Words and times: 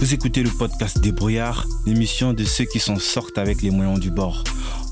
Vous 0.00 0.14
écoutez 0.14 0.44
le 0.44 0.50
podcast 0.50 1.00
Débrouillard, 1.00 1.66
l'émission 1.84 2.32
de 2.32 2.44
ceux 2.44 2.64
qui 2.64 2.78
s'en 2.78 3.00
sortent 3.00 3.36
avec 3.36 3.62
les 3.62 3.70
moyens 3.70 3.98
du 3.98 4.12
bord, 4.12 4.44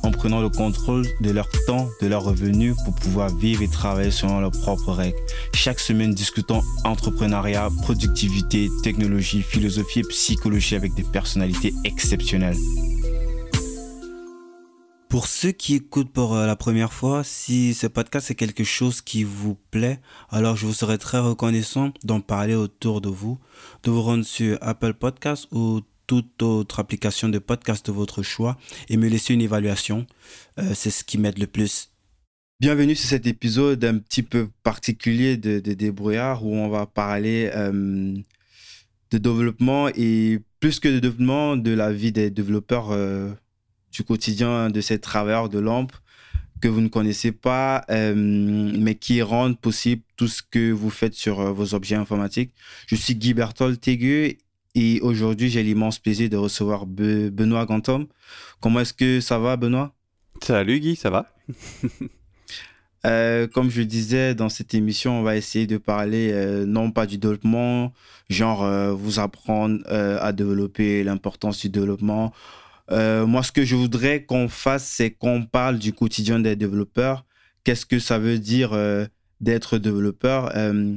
en 0.03 0.10
prenant 0.10 0.40
le 0.40 0.48
contrôle 0.48 1.06
de 1.21 1.30
leur 1.30 1.48
temps, 1.67 1.88
de 2.03 2.08
leurs 2.08 2.24
revenus 2.24 2.74
pour 2.85 2.92
pouvoir 2.96 3.32
vivre 3.37 3.62
et 3.62 3.69
travailler 3.69 4.11
selon 4.11 4.40
leurs 4.40 4.50
propres 4.50 4.92
règles. 4.92 5.16
Chaque 5.54 5.79
semaine, 5.79 6.12
discutons 6.12 6.60
entrepreneuriat, 6.85 7.69
productivité, 7.82 8.69
technologie, 8.82 9.42
philosophie 9.42 10.00
et 10.00 10.08
psychologie 10.08 10.74
avec 10.74 10.92
des 10.95 11.04
personnalités 11.04 11.73
exceptionnelles. 11.85 12.56
Pour 15.09 15.29
ceux 15.29 15.53
qui 15.53 15.77
écoutent 15.77 16.11
pour 16.11 16.34
euh, 16.34 16.47
la 16.47 16.57
première 16.57 16.93
fois, 16.93 17.23
si 17.23 17.75
ce 17.75 17.87
podcast 17.87 18.30
est 18.30 18.34
quelque 18.34 18.65
chose 18.65 19.01
qui 19.01 19.23
vous 19.23 19.56
plaît, 19.70 20.01
alors 20.30 20.56
je 20.56 20.66
vous 20.66 20.73
serais 20.73 20.98
très 20.98 21.20
reconnaissant 21.20 21.93
d'en 22.02 22.20
parler 22.20 22.56
autour 22.56 23.01
de 23.01 23.09
vous, 23.09 23.38
de 23.84 23.91
vous 23.92 24.02
rendre 24.02 24.24
sur 24.24 24.59
Apple 24.61 24.95
Podcast 24.95 25.47
ou 25.52 25.80
toute 26.09 26.42
autre 26.42 26.80
application 26.80 27.28
de 27.28 27.38
podcast 27.38 27.87
de 27.87 27.92
votre 27.92 28.24
choix 28.24 28.59
et 28.88 28.97
me 28.97 29.09
laisser 29.09 29.33
une 29.33 29.42
évaluation. 29.42 30.06
Euh, 30.59 30.73
c'est 30.74 30.91
ce 30.91 31.05
qui 31.05 31.19
m'aide 31.19 31.38
le 31.38 31.47
plus. 31.47 31.92
Bienvenue 32.59 32.97
sur 32.97 33.09
cet 33.09 33.28
épisode 33.28 33.84
un 33.84 33.98
petit 33.98 34.25
peu 34.25 34.48
particulier 34.64 35.36
de, 35.36 35.61
Débrouillard 35.61 36.45
où 36.45 36.52
on 36.52 36.69
va 36.69 36.86
parler 36.86 37.50
euh, 37.55 38.16
de 39.12 39.19
développement 39.19 39.88
et 39.95 40.41
plus 40.59 40.80
que 40.80 40.88
de 40.88 40.98
développement 40.98 41.56
de 41.56 41.70
la 41.70 41.92
vie 41.92 42.12
des 42.12 42.30
développeurs 42.30 42.91
du 43.96 44.05
quotidien 44.05 44.68
de 44.68 44.80
ces 44.80 44.98
travailleurs 44.98 45.48
de 45.48 45.59
lampe 45.59 45.92
que 46.60 46.68
vous 46.68 46.80
ne 46.80 46.88
connaissez 46.88 47.32
pas, 47.32 47.84
euh, 47.91 48.14
mais 48.16 48.95
qui 48.95 49.20
rendent 49.22 49.59
possible 49.59 50.02
tout 50.16 50.28
ce 50.28 50.42
que 50.42 50.70
vous 50.70 50.91
faites 50.91 51.14
sur 51.14 51.41
euh, 51.41 51.52
vos 51.52 51.74
objets 51.74 51.96
informatiques. 51.96 52.52
Je 52.86 52.96
suis 52.96 53.14
Guy 53.14 53.34
Berthold 53.34 53.80
Tégu 53.80 54.38
et 54.74 55.00
aujourd'hui, 55.00 55.48
j'ai 55.48 55.62
l'immense 55.62 55.98
plaisir 55.98 56.28
de 56.28 56.36
recevoir 56.36 56.86
Benoît 56.86 57.67
Gantom. 57.67 58.06
Comment 58.61 58.80
est-ce 58.80 58.94
que 58.94 59.20
ça 59.20 59.39
va, 59.39 59.56
Benoît? 59.56 59.94
Salut 60.42 60.80
Guy, 60.80 60.97
ça 60.97 61.11
va? 61.11 61.33
Euh, 63.05 63.47
Comme 63.47 63.70
je 63.70 63.83
disais, 63.83 64.34
dans 64.34 64.48
cette 64.48 64.74
émission, 64.74 65.20
on 65.20 65.22
va 65.22 65.36
essayer 65.36 65.69
de 65.69 65.77
parler 65.77 66.33
non 66.67 66.91
pas 66.91 67.06
du 67.06 67.19
développement, 67.19 67.92
genre 68.28 68.67
vous 68.97 69.20
apprendre 69.20 69.78
à 69.89 70.33
développer 70.33 71.05
l'importance 71.05 71.61
du 71.61 71.69
développement, 71.69 72.33
euh, 72.91 73.27
moi, 73.27 73.42
ce 73.42 73.53
que 73.53 73.65
je 73.65 73.75
voudrais 73.77 74.25
qu'on 74.25 74.48
fasse, 74.48 74.87
c'est 74.87 75.11
qu'on 75.11 75.45
parle 75.45 75.79
du 75.79 75.92
quotidien 75.92 76.39
des 76.39 76.56
développeurs. 76.56 77.25
Qu'est-ce 77.65 77.87
que 77.87 77.98
ça 77.98 78.19
veut 78.19 78.39
dire 78.39 78.73
euh, 78.73 79.06
d'être 79.41 79.79
développeur? 79.79 80.53
Euh, 80.56 80.97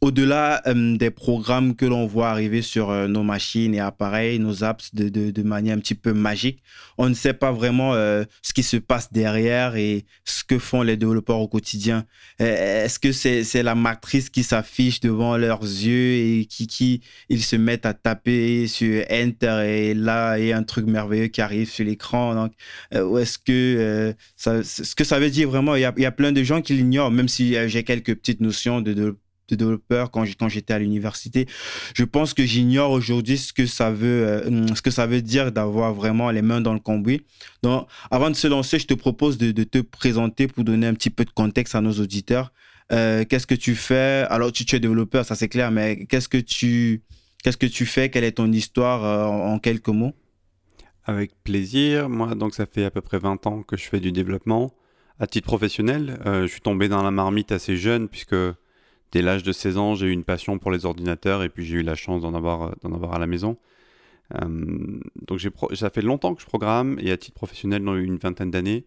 au-delà 0.00 0.62
euh, 0.66 0.96
des 0.96 1.10
programmes 1.10 1.74
que 1.74 1.84
l'on 1.84 2.06
voit 2.06 2.30
arriver 2.30 2.62
sur 2.62 2.90
euh, 2.90 3.08
nos 3.08 3.24
machines 3.24 3.74
et 3.74 3.80
appareils, 3.80 4.38
nos 4.38 4.62
apps 4.62 4.94
de, 4.94 5.08
de, 5.08 5.30
de, 5.32 5.42
manière 5.42 5.76
un 5.76 5.80
petit 5.80 5.96
peu 5.96 6.12
magique, 6.12 6.62
on 6.98 7.08
ne 7.08 7.14
sait 7.14 7.32
pas 7.32 7.50
vraiment 7.50 7.94
euh, 7.94 8.24
ce 8.42 8.52
qui 8.52 8.62
se 8.62 8.76
passe 8.76 9.12
derrière 9.12 9.74
et 9.74 10.04
ce 10.24 10.44
que 10.44 10.58
font 10.58 10.82
les 10.82 10.96
développeurs 10.96 11.40
au 11.40 11.48
quotidien. 11.48 12.04
Est-ce 12.38 12.98
que 13.00 13.10
c'est 13.10 13.62
la 13.62 13.74
matrice 13.74 14.30
qui 14.30 14.44
s'affiche 14.44 15.00
devant 15.00 15.36
leurs 15.36 15.62
yeux 15.62 16.14
et 16.14 16.46
qui, 16.46 16.68
qui 16.68 17.00
ils 17.28 17.42
se 17.42 17.56
mettent 17.56 17.86
à 17.86 17.94
taper 17.94 18.68
sur 18.68 19.04
Enter 19.10 19.64
et 19.66 19.94
là, 19.94 20.38
il 20.38 20.46
y 20.46 20.52
a 20.52 20.56
un 20.56 20.62
truc 20.62 20.86
merveilleux 20.86 21.26
qui 21.26 21.40
arrive 21.40 21.68
sur 21.68 21.84
l'écran. 21.84 22.34
Donc, 22.34 22.52
ou 22.94 23.18
est-ce 23.18 23.38
que 23.38 24.14
ça, 24.36 24.62
ce 24.62 24.94
que 24.94 25.04
ça 25.04 25.18
veut 25.18 25.30
dire 25.30 25.48
vraiment, 25.48 25.74
il 25.74 25.82
y 25.82 25.84
a, 25.84 25.92
il 25.96 26.02
y 26.02 26.06
a 26.06 26.12
plein 26.12 26.32
de 26.32 26.42
gens 26.42 26.62
qui 26.62 26.74
l'ignorent, 26.74 27.10
même 27.10 27.28
si 27.28 27.56
j'ai 27.68 27.82
quelques 27.82 28.14
petites 28.14 28.40
notions 28.40 28.80
de, 28.80 28.92
de 28.92 29.16
de 29.48 29.56
développeur 29.56 30.10
quand 30.10 30.24
j'étais 30.48 30.74
à 30.74 30.78
l'université. 30.78 31.46
Je 31.94 32.04
pense 32.04 32.34
que 32.34 32.44
j'ignore 32.44 32.90
aujourd'hui 32.90 33.38
ce 33.38 33.52
que 33.52 33.66
ça 33.66 33.90
veut 33.90 34.26
euh, 34.26 34.74
ce 34.74 34.82
que 34.82 34.90
ça 34.90 35.06
veut 35.06 35.22
dire 35.22 35.52
d'avoir 35.52 35.94
vraiment 35.94 36.30
les 36.30 36.42
mains 36.42 36.60
dans 36.60 36.74
le 36.74 36.80
cambouis. 36.80 37.22
Donc 37.62 37.88
avant 38.10 38.30
de 38.30 38.36
se 38.36 38.46
lancer, 38.46 38.78
je 38.78 38.86
te 38.86 38.94
propose 38.94 39.38
de, 39.38 39.52
te 39.64 39.78
présenter 39.78 40.48
pour 40.48 40.64
donner 40.64 40.86
un 40.86 40.94
petit 40.94 41.10
peu 41.10 41.24
de 41.24 41.30
contexte 41.30 41.74
à 41.74 41.80
nos 41.80 41.92
auditeurs. 41.92 42.52
Euh, 42.92 43.24
qu'est-ce 43.24 43.46
que 43.46 43.54
tu 43.54 43.74
fais? 43.74 44.26
Alors 44.30 44.52
tu, 44.52 44.64
es 44.74 44.80
développeur, 44.80 45.24
ça 45.24 45.34
c'est 45.34 45.48
clair, 45.48 45.70
mais 45.70 46.06
qu'est-ce 46.06 46.28
que 46.28 46.38
tu 46.38 47.02
qu'est-ce 47.42 47.56
que 47.56 47.66
tu 47.66 47.86
fais? 47.86 48.10
Quelle 48.10 48.24
est 48.24 48.32
ton 48.32 48.50
histoire 48.52 49.04
euh, 49.04 49.26
en, 49.26 49.58
quelques 49.58 49.88
mots? 49.88 50.14
Avec 51.04 51.32
plaisir. 51.42 52.08
Moi, 52.08 52.34
donc 52.34 52.54
ça 52.54 52.66
fait 52.66 52.84
à 52.84 52.90
peu 52.90 53.00
près 53.00 53.18
20 53.18 53.46
ans 53.46 53.62
que 53.62 53.76
je 53.76 53.84
fais 53.84 54.00
du 54.00 54.12
développement. 54.12 54.74
À 55.20 55.26
titre 55.26 55.46
professionnel, 55.46 56.20
je 56.24 56.46
suis 56.46 56.60
tombé 56.60 56.88
dans 56.88 57.02
la 57.02 57.10
marmite 57.10 57.50
assez 57.50 57.76
jeune 57.76 58.08
puisque 58.08 58.36
dès 59.12 59.22
l'âge 59.22 59.42
de 59.42 59.52
16 59.52 59.78
ans, 59.78 59.94
j'ai 59.94 60.06
eu 60.06 60.12
une 60.12 60.24
passion 60.24 60.58
pour 60.58 60.70
les 60.70 60.84
ordinateurs 60.84 61.42
et 61.42 61.48
puis 61.48 61.64
j'ai 61.64 61.78
eu 61.78 61.82
la 61.82 61.94
chance 61.94 62.22
d'en 62.22 62.34
avoir, 62.34 62.74
euh, 62.84 63.12
à 63.12 63.18
la 63.18 63.26
maison. 63.26 63.56
Euh, 64.34 65.00
donc 65.26 65.40
ça 65.74 65.90
fait 65.90 66.02
longtemps 66.02 66.34
que 66.34 66.42
je 66.42 66.46
programme 66.46 66.98
et 67.00 67.10
à 67.10 67.16
titre 67.16 67.34
professionnel 67.34 67.82
dans 67.82 67.96
une 67.96 68.16
vingtaine 68.16 68.50
d'années. 68.50 68.84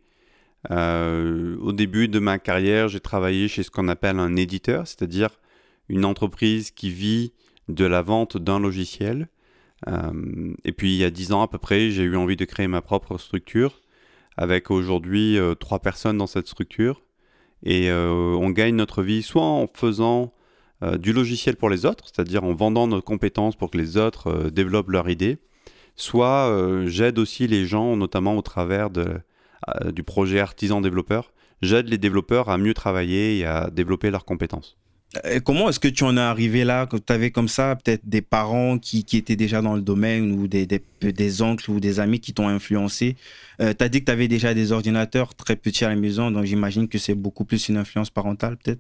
Euh, 0.70 1.58
au 1.58 1.72
début 1.74 2.08
de 2.08 2.20
ma 2.20 2.38
carrière, 2.38 2.88
j'ai 2.88 3.00
travaillé 3.00 3.48
chez 3.48 3.64
ce 3.64 3.72
qu'on 3.72 3.88
appelle 3.88 4.20
un 4.20 4.36
éditeur, 4.36 4.88
c'est-à-dire 4.88 5.40
une 5.90 6.06
entreprise 6.06 6.70
qui 6.72 6.92
vit 6.92 7.34
de 7.68 7.86
la 7.86 8.02
vente 8.02 8.38
d'un 8.38 8.60
logiciel. 8.60 9.28
et 10.64 10.72
puis 10.74 10.94
il 10.94 10.98
y 10.98 11.04
a 11.04 11.10
10 11.10 11.32
ans 11.34 11.42
à 11.42 11.48
peu 11.48 11.58
près, 11.58 11.90
j'ai 11.90 12.04
eu 12.04 12.16
envie 12.16 12.36
de 12.36 12.46
créer 12.46 12.68
ma 12.68 12.82
propre 12.82 13.18
structure 13.18 13.82
avec 14.38 14.70
aujourd'hui 14.70 15.40
trois 15.60 15.80
personnes 15.80 16.18
dans 16.18 16.28
cette 16.28 16.48
structure. 16.48 17.02
Et 17.64 17.90
euh, 17.90 18.36
on 18.40 18.50
gagne 18.50 18.76
notre 18.76 19.04
vie 19.04 19.22
soit 19.22 19.44
en 19.44 19.68
faisant 19.68 20.34
euh, 20.84 20.98
du 20.98 21.14
logiciel 21.14 21.56
pour 21.56 21.70
les 21.70 21.86
autres, 21.86 22.06
c'est-à-dire 22.08 22.44
en 22.44 22.54
vendant 22.54 22.88
nos 22.88 23.02
compétences 23.02 23.56
pour 23.56 23.70
que 23.72 23.78
les 23.78 23.98
autres 23.98 24.28
euh, 24.28 24.50
développent 24.50 24.90
leur 24.90 25.10
idée, 25.10 25.38
soit 25.96 26.52
j'aide 26.86 27.20
aussi 27.20 27.48
les 27.48 27.66
gens, 27.66 27.96
notamment 27.96 28.36
au 28.36 28.42
travers 28.42 28.90
de, 28.90 29.20
du 29.92 30.02
projet 30.02 30.40
artisan 30.40 30.82
développeur, 30.82 31.32
j'aide 31.62 31.90
les 31.90 32.00
développeurs 32.00 32.50
à 32.50 32.58
mieux 32.58 32.74
travailler 32.74 33.38
et 33.38 33.46
à 33.46 33.70
développer 33.70 34.10
leurs 34.10 34.26
compétences 34.26 34.81
comment 35.44 35.70
est-ce 35.70 35.80
que 35.80 35.88
tu 35.88 36.04
en 36.04 36.16
es 36.16 36.22
arrivé 36.22 36.64
là, 36.64 36.86
que 36.86 36.98
tu 36.98 37.12
avais 37.12 37.32
comme 37.32 37.48
ça 37.48 37.76
peut-être 37.76 38.08
des 38.08 38.22
parents 38.22 38.78
qui, 38.78 39.04
qui, 39.04 39.18
étaient 39.18 39.36
déjà 39.36 39.62
dans 39.62 39.76
le 39.76 39.82
domaine 39.82 40.32
ou 40.32 40.48
des, 40.48 40.66
des, 40.66 40.82
des 41.02 41.42
oncles 41.42 41.70
ou 41.72 41.80
des 41.80 42.00
amis 42.00 42.20
qui 42.20 42.34
t'ont 42.34 42.48
influencé? 42.48 43.18
Euh, 43.60 43.74
Tu 43.78 43.84
as 43.84 43.90
dit 43.90 44.00
que 44.00 44.06
tu 44.06 44.12
avais 44.12 44.28
déjà 44.28 44.54
des 44.54 44.72
ordinateurs 44.72 45.36
très 45.36 45.56
petits 45.56 45.84
à 45.84 45.90
la 45.90 45.96
maison, 45.96 46.32
donc 46.32 46.46
j'imagine 46.46 46.88
que 46.88 46.98
c'est 46.98 47.16
beaucoup 47.16 47.44
plus 47.44 47.68
une 47.70 47.78
influence 47.78 48.10
parentale 48.10 48.58
peut-être? 48.58 48.80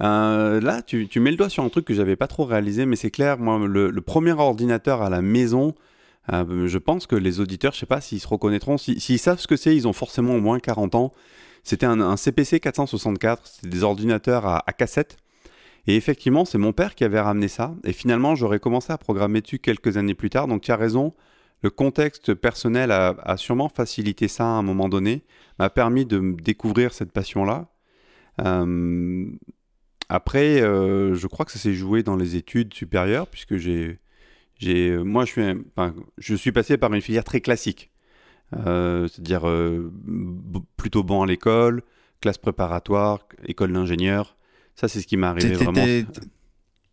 Euh, 0.00 0.60
là, 0.60 0.82
tu, 0.82 1.08
tu, 1.08 1.20
mets 1.20 1.30
le 1.30 1.36
doigt 1.36 1.48
sur 1.48 1.64
un 1.64 1.68
truc 1.68 1.84
que 1.84 1.94
j'avais 1.94 2.16
pas 2.16 2.26
trop 2.26 2.44
réalisé, 2.44 2.86
mais 2.86 2.96
c'est 2.96 3.10
clair, 3.10 3.38
moi, 3.38 3.60
le, 3.64 4.00
premier 4.00 4.32
ordinateur 4.32 5.02
à 5.02 5.10
la 5.10 5.22
maison, 5.22 5.74
euh, 6.32 6.66
je 6.66 6.78
pense 6.78 7.06
que 7.06 7.16
les 7.16 7.40
auditeurs, 7.40 7.72
je 7.74 7.80
sais 7.80 7.86
pas 7.86 8.00
s'ils 8.00 8.20
se 8.20 8.28
reconnaîtront, 8.28 8.76
s'ils 8.76 9.18
savent 9.18 9.40
ce 9.40 9.46
que 9.46 9.56
c'est, 9.56 9.74
ils 9.74 9.86
ont 9.86 9.92
forcément 9.92 10.34
au 10.34 10.40
moins 10.40 10.58
40 10.58 10.94
ans. 10.96 11.12
C'était 11.64 11.86
un, 11.86 12.16
CPC 12.16 12.60
464, 12.60 13.46
c'était 13.46 13.68
des 13.68 13.82
ordinateurs 13.84 14.46
à 14.46 14.72
cassette. 14.72 15.16
Et 15.88 15.96
effectivement, 15.96 16.44
c'est 16.44 16.58
mon 16.58 16.74
père 16.74 16.94
qui 16.94 17.02
avait 17.02 17.18
ramené 17.18 17.48
ça. 17.48 17.74
Et 17.82 17.94
finalement, 17.94 18.34
j'aurais 18.34 18.60
commencé 18.60 18.92
à 18.92 18.98
programmer 18.98 19.40
dessus 19.40 19.58
quelques 19.58 19.96
années 19.96 20.14
plus 20.14 20.28
tard. 20.28 20.46
Donc 20.46 20.60
tu 20.60 20.70
as 20.70 20.76
raison, 20.76 21.14
le 21.62 21.70
contexte 21.70 22.34
personnel 22.34 22.92
a, 22.92 23.36
sûrement 23.38 23.70
facilité 23.70 24.28
ça 24.28 24.44
à 24.44 24.48
un 24.48 24.62
moment 24.62 24.90
donné, 24.90 25.24
m'a 25.58 25.70
permis 25.70 26.04
de 26.04 26.36
découvrir 26.42 26.92
cette 26.92 27.10
passion-là. 27.10 27.68
Euh, 28.42 29.30
après, 30.10 30.60
euh, 30.60 31.14
je 31.14 31.26
crois 31.26 31.46
que 31.46 31.52
ça 31.52 31.58
s'est 31.58 31.72
joué 31.72 32.02
dans 32.02 32.16
les 32.16 32.36
études 32.36 32.74
supérieures, 32.74 33.26
puisque 33.26 33.56
j'ai, 33.56 33.98
j'ai, 34.58 34.94
moi, 34.98 35.24
je 35.24 35.32
suis, 35.32 35.42
je 36.18 36.34
suis 36.34 36.52
passé 36.52 36.76
par 36.76 36.92
une 36.92 37.00
filière 37.00 37.24
très 37.24 37.40
classique, 37.40 37.90
euh, 38.66 39.08
c'est-à-dire 39.08 39.50
plutôt 40.76 41.02
bon 41.02 41.22
à 41.22 41.26
l'école, 41.26 41.82
classe 42.20 42.36
préparatoire, 42.36 43.26
école 43.46 43.72
d'ingénieur. 43.72 44.37
Ça, 44.78 44.86
c'est 44.86 45.00
ce 45.00 45.08
qui 45.08 45.16
m'est 45.16 45.26
arrivé 45.26 45.54
vraiment. 45.54 45.84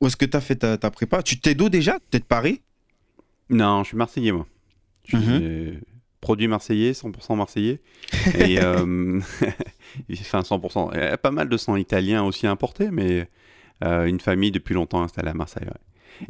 Où 0.02 0.08
est-ce 0.08 0.18
que 0.18 0.26
tu 0.26 0.36
as 0.36 0.42
fait 0.42 0.56
ta, 0.56 0.90
prépa? 0.90 1.22
Tu 1.22 1.40
t'es 1.40 1.54
d'où 1.54 1.70
déjà? 1.70 2.00
Tu 2.10 2.18
es 2.18 2.20
de 2.20 2.26
Paris? 2.26 2.62
Non, 3.52 3.84
je 3.84 3.90
suis 3.90 3.98
marseillais, 3.98 4.32
moi. 4.32 4.48
Je 5.08 5.18
suis 5.18 5.28
mhm. 5.28 5.82
produit 6.20 6.48
marseillais, 6.48 6.94
100% 6.94 7.36
marseillais. 7.38 7.80
et 8.40 8.60
euh, 8.64 9.20
enfin, 10.12 10.40
100%. 10.40 10.90
Il 10.96 11.00
y 11.00 11.04
a 11.04 11.18
pas 11.18 11.30
mal 11.30 11.48
de 11.48 11.58
sang 11.58 11.76
italien 11.76 12.24
aussi 12.24 12.48
importé, 12.48 12.90
mais 12.90 13.30
euh, 13.84 14.06
une 14.06 14.20
famille 14.20 14.52
depuis 14.52 14.74
longtemps 14.74 15.04
installée 15.04 15.30
à 15.30 15.36
Marseille. 15.36 15.68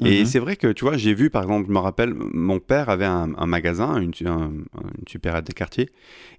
Et 0.03 0.19
mhm. 0.19 0.25
c'est 0.25 0.39
vrai 0.39 0.57
que, 0.57 0.73
tu 0.73 0.83
vois, 0.83 0.97
j'ai 0.97 1.13
vu, 1.13 1.29
par 1.29 1.43
exemple, 1.43 1.67
je 1.67 1.71
me 1.71 1.79
rappelle, 1.79 2.13
mon 2.13 2.59
père 2.59 2.89
avait 2.89 3.05
un, 3.05 3.27
magasin, 3.45 3.95
une, 4.01 4.11
un, 4.25 4.51
une 4.51 5.07
supérette 5.07 5.47
de 5.47 5.53
quartier, 5.53 5.89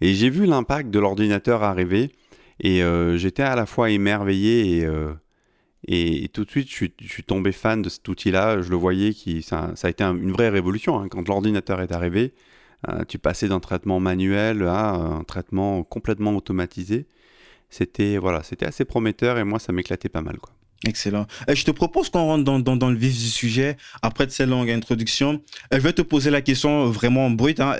et 0.02 0.12
j'ai 0.12 0.28
vu 0.28 0.44
l'impact 0.44 0.90
de 0.90 0.98
l'ordinateur 0.98 1.62
arriver 1.62 2.10
et 2.60 2.82
euh, 2.82 3.16
j'étais 3.16 3.42
à 3.42 3.54
la 3.54 3.66
fois 3.66 3.90
émerveillé 3.90 4.78
et, 4.78 4.84
euh, 4.84 5.12
et, 5.88 6.28
tout 6.28 6.44
de 6.44 6.50
suite, 6.50 6.68
je 6.68 6.74
suis, 6.74 6.94
je 7.00 7.22
tombé 7.22 7.52
fan 7.52 7.82
de 7.82 7.88
cet 7.88 8.08
outil-là. 8.08 8.62
Je 8.62 8.70
le 8.70 8.76
voyais, 8.76 9.12
qui, 9.12 9.42
ça, 9.42 9.74
a 9.80 9.88
été 9.88 10.02
une 10.02 10.32
vraie 10.32 10.48
révolution. 10.48 11.00
Hein. 11.00 11.08
Quand 11.08 11.28
l'ordinateur 11.28 11.80
est 11.80 11.92
arrivé, 11.92 12.34
euh, 12.88 13.04
tu 13.06 13.18
passais 13.18 13.48
d'un 13.48 13.60
traitement 13.60 14.00
manuel 14.00 14.62
à 14.64 14.90
un 14.90 15.24
traitement 15.24 15.82
complètement 15.82 16.34
automatisé. 16.34 17.06
C'était 17.68 18.16
voilà, 18.16 18.42
assez 18.62 18.84
prometteur 18.84 19.38
et 19.38 19.44
moi, 19.44 19.58
ça 19.58 19.72
m'éclatait 19.72 20.08
pas 20.08 20.22
mal. 20.22 20.38
Quoi. 20.38 20.52
Excellent. 20.86 21.26
je 21.48 21.64
te 21.64 21.70
propose 21.70 22.10
qu'on 22.10 22.24
rentre 22.24 22.44
dans, 22.44 22.58
dans, 22.58 22.90
le 22.90 22.96
vif 22.96 23.12
du 23.12 23.28
sujet. 23.28 23.76
Après 24.02 24.28
cette 24.28 24.48
longue 24.48 24.70
introduction, 24.70 25.42
je 25.72 25.78
vais 25.78 25.92
te 25.92 26.02
poser 26.02 26.30
la 26.30 26.42
question 26.42 26.90
vraiment 26.90 27.30
brute. 27.30 27.60
Hein. 27.60 27.76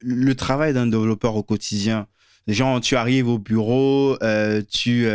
Le 0.00 0.34
travail 0.34 0.74
d'un 0.74 0.86
développeur 0.86 1.36
au 1.36 1.42
quotidien, 1.42 2.06
genre 2.46 2.80
tu 2.80 2.96
arrives 2.96 3.28
au 3.28 3.38
bureau, 3.38 4.18
tu 4.70 5.06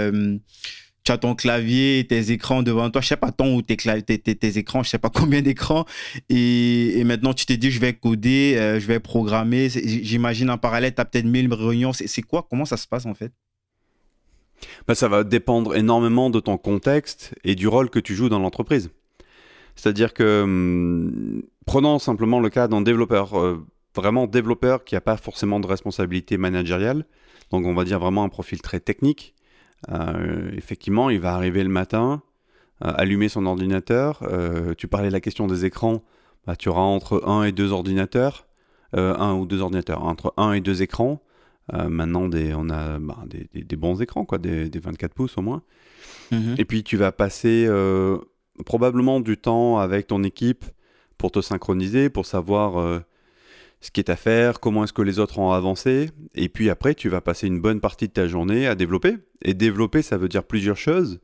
tu 1.05 1.11
as 1.11 1.17
ton 1.19 1.35
clavier, 1.35 2.05
tes 2.09 2.31
écrans 2.31 2.63
devant 2.63 2.89
toi, 2.89 2.99
je 2.99 3.07
sais 3.07 3.17
pas 3.17 3.31
ton 3.31 3.55
ou 3.55 3.61
tes, 3.61 3.77
tes, 3.77 4.17
tes, 4.17 4.57
écrans, 4.57 4.81
je 4.83 4.89
sais 4.89 4.97
pas 4.97 5.09
combien 5.13 5.41
d'écrans, 5.41 5.85
et, 6.29 7.03
maintenant 7.05 7.33
tu 7.33 7.45
t'es 7.45 7.57
dit 7.57 7.71
je 7.71 7.79
vais 7.79 7.93
coder, 7.93 8.55
euh, 8.57 8.79
je 8.79 8.87
vais 8.87 8.99
programmer, 8.99 9.69
j'imagine 9.69 10.49
en 10.49 10.57
parallèle 10.57 10.93
tu 10.93 11.01
as 11.01 11.05
peut-être 11.05 11.25
mille 11.25 11.53
réunions, 11.53 11.93
c'est 11.93 12.21
quoi, 12.23 12.45
comment 12.49 12.65
ça 12.65 12.75
se 12.75 12.87
passe 12.87 13.05
en 13.05 13.13
fait? 13.13 13.31
Bah, 14.87 14.95
Ça 14.95 15.07
va 15.07 15.23
dépendre 15.23 15.75
énormément 15.75 16.29
de 16.29 16.39
ton 16.39 16.57
contexte 16.57 17.35
et 17.43 17.55
du 17.55 17.67
rôle 17.67 17.89
que 17.89 17.99
tu 17.99 18.15
joues 18.15 18.29
dans 18.29 18.39
l'entreprise. 18.39 18.89
C'est-à-dire 19.75 20.13
que, 20.13 20.41
hum, 20.43 21.43
prenons 21.65 21.99
simplement 21.99 22.39
le 22.39 22.49
cas 22.49 22.67
d'un 22.67 22.81
développeur, 22.81 23.37
euh, 23.37 23.65
vraiment 23.95 24.27
développeur 24.27 24.83
qui 24.83 24.95
n'a 24.95 25.01
pas 25.01 25.17
forcément 25.17 25.59
de 25.59 25.67
responsabilité 25.67 26.37
managériale, 26.37 27.05
donc 27.51 27.65
on 27.65 27.73
va 27.73 27.83
dire 27.83 27.99
vraiment 27.99 28.23
un 28.23 28.29
profil 28.29 28.61
très 28.61 28.79
technique, 28.79 29.35
euh, 29.91 30.51
effectivement, 30.55 31.09
il 31.09 31.19
va 31.19 31.33
arriver 31.33 31.63
le 31.63 31.69
matin, 31.69 32.21
euh, 32.83 32.91
allumer 32.95 33.29
son 33.29 33.45
ordinateur. 33.45 34.19
Euh, 34.23 34.73
tu 34.77 34.87
parlais 34.87 35.07
de 35.07 35.13
la 35.13 35.21
question 35.21 35.47
des 35.47 35.65
écrans. 35.65 36.03
Bah, 36.45 36.55
tu 36.55 36.69
auras 36.69 36.81
entre 36.81 37.27
un 37.27 37.43
et 37.43 37.51
deux 37.51 37.71
ordinateurs, 37.71 38.47
un 38.93 39.33
ou 39.33 39.45
deux 39.45 39.61
ordinateurs, 39.61 40.03
entre 40.03 40.33
un 40.37 40.53
et 40.53 40.61
deux 40.61 40.81
écrans. 40.81 41.21
maintenant, 41.73 42.29
des, 42.29 42.53
on 42.53 42.69
a 42.69 42.99
bah, 42.99 43.23
des, 43.27 43.75
bons 43.75 43.99
écrans, 44.01 44.25
quoi, 44.25 44.37
des, 44.37 44.69
24 44.69 45.13
pouces 45.13 45.37
au 45.37 45.41
moins. 45.41 45.63
Mhm. 46.31 46.55
Et 46.57 46.65
puis, 46.65 46.83
tu 46.83 46.97
vas 46.97 47.11
passer 47.11 47.67
probablement 48.63 49.19
du 49.19 49.37
temps 49.37 49.79
avec 49.79 50.07
ton 50.07 50.23
équipe 50.23 50.65
pour 51.17 51.31
te 51.31 51.41
synchroniser, 51.41 52.09
pour 52.09 52.27
savoir 52.27 53.01
ce 53.85 53.91
qui 53.91 53.99
est 53.99 54.09
à 54.09 54.15
faire, 54.15 54.59
comment 54.59 54.83
est-ce 54.83 54.93
que 54.93 55.03
les 55.03 55.19
autres 55.19 55.37
ont 55.37 55.51
avancé, 55.51 56.09
et 56.33 56.49
puis 56.49 56.71
après 56.71 56.95
tu 56.95 57.07
vas 57.07 57.21
passer 57.21 57.45
une 57.45 57.61
bonne 57.61 57.79
partie 57.79 58.07
de 58.07 58.13
ta 58.13 58.27
journée 58.27 58.65
à 58.65 58.73
développer. 58.73 59.17
Et 59.43 59.53
développer, 59.53 60.01
ça 60.01 60.17
veut 60.17 60.27
dire 60.27 60.43
plusieurs 60.43 60.75
choses. 60.75 61.19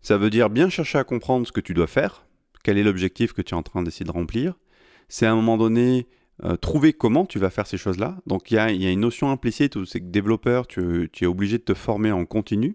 Ça 0.00 0.18
veut 0.18 0.28
dire 0.28 0.50
bien 0.50 0.68
chercher 0.68 0.98
à 0.98 1.04
comprendre 1.04 1.46
ce 1.46 1.52
que 1.52 1.60
tu 1.60 1.74
dois 1.74 1.86
faire, 1.86 2.26
quel 2.64 2.76
est 2.76 2.82
l'objectif 2.82 3.32
que 3.32 3.40
tu 3.40 3.54
es 3.54 3.56
en 3.56 3.62
train 3.62 3.84
d'essayer 3.84 4.04
de 4.04 4.10
remplir. 4.10 4.58
C'est 5.08 5.26
à 5.26 5.32
un 5.32 5.36
moment 5.36 5.56
donné 5.56 6.08
euh, 6.42 6.56
trouver 6.56 6.92
comment 6.92 7.24
tu 7.24 7.38
vas 7.38 7.50
faire 7.50 7.68
ces 7.68 7.76
choses-là. 7.76 8.16
Donc 8.26 8.50
il 8.50 8.54
y 8.54 8.58
a, 8.58 8.70
une 8.70 8.98
notion 8.98 9.30
implicite 9.30 9.76
où 9.76 9.84
c'est 9.84 10.00
que 10.00 10.06
développeur, 10.06 10.66
tu, 10.66 11.08
es 11.20 11.26
obligé 11.26 11.58
de 11.58 11.62
te 11.62 11.74
former 11.74 12.10
en 12.10 12.24
continu. 12.24 12.74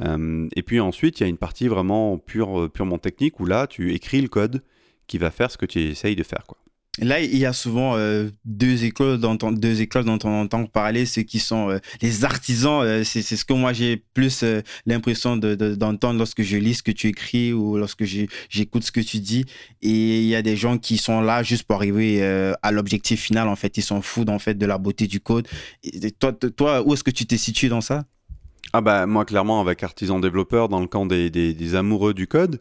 Euh, 0.00 0.48
et 0.56 0.64
puis 0.64 0.80
ensuite, 0.80 1.20
il 1.20 1.22
y 1.22 1.26
a 1.26 1.28
une 1.28 1.38
partie 1.38 1.68
vraiment 1.68 2.18
pure, 2.18 2.68
purement 2.72 2.98
technique 2.98 3.38
où 3.38 3.46
là, 3.46 3.68
tu 3.68 3.94
écris 3.94 4.20
le 4.20 4.28
code 4.28 4.64
qui 5.06 5.18
va 5.18 5.30
faire 5.30 5.52
ce 5.52 5.56
que 5.56 5.66
tu 5.66 5.78
essayes 5.78 6.16
de 6.16 6.24
faire. 6.24 6.42
Quoi. 6.48 6.58
Là, 7.00 7.20
il 7.20 7.36
y 7.36 7.44
a 7.44 7.52
souvent 7.52 7.96
euh, 7.96 8.30
deux 8.44 8.84
écoles 8.84 9.18
dont 9.18 9.36
on, 9.42 9.50
deux 9.50 9.82
écoles 9.82 10.04
dont 10.04 10.18
on 10.22 10.42
entend 10.42 10.64
parler, 10.66 11.06
ceux 11.06 11.22
qui 11.22 11.40
sont 11.40 11.70
euh, 11.70 11.78
les 12.02 12.24
artisans. 12.24 12.82
Euh, 12.82 13.02
c'est 13.02 13.22
ce 13.22 13.44
que 13.44 13.52
moi 13.52 13.72
j'ai 13.72 13.96
plus 13.96 14.44
l'impression 14.86 15.36
d'entendre 15.36 16.18
lorsque 16.18 16.42
je 16.42 16.56
lis 16.56 16.74
ce 16.74 16.82
que 16.84 16.92
tu 16.92 17.08
écris 17.08 17.52
ou 17.52 17.76
lorsque 17.78 18.04
j'écoute 18.04 18.84
ce 18.84 18.92
que 18.92 19.00
tu 19.00 19.18
dis. 19.18 19.44
Et 19.82 20.20
il 20.20 20.26
y 20.26 20.36
a 20.36 20.42
des 20.42 20.56
gens 20.56 20.78
qui 20.78 20.96
sont 20.96 21.20
là 21.20 21.42
juste 21.42 21.64
pour 21.64 21.76
arriver 21.76 22.22
à 22.62 22.70
l'objectif 22.70 23.20
final. 23.20 23.48
En 23.48 23.56
fait, 23.56 23.76
ils 23.76 23.82
s'en 23.82 24.00
foutent 24.00 24.28
en 24.28 24.38
fait 24.38 24.54
de 24.54 24.66
la 24.66 24.78
beauté 24.78 25.08
du 25.08 25.18
code. 25.18 25.48
Toi, 26.20 26.32
toi, 26.32 26.82
où 26.86 26.94
est-ce 26.94 27.02
que 27.02 27.10
tu 27.10 27.26
t'es 27.26 27.36
situé 27.36 27.68
dans 27.68 27.80
ça? 27.80 28.04
Ah 28.72 28.80
bah 28.80 29.06
moi 29.06 29.24
clairement 29.24 29.60
avec 29.60 29.82
artisan 29.82 30.20
développeur 30.20 30.68
dans 30.68 30.80
le 30.80 30.86
camp 30.86 31.06
des, 31.06 31.28
des, 31.30 31.54
des 31.54 31.74
amoureux 31.74 32.14
du 32.14 32.26
code, 32.26 32.60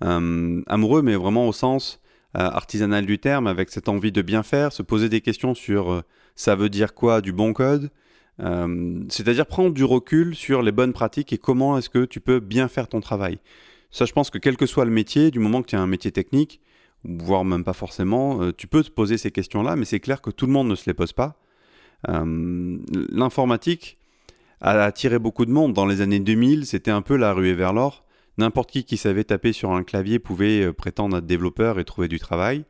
amoureux 0.00 1.02
mais 1.02 1.14
vraiment 1.14 1.46
au 1.46 1.52
sens 1.52 2.00
euh, 2.36 2.40
artisanal 2.40 3.06
du 3.06 3.18
terme, 3.18 3.46
avec 3.46 3.70
cette 3.70 3.88
envie 3.88 4.12
de 4.12 4.20
bien 4.20 4.42
faire, 4.42 4.72
se 4.72 4.82
poser 4.82 5.08
des 5.08 5.22
questions 5.22 5.54
sur 5.54 5.90
euh, 5.90 6.02
ça 6.36 6.54
veut 6.54 6.68
dire 6.68 6.92
quoi 6.94 7.22
du 7.22 7.32
bon 7.32 7.54
code, 7.54 7.90
euh, 8.40 9.02
c'est-à-dire 9.08 9.46
prendre 9.46 9.72
du 9.72 9.82
recul 9.82 10.34
sur 10.34 10.60
les 10.60 10.70
bonnes 10.70 10.92
pratiques 10.92 11.32
et 11.32 11.38
comment 11.38 11.78
est-ce 11.78 11.88
que 11.88 12.04
tu 12.04 12.20
peux 12.20 12.38
bien 12.38 12.68
faire 12.68 12.86
ton 12.86 13.00
travail. 13.00 13.38
Ça, 13.90 14.04
je 14.04 14.12
pense 14.12 14.28
que 14.28 14.36
quel 14.36 14.58
que 14.58 14.66
soit 14.66 14.84
le 14.84 14.90
métier, 14.90 15.30
du 15.30 15.38
moment 15.38 15.62
que 15.62 15.68
tu 15.68 15.76
as 15.76 15.80
un 15.80 15.86
métier 15.86 16.12
technique, 16.12 16.60
voire 17.04 17.46
même 17.46 17.64
pas 17.64 17.72
forcément, 17.72 18.52
tu 18.52 18.66
peux 18.66 18.82
te 18.82 18.90
poser 18.90 19.16
ces 19.16 19.30
questions-là, 19.30 19.76
mais 19.76 19.86
c'est 19.86 20.00
clair 20.00 20.20
que 20.20 20.30
tout 20.30 20.44
le 20.44 20.52
monde 20.52 20.68
ne 20.68 20.74
se 20.74 20.84
les 20.86 20.94
pose 20.94 21.14
pas. 21.14 21.40
L'informatique 22.06 23.96
a 24.60 24.82
attiré 24.82 25.18
beaucoup 25.18 25.46
de 25.46 25.50
monde. 25.50 25.72
Dans 25.72 25.86
les 25.86 26.02
années 26.02 26.20
2000, 26.20 26.66
c'était 26.66 26.90
un 26.90 27.00
peu 27.00 27.16
la 27.16 27.32
ruée 27.32 27.54
vers 27.54 27.72
l'or. 27.72 28.04
N'importe 28.38 28.70
qui 28.70 28.84
qui 28.84 28.96
savait 28.96 29.24
taper 29.24 29.52
sur 29.52 29.72
un 29.72 29.82
clavier 29.82 30.20
pouvait 30.20 30.62
euh, 30.62 30.72
prétendre 30.72 31.18
être 31.18 31.26
développeur 31.26 31.80
et 31.80 31.84
trouver 31.84 32.06
du 32.06 32.20
travail. 32.20 32.64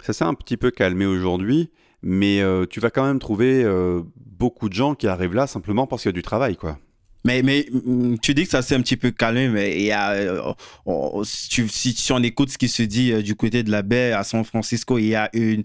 Ça 0.00 0.12
s'est 0.12 0.24
un 0.24 0.34
petit 0.34 0.56
peu 0.56 0.70
calmé 0.70 1.04
aujourd'hui, 1.04 1.70
mais 2.00 2.40
euh, 2.40 2.64
tu 2.64 2.78
vas 2.78 2.90
quand 2.90 3.04
même 3.04 3.18
trouver 3.18 3.64
euh, 3.64 4.02
beaucoup 4.16 4.68
de 4.68 4.74
gens 4.74 4.94
qui 4.94 5.08
arrivent 5.08 5.34
là 5.34 5.48
simplement 5.48 5.88
parce 5.88 6.02
qu'il 6.02 6.10
y 6.10 6.10
a 6.10 6.12
du 6.12 6.22
travail, 6.22 6.56
quoi. 6.56 6.78
Mais, 7.24 7.42
mais 7.42 7.66
mm, 7.72 8.18
tu 8.22 8.34
dis 8.34 8.44
que 8.44 8.50
ça 8.50 8.62
s'est 8.62 8.76
un 8.76 8.80
petit 8.80 8.96
peu 8.96 9.10
calmé, 9.10 9.48
mais 9.48 9.80
il 9.80 9.86
y 9.86 9.90
a, 9.90 10.54
si, 11.24 12.12
on 12.12 12.22
écoute 12.22 12.50
ce 12.50 12.58
qui 12.58 12.68
se 12.68 12.84
dit 12.84 13.20
du 13.24 13.34
côté 13.34 13.64
de 13.64 13.72
la 13.72 13.82
baie 13.82 14.12
à 14.12 14.22
San 14.22 14.44
Francisco, 14.44 14.98
il 14.98 15.06
y 15.06 15.16
a, 15.16 15.28
une, 15.32 15.64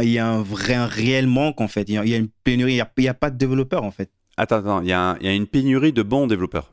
il 0.00 0.08
y 0.10 0.20
a 0.20 0.28
un 0.28 0.40
vrai, 0.40 0.74
un 0.74 0.86
réel 0.86 1.26
manque 1.26 1.60
en 1.60 1.66
fait. 1.66 1.88
Il 1.88 1.94
y 1.94 2.14
a, 2.14 2.16
une 2.16 2.28
pénurie, 2.44 2.74
il 2.74 3.02
n'y 3.02 3.08
a, 3.08 3.14
pas 3.14 3.30
de 3.30 3.36
développeurs 3.36 3.82
en 3.82 3.90
fait. 3.90 4.08
Attends, 4.36 4.58
attends, 4.58 4.82
il 4.82 4.88
y, 4.88 4.92
a, 4.92 5.16
il 5.20 5.26
y 5.26 5.28
a 5.28 5.34
une 5.34 5.48
pénurie 5.48 5.92
de 5.92 6.02
bons 6.02 6.28
développeurs. 6.28 6.71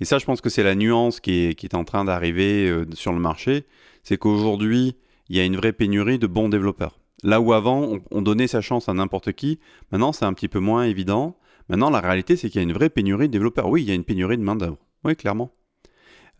Et 0.00 0.04
ça, 0.04 0.18
je 0.18 0.24
pense 0.24 0.40
que 0.40 0.50
c'est 0.50 0.62
la 0.62 0.74
nuance 0.74 1.20
qui 1.20 1.46
est, 1.46 1.54
qui 1.54 1.66
est 1.66 1.74
en 1.74 1.84
train 1.84 2.04
d'arriver 2.04 2.68
euh, 2.68 2.86
sur 2.94 3.12
le 3.12 3.18
marché. 3.18 3.64
C'est 4.02 4.16
qu'aujourd'hui, 4.16 4.96
il 5.28 5.36
y 5.36 5.40
a 5.40 5.44
une 5.44 5.56
vraie 5.56 5.72
pénurie 5.72 6.18
de 6.18 6.26
bons 6.26 6.48
développeurs. 6.48 6.98
Là 7.22 7.40
où 7.40 7.52
avant, 7.52 7.98
on, 8.10 8.22
donnait 8.22 8.46
sa 8.46 8.60
chance 8.60 8.88
à 8.88 8.94
n'importe 8.94 9.32
qui, 9.32 9.58
maintenant, 9.90 10.12
c'est 10.12 10.26
un 10.26 10.34
petit 10.34 10.48
peu 10.48 10.58
moins 10.58 10.84
évident. 10.84 11.38
Maintenant, 11.70 11.88
la 11.88 12.00
réalité, 12.00 12.36
c'est 12.36 12.50
qu'il 12.50 12.60
y 12.60 12.64
a 12.64 12.68
une 12.68 12.74
vraie 12.74 12.90
pénurie 12.90 13.28
de 13.28 13.32
développeurs. 13.32 13.68
Oui, 13.68 13.82
il 13.82 13.88
y 13.88 13.90
a 13.90 13.94
une 13.94 14.04
pénurie 14.04 14.36
de 14.36 14.42
main-d'œuvre. 14.42 14.76
Oui, 15.04 15.16
clairement. 15.16 15.54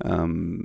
Euh, 0.05 0.59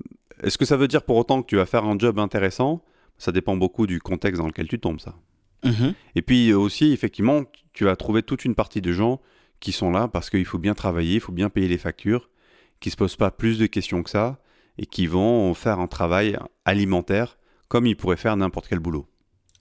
est-ce 0.43 0.57
que 0.57 0.65
ça 0.65 0.75
veut 0.75 0.89
dire 0.89 1.03
pour 1.03 1.15
autant 1.15 1.41
que 1.41 1.47
tu 1.47 1.55
vas 1.55 1.65
faire 1.65 1.85
un 1.85 1.97
job 1.97 2.19
intéressant? 2.19 2.83
Ça 3.17 3.31
dépend 3.31 3.55
beaucoup 3.55 3.87
du 3.87 4.01
contexte 4.01 4.41
dans 4.41 4.47
lequel 4.47 4.67
tu 4.67 4.79
tombes, 4.79 4.99
ça. 4.99 5.15
Mm-hmm. 5.63 5.93
Et 6.15 6.21
puis 6.21 6.53
aussi, 6.53 6.91
effectivement, 6.91 7.43
tu 7.71 7.85
vas 7.85 7.95
trouver 7.95 8.23
toute 8.23 8.43
une 8.43 8.55
partie 8.55 8.81
de 8.81 8.91
gens 8.91 9.21
qui 9.61 9.71
sont 9.71 9.91
là 9.91 10.07
parce 10.07 10.29
qu'il 10.29 10.45
faut 10.45 10.57
bien 10.57 10.73
travailler, 10.73 11.15
il 11.15 11.19
faut 11.19 11.31
bien 11.31 11.49
payer 11.49 11.67
les 11.67 11.77
factures 11.77 12.29
qui 12.79 12.89
se 12.89 12.95
posent 12.95 13.15
pas 13.15 13.31
plus 13.31 13.59
de 13.59 13.65
questions 13.65 14.03
que 14.03 14.09
ça 14.09 14.39
et 14.77 14.85
qui 14.85 15.07
vont 15.07 15.53
faire 15.53 15.79
un 15.79 15.87
travail 15.87 16.37
alimentaire 16.65 17.37
comme 17.67 17.85
ils 17.85 17.95
pourraient 17.95 18.17
faire 18.17 18.35
n'importe 18.35 18.67
quel 18.67 18.79
boulot. 18.79 19.05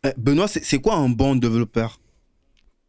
Eh, 0.04 0.12
Benoît, 0.16 0.48
c'est 0.48 0.80
quoi 0.80 0.94
un 0.94 1.08
bon 1.08 1.36
développeur? 1.36 2.00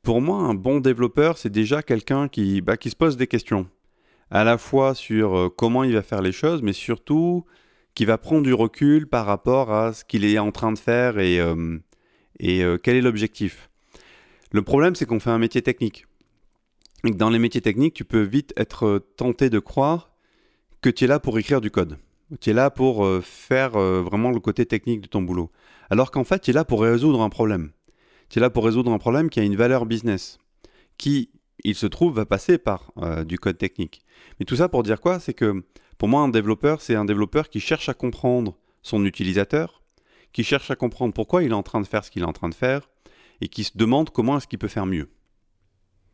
Pour 0.04 0.22
moi, 0.22 0.38
un 0.38 0.54
bon 0.54 0.80
développeur, 0.80 1.38
c'est 1.38 1.50
déjà 1.50 1.84
quelqu'un 1.84 2.28
qui, 2.28 2.62
bah, 2.62 2.78
qui 2.78 2.90
se 2.90 2.96
pose 2.96 3.18
des 3.18 3.28
questions, 3.28 3.68
à 4.32 4.44
la 4.44 4.58
fois 4.58 4.96
sur 4.96 5.38
euh, 5.38 5.50
comment 5.50 5.84
il 5.84 5.94
va 5.94 6.04
faire 6.04 6.22
les 6.22 6.32
choses, 6.32 6.62
mais 6.62 6.74
surtout 6.74 7.46
qui 7.96 8.06
va 8.06 8.18
prendre 8.18 8.44
du 8.44 8.54
recul 8.54 9.08
par 9.08 9.26
rapport 9.26 9.74
à 9.74 9.94
ce 9.94 10.06
qu'il 10.06 10.24
est 10.24 10.40
en 10.40 10.52
train 10.52 10.72
de 10.72 10.80
faire 10.80 11.20
et, 11.20 11.40
euh, 11.40 11.78
et 12.40 12.64
euh, 12.64 12.78
quel 12.82 12.96
est 12.96 13.02
l'objectif. 13.02 13.70
Le 14.52 14.62
problème, 14.62 14.96
c'est 14.96 15.06
qu'on 15.06 15.20
fait 15.20 15.32
un 15.32 15.38
métier 15.38 15.62
technique. 15.62 16.06
Dans 17.04 17.30
les 17.30 17.40
métiers 17.40 17.62
techniques, 17.62 17.94
tu 17.94 18.06
peux 18.06 18.22
vite 18.22 18.54
être 18.56 19.04
tenté 19.18 19.50
de 19.50 19.60
croire 19.60 20.09
que 20.82 20.90
tu 20.90 21.06
es 21.06 21.08
là 21.08 21.20
pour 21.20 21.38
écrire 21.38 21.62
du 21.62 21.72
code. 21.72 21.98
Tu 22.40 22.52
es 22.52 22.54
là 22.54 22.70
pour 22.70 23.06
euh, 23.06 23.22
faire 23.22 23.76
euh, 23.76 24.02
vraiment 24.02 24.32
le 24.32 24.40
côté 24.40 24.66
technique 24.66 25.02
de 25.02 25.08
ton 25.08 25.22
boulot. 25.22 25.52
Alors 25.90 26.12
qu'en 26.12 26.24
fait, 26.24 26.40
tu 26.40 26.52
es 26.52 26.54
là 26.54 26.64
pour 26.64 26.82
résoudre 26.82 27.22
un 27.22 27.30
problème. 27.30 27.72
Tu 28.30 28.40
es 28.40 28.42
là 28.42 28.50
pour 28.50 28.64
résoudre 28.64 28.92
un 28.92 29.00
problème 29.00 29.30
qui 29.30 29.40
a 29.40 29.44
une 29.44 29.56
valeur 29.56 29.86
business, 29.86 30.38
qui, 30.98 31.32
il 31.64 31.76
se 31.76 31.88
trouve, 31.88 32.14
va 32.14 32.26
passer 32.26 32.60
par 32.60 32.92
euh, 32.98 33.24
du 33.24 33.40
code 33.40 33.58
technique. 33.58 34.04
Mais 34.40 34.46
tout 34.46 34.56
ça 34.56 34.70
pour 34.70 34.84
dire 34.84 35.02
quoi? 35.02 35.20
C'est 35.20 35.34
que 35.34 35.64
pour 35.98 36.08
moi, 36.08 36.22
un 36.22 36.30
développeur, 36.30 36.82
c'est 36.82 36.96
un 36.96 37.06
développeur 37.06 37.50
qui 37.50 37.60
cherche 37.60 37.90
à 37.90 37.94
comprendre 37.94 38.56
son 38.84 39.04
utilisateur, 39.06 39.82
qui 40.32 40.44
cherche 40.44 40.70
à 40.70 40.76
comprendre 40.76 41.14
pourquoi 41.14 41.44
il 41.44 41.52
est 41.52 41.56
en 41.56 41.64
train 41.64 41.82
de 41.82 41.88
faire 41.88 42.06
ce 42.06 42.12
qu'il 42.12 42.22
est 42.22 42.28
en 42.28 42.34
train 42.34 42.50
de 42.50 42.54
faire, 42.56 42.90
et 43.42 43.48
qui 43.48 43.64
se 43.64 43.72
demande 43.76 44.12
comment 44.12 44.38
est-ce 44.38 44.48
qu'il 44.48 44.60
peut 44.60 44.68
faire 44.68 44.86
mieux. 44.86 45.10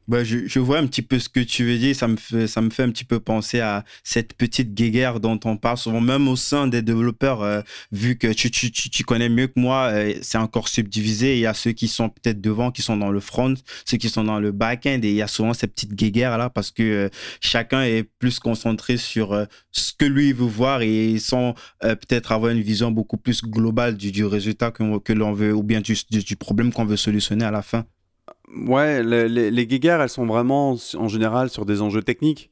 Bah, 0.07 0.23
je, 0.23 0.45
je, 0.45 0.59
vois 0.59 0.77
un 0.77 0.85
petit 0.85 1.01
peu 1.01 1.17
ce 1.17 1.29
que 1.29 1.39
tu 1.39 1.65
veux 1.65 1.79
dire. 1.79 1.95
Ça 1.95 2.07
me, 2.07 2.15
fait, 2.15 2.45
ça 2.45 2.61
me 2.61 2.69
fait 2.69 2.83
un 2.83 2.91
petit 2.91 3.05
peu 3.05 3.19
penser 3.19 3.59
à 3.59 3.83
cette 4.03 4.33
petite 4.33 4.75
guéguerre 4.75 5.19
dont 5.19 5.39
on 5.45 5.57
parle 5.57 5.77
souvent, 5.77 5.99
même 5.99 6.27
au 6.27 6.35
sein 6.35 6.67
des 6.67 6.83
développeurs, 6.83 7.41
euh, 7.41 7.61
vu 7.91 8.15
que 8.15 8.31
tu, 8.31 8.51
tu, 8.51 8.71
tu, 8.71 9.03
connais 9.03 9.29
mieux 9.29 9.47
que 9.47 9.59
moi, 9.59 9.89
euh, 9.91 10.13
c'est 10.21 10.37
encore 10.37 10.67
subdivisé. 10.67 11.37
Il 11.37 11.39
y 11.39 11.47
a 11.47 11.55
ceux 11.55 11.71
qui 11.71 11.87
sont 11.87 12.09
peut-être 12.09 12.39
devant, 12.39 12.69
qui 12.69 12.83
sont 12.83 12.97
dans 12.97 13.09
le 13.09 13.19
front, 13.19 13.55
ceux 13.85 13.97
qui 13.97 14.09
sont 14.09 14.23
dans 14.23 14.39
le 14.39 14.51
back-end, 14.51 14.99
et 15.01 15.09
il 15.09 15.15
y 15.15 15.23
a 15.23 15.27
souvent 15.27 15.55
cette 15.55 15.73
petite 15.73 15.95
guéguerre-là 15.95 16.51
parce 16.51 16.69
que 16.69 16.83
euh, 16.83 17.09
chacun 17.41 17.81
est 17.83 18.03
plus 18.03 18.39
concentré 18.39 18.97
sur 18.97 19.47
ce 19.71 19.91
que 19.97 20.05
lui 20.05 20.33
veut 20.33 20.45
voir 20.45 20.81
et 20.83 21.17
sont 21.19 21.55
peut-être 21.81 22.31
avoir 22.31 22.51
une 22.51 22.61
vision 22.61 22.91
beaucoup 22.91 23.17
plus 23.17 23.43
globale 23.43 23.97
du, 23.97 24.11
du 24.11 24.25
résultat 24.25 24.71
que, 24.71 24.99
que 24.99 25.13
l'on 25.13 25.33
veut, 25.33 25.53
ou 25.53 25.63
bien 25.63 25.81
du, 25.81 25.95
du 26.09 26.35
problème 26.35 26.71
qu'on 26.71 26.85
veut 26.85 26.97
solutionner 26.97 27.45
à 27.45 27.51
la 27.51 27.61
fin. 27.61 27.85
Ouais, 28.53 29.03
les, 29.03 29.51
les, 29.51 29.67
guéguerres, 29.67 30.01
elles 30.01 30.09
sont 30.09 30.25
vraiment 30.25 30.77
en 30.95 31.07
général 31.07 31.49
sur 31.49 31.65
des 31.65 31.81
enjeux 31.81 32.03
techniques 32.03 32.49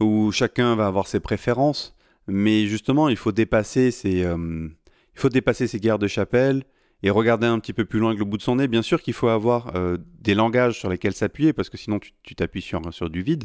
où 0.00 0.32
chacun 0.32 0.74
va 0.74 0.86
avoir 0.86 1.06
ses 1.06 1.20
préférences. 1.20 1.94
Mais 2.26 2.66
justement, 2.66 3.08
il 3.08 3.16
faut 3.16 3.32
dépasser 3.32 3.90
ces, 3.90 4.18
il 4.20 4.70
faut 5.14 5.28
dépasser 5.28 5.66
ces 5.66 5.80
guerres 5.80 5.98
de 5.98 6.08
chapelle 6.08 6.64
et 7.02 7.10
regarder 7.10 7.46
un 7.46 7.58
petit 7.60 7.72
peu 7.72 7.84
plus 7.84 8.00
loin 8.00 8.14
que 8.14 8.18
le 8.18 8.24
bout 8.24 8.36
de 8.36 8.42
son 8.42 8.56
nez. 8.56 8.68
Bien 8.68 8.82
sûr 8.82 9.00
qu'il 9.00 9.14
faut 9.14 9.28
avoir 9.28 9.72
des 10.20 10.34
langages 10.34 10.78
sur 10.78 10.90
lesquels 10.90 11.14
s'appuyer, 11.14 11.52
parce 11.52 11.70
que 11.70 11.78
sinon 11.78 11.98
tu 11.98 12.34
t'appuies 12.34 12.62
sur, 12.62 12.80
du 13.08 13.22
vide. 13.22 13.44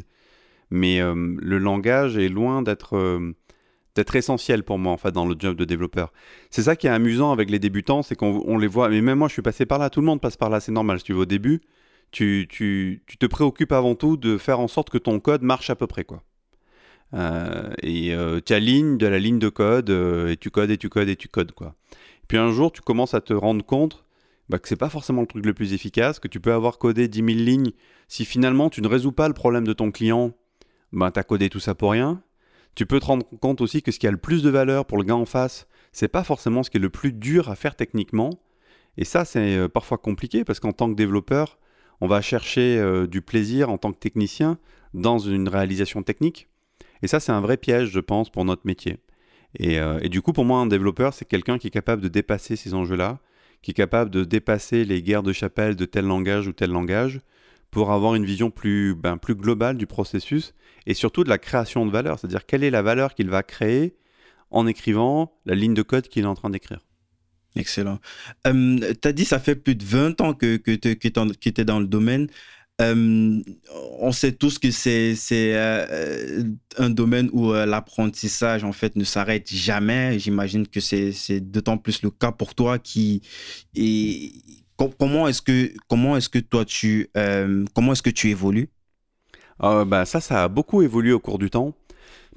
Mais 0.70 1.00
le 1.00 1.58
langage 1.58 2.18
est 2.18 2.28
loin 2.28 2.62
d'être 2.62 3.20
d'être 3.94 4.16
essentiel 4.16 4.64
pour 4.64 4.78
moi 4.78 4.92
en 4.92 4.96
fait 4.96 5.12
dans 5.12 5.26
le 5.26 5.36
job 5.38 5.56
de 5.56 5.64
développeur. 5.64 6.12
C'est 6.50 6.62
ça 6.62 6.76
qui 6.76 6.86
est 6.86 6.90
amusant 6.90 7.32
avec 7.32 7.50
les 7.50 7.58
débutants, 7.58 8.02
c'est 8.02 8.16
qu'on 8.16 8.58
les 8.58 8.66
voit, 8.66 8.88
mais 8.88 9.00
même 9.00 9.18
moi 9.18 9.28
je 9.28 9.34
suis 9.34 9.42
passé 9.42 9.66
par 9.66 9.78
là, 9.78 9.90
tout 9.90 10.00
le 10.00 10.06
monde 10.06 10.20
passe 10.20 10.36
par 10.36 10.50
là, 10.50 10.60
c'est 10.60 10.72
normal. 10.72 10.98
Si 10.98 11.04
tu 11.04 11.12
veux 11.12 11.20
au 11.20 11.26
début, 11.26 11.60
tu, 12.10 12.46
tu, 12.48 13.02
tu, 13.06 13.18
te 13.18 13.26
préoccupes 13.26 13.72
avant 13.72 13.94
tout 13.94 14.16
de 14.16 14.38
faire 14.38 14.60
en 14.60 14.68
sorte 14.68 14.90
que 14.90 14.98
ton 14.98 15.20
code 15.20 15.42
marche 15.42 15.70
à 15.70 15.76
peu 15.76 15.86
près 15.86 16.04
quoi. 16.04 16.22
Euh, 17.14 17.72
et 17.82 18.14
euh, 18.14 18.40
tu 18.44 18.52
alignes 18.52 18.98
de 18.98 19.06
la 19.06 19.18
ligne 19.18 19.38
de 19.38 19.48
code 19.48 19.90
euh, 19.90 20.30
et 20.30 20.36
tu 20.36 20.50
codes 20.50 20.70
et 20.70 20.78
tu 20.78 20.88
codes 20.88 21.08
et 21.08 21.16
tu 21.16 21.28
codes 21.28 21.52
quoi. 21.52 21.74
puis 22.26 22.38
un 22.38 22.50
jour 22.50 22.72
tu 22.72 22.80
commences 22.80 23.14
à 23.14 23.20
te 23.20 23.32
rendre 23.32 23.64
compte 23.64 24.04
bah, 24.48 24.58
que 24.58 24.68
c'est 24.68 24.76
pas 24.76 24.88
forcément 24.88 25.20
le 25.20 25.26
truc 25.26 25.46
le 25.46 25.54
plus 25.54 25.72
efficace, 25.72 26.18
que 26.18 26.28
tu 26.28 26.40
peux 26.40 26.52
avoir 26.52 26.78
codé 26.78 27.08
10 27.08 27.18
000 27.18 27.28
lignes, 27.30 27.72
si 28.08 28.24
finalement 28.24 28.68
tu 28.68 28.82
ne 28.82 28.88
résous 28.88 29.12
pas 29.12 29.28
le 29.28 29.34
problème 29.34 29.66
de 29.66 29.72
ton 29.72 29.90
client, 29.90 30.32
bah, 30.92 31.10
tu 31.10 31.20
as 31.20 31.24
codé 31.24 31.48
tout 31.48 31.60
ça 31.60 31.74
pour 31.74 31.92
rien 31.92 32.22
tu 32.74 32.86
peux 32.86 33.00
te 33.00 33.06
rendre 33.06 33.26
compte 33.40 33.60
aussi 33.60 33.82
que 33.82 33.92
ce 33.92 33.98
qui 33.98 34.06
a 34.06 34.10
le 34.10 34.16
plus 34.16 34.42
de 34.42 34.50
valeur 34.50 34.86
pour 34.86 34.98
le 34.98 35.04
gars 35.04 35.16
en 35.16 35.26
face, 35.26 35.66
c'est 35.92 36.08
pas 36.08 36.24
forcément 36.24 36.62
ce 36.62 36.70
qui 36.70 36.78
est 36.78 36.80
le 36.80 36.90
plus 36.90 37.12
dur 37.12 37.48
à 37.50 37.54
faire 37.54 37.76
techniquement. 37.76 38.30
Et 38.96 39.04
ça, 39.04 39.24
c'est 39.24 39.56
euh, 39.56 39.68
parfois 39.68 39.98
compliqué 39.98 40.44
parce 40.44 40.60
qu'en 40.60 40.72
tant 40.72 40.90
que 40.90 40.96
développeur, 40.96 41.58
on 42.00 42.06
va 42.06 42.20
chercher 42.20 42.78
euh, 42.78 43.06
du 43.06 43.22
plaisir 43.22 43.70
en 43.70 43.78
tant 43.78 43.92
que 43.92 43.98
technicien 43.98 44.58
dans 44.92 45.18
une 45.18 45.48
réalisation 45.48 46.02
technique. 46.02 46.48
Et 47.02 47.06
ça, 47.06 47.20
c'est 47.20 47.32
un 47.32 47.40
vrai 47.40 47.56
piège, 47.56 47.90
je 47.90 48.00
pense, 48.00 48.30
pour 48.30 48.44
notre 48.44 48.66
métier. 48.66 48.98
Et, 49.58 49.78
euh, 49.78 49.98
et 50.02 50.08
du 50.08 50.22
coup, 50.22 50.32
pour 50.32 50.44
moi, 50.44 50.58
un 50.58 50.66
développeur, 50.66 51.14
c'est 51.14 51.24
quelqu'un 51.24 51.58
qui 51.58 51.68
est 51.68 51.70
capable 51.70 52.02
de 52.02 52.08
dépasser 52.08 52.56
ces 52.56 52.74
enjeux-là, 52.74 53.20
qui 53.62 53.70
est 53.70 53.74
capable 53.74 54.10
de 54.10 54.24
dépasser 54.24 54.84
les 54.84 55.02
guerres 55.02 55.22
de 55.22 55.32
chapelle 55.32 55.76
de 55.76 55.84
tel 55.84 56.04
langage 56.04 56.48
ou 56.48 56.52
tel 56.52 56.70
langage, 56.70 57.20
pour 57.70 57.90
avoir 57.90 58.14
une 58.14 58.24
vision 58.24 58.50
plus, 58.50 58.94
ben, 58.94 59.16
plus 59.16 59.34
globale 59.34 59.76
du 59.76 59.86
processus 59.86 60.54
et 60.86 60.94
surtout 60.94 61.24
de 61.24 61.28
la 61.28 61.38
création 61.38 61.86
de 61.86 61.90
valeur, 61.90 62.18
c'est-à-dire 62.18 62.46
quelle 62.46 62.62
est 62.62 62.70
la 62.70 62.82
valeur 62.82 63.14
qu'il 63.14 63.28
va 63.28 63.42
créer 63.42 63.96
en 64.50 64.66
écrivant 64.66 65.36
la 65.44 65.54
ligne 65.54 65.74
de 65.74 65.82
code 65.82 66.06
qu'il 66.06 66.22
est 66.22 66.28
en 66.28 66.34
train 66.34 66.50
d'écrire. 66.50 66.80
Excellent. 67.56 68.00
Euh, 68.46 68.92
tu 69.00 69.08
as 69.08 69.12
dit 69.12 69.24
ça 69.24 69.38
fait 69.38 69.54
plus 69.54 69.74
de 69.76 69.84
20 69.84 70.20
ans 70.20 70.34
que, 70.34 70.56
que 70.56 70.74
tu 70.74 71.60
es 71.60 71.64
dans 71.64 71.80
le 71.80 71.86
domaine. 71.86 72.28
Euh, 72.80 73.40
on 74.00 74.10
sait 74.10 74.32
tous 74.32 74.58
que 74.58 74.72
c'est 74.72 75.14
euh, 75.30 76.42
un 76.76 76.90
domaine 76.90 77.30
où 77.32 77.52
l'apprentissage 77.52 78.64
en 78.64 78.72
fait 78.72 78.96
ne 78.96 79.04
s'arrête 79.04 79.48
jamais. 79.52 80.18
J'imagine 80.18 80.66
que 80.66 80.80
c'est 80.80 81.40
d'autant 81.40 81.78
plus 81.78 82.02
le 82.02 82.10
cas 82.10 82.32
pour 82.32 82.56
toi 82.56 82.80
qui 82.80 83.22
est 83.76 84.32
comment 84.76 85.28
est-ce 85.28 85.42
que 85.42 85.72
comment 85.88 86.16
est-ce 86.16 86.28
que 86.28 86.38
toi 86.38 86.64
tu 86.64 87.08
euh, 87.16 87.64
comment 87.74 87.92
est-ce 87.92 88.02
que 88.02 88.10
tu 88.10 88.30
évolues? 88.30 88.70
Ah, 89.58 89.84
bah, 89.84 90.04
ça 90.04 90.20
ça 90.20 90.44
a 90.44 90.48
beaucoup 90.48 90.82
évolué 90.82 91.12
au 91.12 91.20
cours 91.20 91.38
du 91.38 91.50
temps 91.50 91.74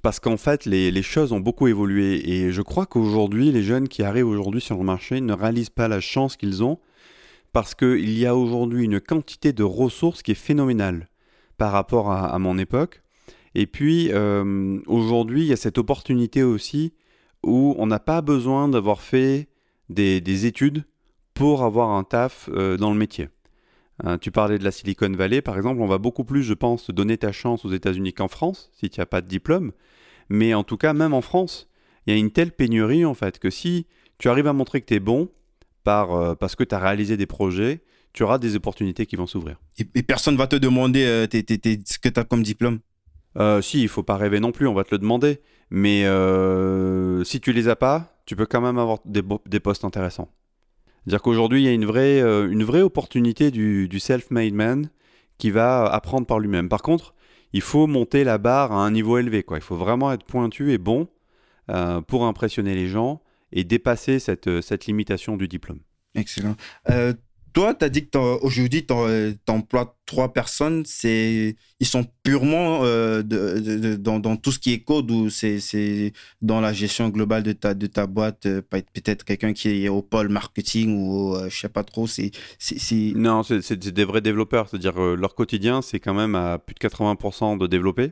parce 0.01 0.19
qu'en 0.19 0.37
fait 0.37 0.65
les, 0.65 1.01
choses 1.01 1.31
ont 1.31 1.39
beaucoup 1.39 1.67
évolué. 1.67 2.29
Et 2.29 2.51
je 2.51 2.61
crois 2.61 2.85
qu'aujourd'hui 2.85 3.51
les 3.51 3.63
jeunes 3.63 3.87
qui 3.87 4.03
arrivent 4.03 4.27
aujourd'hui 4.27 4.61
sur 4.61 4.77
le 4.77 4.83
marché 4.83 5.21
ne 5.21 5.33
réalisent 5.33 5.69
pas 5.69 5.87
la 5.87 5.99
chance 5.99 6.37
qu'ils 6.37 6.63
ont. 6.63 6.79
Parce 7.53 7.73
qu'il 7.73 8.17
y 8.17 8.25
a 8.25 8.35
aujourd'hui 8.35 8.85
une 8.85 8.99
quantité 8.99 9.53
de 9.53 9.63
ressources 9.63 10.21
qui 10.21 10.31
est 10.31 10.35
phénoménale 10.35 11.07
par 11.57 11.71
rapport 11.71 12.11
à, 12.11 12.37
mon 12.37 12.57
époque. 12.57 13.01
Et 13.55 13.65
puis 13.65 14.09
euh, 14.11 14.79
aujourd'hui 14.85 15.41
il 15.41 15.47
y 15.47 15.53
a 15.53 15.57
cette 15.57 15.77
opportunité 15.77 16.43
aussi 16.43 16.93
où 17.43 17.75
on 17.77 17.87
n'a 17.87 17.99
pas 17.99 18.21
besoin 18.21 18.67
d'avoir 18.67 19.01
fait 19.01 19.47
des, 19.89 20.21
des 20.21 20.45
études 20.45 20.85
pour 21.33 21.63
avoir 21.63 21.89
un 21.91 22.03
taf 22.03 22.49
euh, 22.51 22.77
dans 22.77 22.91
le 22.91 22.97
métier. 22.97 23.29
Euh, 24.05 24.17
tu 24.17 24.31
parlais 24.31 24.59
de 24.59 24.63
la 24.63 24.71
Silicon 24.71 25.11
Valley, 25.11 25.41
par 25.41 25.57
exemple, 25.57 25.81
on 25.81 25.87
va 25.87 25.97
beaucoup 25.97 26.23
plus, 26.23 26.43
je 26.43 26.53
pense, 26.53 26.89
donner 26.91 27.17
ta 27.17 27.31
chance 27.31 27.65
aux 27.65 27.71
États-Unis 27.71 28.13
qu'en 28.13 28.27
France, 28.27 28.69
si 28.73 28.89
tu 28.89 28.99
n'as 28.99 29.05
pas 29.05 29.21
de 29.21 29.27
diplôme. 29.27 29.71
Mais 30.29 30.53
en 30.53 30.63
tout 30.63 30.77
cas, 30.77 30.93
même 30.93 31.13
en 31.13 31.21
France, 31.21 31.67
il 32.05 32.13
y 32.13 32.15
a 32.15 32.19
une 32.19 32.31
telle 32.31 32.51
pénurie, 32.51 33.05
en 33.05 33.13
fait, 33.13 33.39
que 33.39 33.49
si 33.49 33.87
tu 34.17 34.29
arrives 34.29 34.47
à 34.47 34.53
montrer 34.53 34.81
que 34.81 34.85
tu 34.85 34.95
es 34.95 34.99
bon, 34.99 35.29
par, 35.83 36.13
euh, 36.13 36.35
parce 36.35 36.55
que 36.55 36.63
tu 36.63 36.75
as 36.75 36.79
réalisé 36.79 37.17
des 37.17 37.25
projets, 37.25 37.81
tu 38.13 38.23
auras 38.23 38.37
des 38.37 38.55
opportunités 38.55 39.05
qui 39.05 39.15
vont 39.15 39.27
s'ouvrir. 39.27 39.57
Et, 39.77 40.03
personne 40.03 40.33
ne 40.33 40.39
va 40.39 40.47
te 40.47 40.55
demander 40.55 41.27
ce 41.31 41.97
que 41.99 42.09
tu 42.09 42.19
as 42.19 42.23
comme 42.23 42.43
diplôme? 42.43 42.79
Si, 43.61 43.83
il 43.83 43.87
faut 43.87 44.01
pas 44.01 44.17
rêver 44.17 44.39
non 44.39 44.51
plus, 44.51 44.67
on 44.67 44.73
va 44.73 44.83
te 44.83 44.89
le 44.95 44.97
demander. 44.97 45.39
Mais 45.69 46.03
si 47.25 47.39
tu 47.39 47.53
les 47.53 47.67
as 47.67 47.75
pas, 47.75 48.17
tu 48.25 48.35
peux 48.35 48.47
quand 48.47 48.61
même 48.61 48.79
avoir 48.79 48.99
des 49.05 49.59
postes 49.59 49.85
intéressants. 49.85 50.31
C'est-à-dire 51.07 51.21
qu'aujourd'hui, 51.21 51.61
il 51.61 51.65
y 51.65 51.69
a 51.69 51.71
une 51.71 51.85
vraie, 51.85 52.21
euh, 52.21 52.51
une 52.51 52.65
vraie 52.65 52.81
opportunité 52.81 53.49
du, 53.49 53.97
self-made 53.97 54.53
man 54.53 54.89
qui 55.37 55.51
va 55.51 55.85
apprendre 55.85 56.27
par 56.27 56.37
lui-même. 56.39 56.67
Par 56.67 56.81
contre, 56.81 57.15
il 57.53 57.61
faut 57.61 57.87
monter 57.87 58.25
la 58.25 58.37
barre 58.37 58.73
à 58.73 58.85
un 58.85 58.91
niveau 58.91 59.17
élevé. 59.17 59.41
Quoi. 59.41 59.57
Il 59.57 59.63
faut 59.63 59.77
vraiment 59.77 60.11
être 60.11 60.25
pointu 60.25 60.73
et 60.73 60.77
bon 60.77 61.07
euh, 61.71 62.01
pour 62.01 62.25
impressionner 62.25 62.75
les 62.75 62.87
gens 62.87 63.21
et 63.53 63.63
dépasser 63.63 64.19
cette, 64.19 64.59
cette 64.59 64.85
limitation 64.85 65.37
du 65.37 65.47
diplôme. 65.47 65.79
Excellent. 66.13 66.57
Euh, 66.89 67.13
toi, 67.57 67.73
tu 67.73 67.85
as 67.85 67.89
dit 67.89 68.07
que 68.07 68.45
aujourd'hui, 68.45 68.85
tu 68.85 68.93
emploies 69.47 69.97
trois 70.05 70.31
personnes. 70.31 70.83
Ils 71.03 71.55
sont 71.81 72.05
purement 72.21 72.81
euh, 72.83 73.23
dans, 73.23 74.35
tout 74.35 74.51
ce 74.51 74.59
qui 74.59 74.73
est 74.73 74.81
code 74.83 75.09
ou 75.09 75.31
c'est, 75.31 76.13
dans 76.43 76.61
la 76.61 76.71
gestion 76.71 77.09
globale 77.09 77.41
de 77.41 77.53
ta, 77.53 77.73
de 77.73 77.87
ta 77.87 78.05
boîte. 78.05 78.45
Euh, 78.45 78.61
peut-être 78.61 79.25
quelqu'un 79.25 79.53
qui 79.53 79.85
est 79.85 79.89
au 79.89 80.03
pôle 80.03 80.29
marketing 80.29 80.99
ou 80.99 81.33
euh, 81.33 81.49
je 81.49 81.59
sais 81.59 81.67
pas 81.67 81.83
trop. 81.83 82.05
C'est, 82.05 82.29
Non, 83.15 83.41
c'est, 83.41 83.73
des 83.73 84.05
vrais 84.05 84.21
développeurs. 84.21 84.69
C'est-à-dire 84.69 84.99
leur 84.99 85.33
quotidien, 85.33 85.81
c'est 85.81 85.99
quand 85.99 86.13
même 86.13 86.35
à 86.35 86.59
plus 86.59 86.75
de 86.75 86.87
80% 86.87 87.57
de 87.57 87.65
développer. 87.65 88.11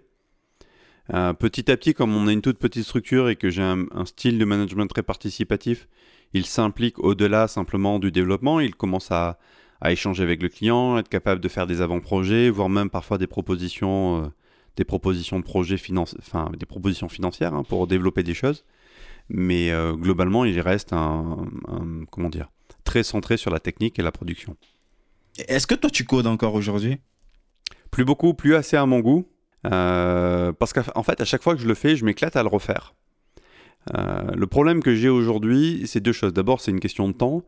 petit 1.37 1.69
à 1.69 1.77
petit, 1.77 1.93
comme 1.93 2.15
on 2.15 2.25
a 2.25 2.31
une 2.31 2.41
toute 2.41 2.57
petite 2.57 2.83
structure 2.83 3.29
et 3.29 3.35
que 3.35 3.51
j'ai 3.51 3.61
un 3.61 4.05
style 4.05 4.39
de 4.39 4.45
management 4.45 4.87
très 4.87 5.03
participatif, 5.03 5.87
il 6.33 6.45
s'implique 6.45 6.99
au-delà 6.99 7.47
simplement 7.47 7.99
du 7.99 8.11
développement, 8.11 8.59
il 8.59 8.75
commence 8.75 9.11
à, 9.11 9.37
échanger 9.87 10.23
avec 10.23 10.41
le 10.41 10.49
client, 10.49 10.97
être 10.97 11.09
capable 11.09 11.39
de 11.41 11.47
faire 11.47 11.67
des 11.67 11.81
avant-projets, 11.81 12.49
voire 12.49 12.69
même 12.69 12.89
parfois 12.89 13.19
des 13.19 13.27
propositions, 13.27 14.23
euh, 14.23 14.27
des 14.77 14.83
propositions 14.83 15.37
de 15.37 15.43
projets 15.43 15.77
enfin 16.17 16.49
des 16.57 16.65
propositions 16.65 17.07
financières 17.07 17.53
hein, 17.53 17.63
pour 17.63 17.85
développer 17.85 18.23
des 18.23 18.33
choses. 18.33 18.65
Mais 19.29 19.71
euh, 19.71 19.93
globalement, 19.93 20.43
il 20.43 20.59
reste 20.59 20.91
un, 20.91 21.45
comment 22.09 22.29
dire, 22.29 22.49
très 22.83 23.03
centré 23.03 23.37
sur 23.37 23.51
la 23.51 23.59
technique 23.59 23.99
et 23.99 24.01
la 24.01 24.11
production. 24.11 24.55
Est-ce 25.47 25.67
que 25.67 25.75
toi 25.75 25.89
tu 25.89 26.05
codes 26.05 26.27
encore 26.27 26.55
aujourd'hui? 26.55 26.97
Plus 27.91 28.05
beaucoup, 28.05 28.33
plus 28.33 28.55
assez 28.55 28.77
à 28.77 28.85
mon 28.85 28.99
goût. 29.01 29.27
Euh, 29.71 30.51
parce 30.53 30.73
qu'en 30.73 31.03
fait, 31.03 31.21
à 31.21 31.25
chaque 31.25 31.41
fois 31.41 31.55
que 31.55 31.61
je 31.61 31.67
le 31.67 31.73
fais, 31.73 31.95
je 31.95 32.05
m'éclate 32.05 32.35
à 32.35 32.43
le 32.43 32.49
refaire. 32.49 32.93
Euh, 33.93 34.31
le 34.35 34.47
problème 34.47 34.81
que 34.81 34.95
j'ai 34.95 35.09
aujourd'hui, 35.09 35.83
c'est 35.85 35.99
deux 35.99 36.11
choses. 36.11 36.33
D'abord, 36.33 36.61
c'est 36.61 36.71
une 36.71 36.79
question 36.79 37.07
de 37.07 37.13
temps. 37.13 37.43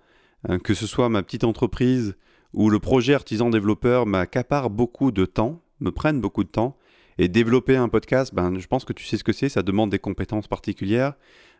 Euh, 0.49 0.59
que 0.59 0.73
ce 0.73 0.85
soit 0.85 1.09
ma 1.09 1.23
petite 1.23 1.43
entreprise 1.43 2.15
ou 2.53 2.69
le 2.69 2.79
projet 2.79 3.15
artisan 3.15 3.49
développeur 3.49 4.05
m'accapare 4.05 4.69
beaucoup 4.69 5.11
de 5.11 5.25
temps, 5.25 5.61
me 5.79 5.91
prennent 5.91 6.21
beaucoup 6.21 6.43
de 6.43 6.49
temps. 6.49 6.77
Et 7.19 7.27
développer 7.27 7.75
un 7.75 7.89
podcast, 7.89 8.31
ben, 8.35 8.59
je 8.59 8.67
pense 8.67 8.85
que 8.85 8.93
tu 8.93 9.03
sais 9.03 9.17
ce 9.17 9.23
que 9.23 9.33
c'est, 9.33 9.49
ça 9.49 9.63
demande 9.63 9.89
des 9.89 9.97
compétences 9.97 10.47
particulières. 10.47 11.13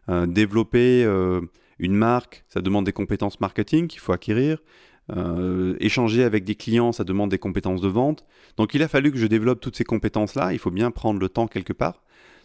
Euh, 0.07 0.27
développer 0.27 1.03
une 1.79 1.95
marque, 1.95 2.45
ça 2.47 2.61
demande 2.61 2.85
des 2.85 2.93
compétences 2.93 3.39
marketing 3.39 3.87
qu'il 3.87 3.99
faut 3.99 4.13
acquérir. 4.13 4.59
échanger 5.79 6.23
avec 6.23 6.43
des 6.43 6.53
clients, 6.53 6.91
ça 6.91 7.03
demande 7.03 7.31
des 7.31 7.39
compétences 7.39 7.81
de 7.81 7.87
vente. 7.87 8.23
Donc 8.57 8.75
il 8.75 8.83
a 8.83 8.87
fallu 8.87 9.11
que 9.11 9.17
je 9.17 9.25
développe 9.25 9.59
toutes 9.59 9.77
ces 9.77 9.83
compétences-là. 9.83 10.53
Il 10.53 10.59
faut 10.59 10.69
bien 10.69 10.91
prendre 10.91 11.19
le 11.19 11.27
temps 11.27 11.47
quelque 11.47 11.73
part. 11.73 12.03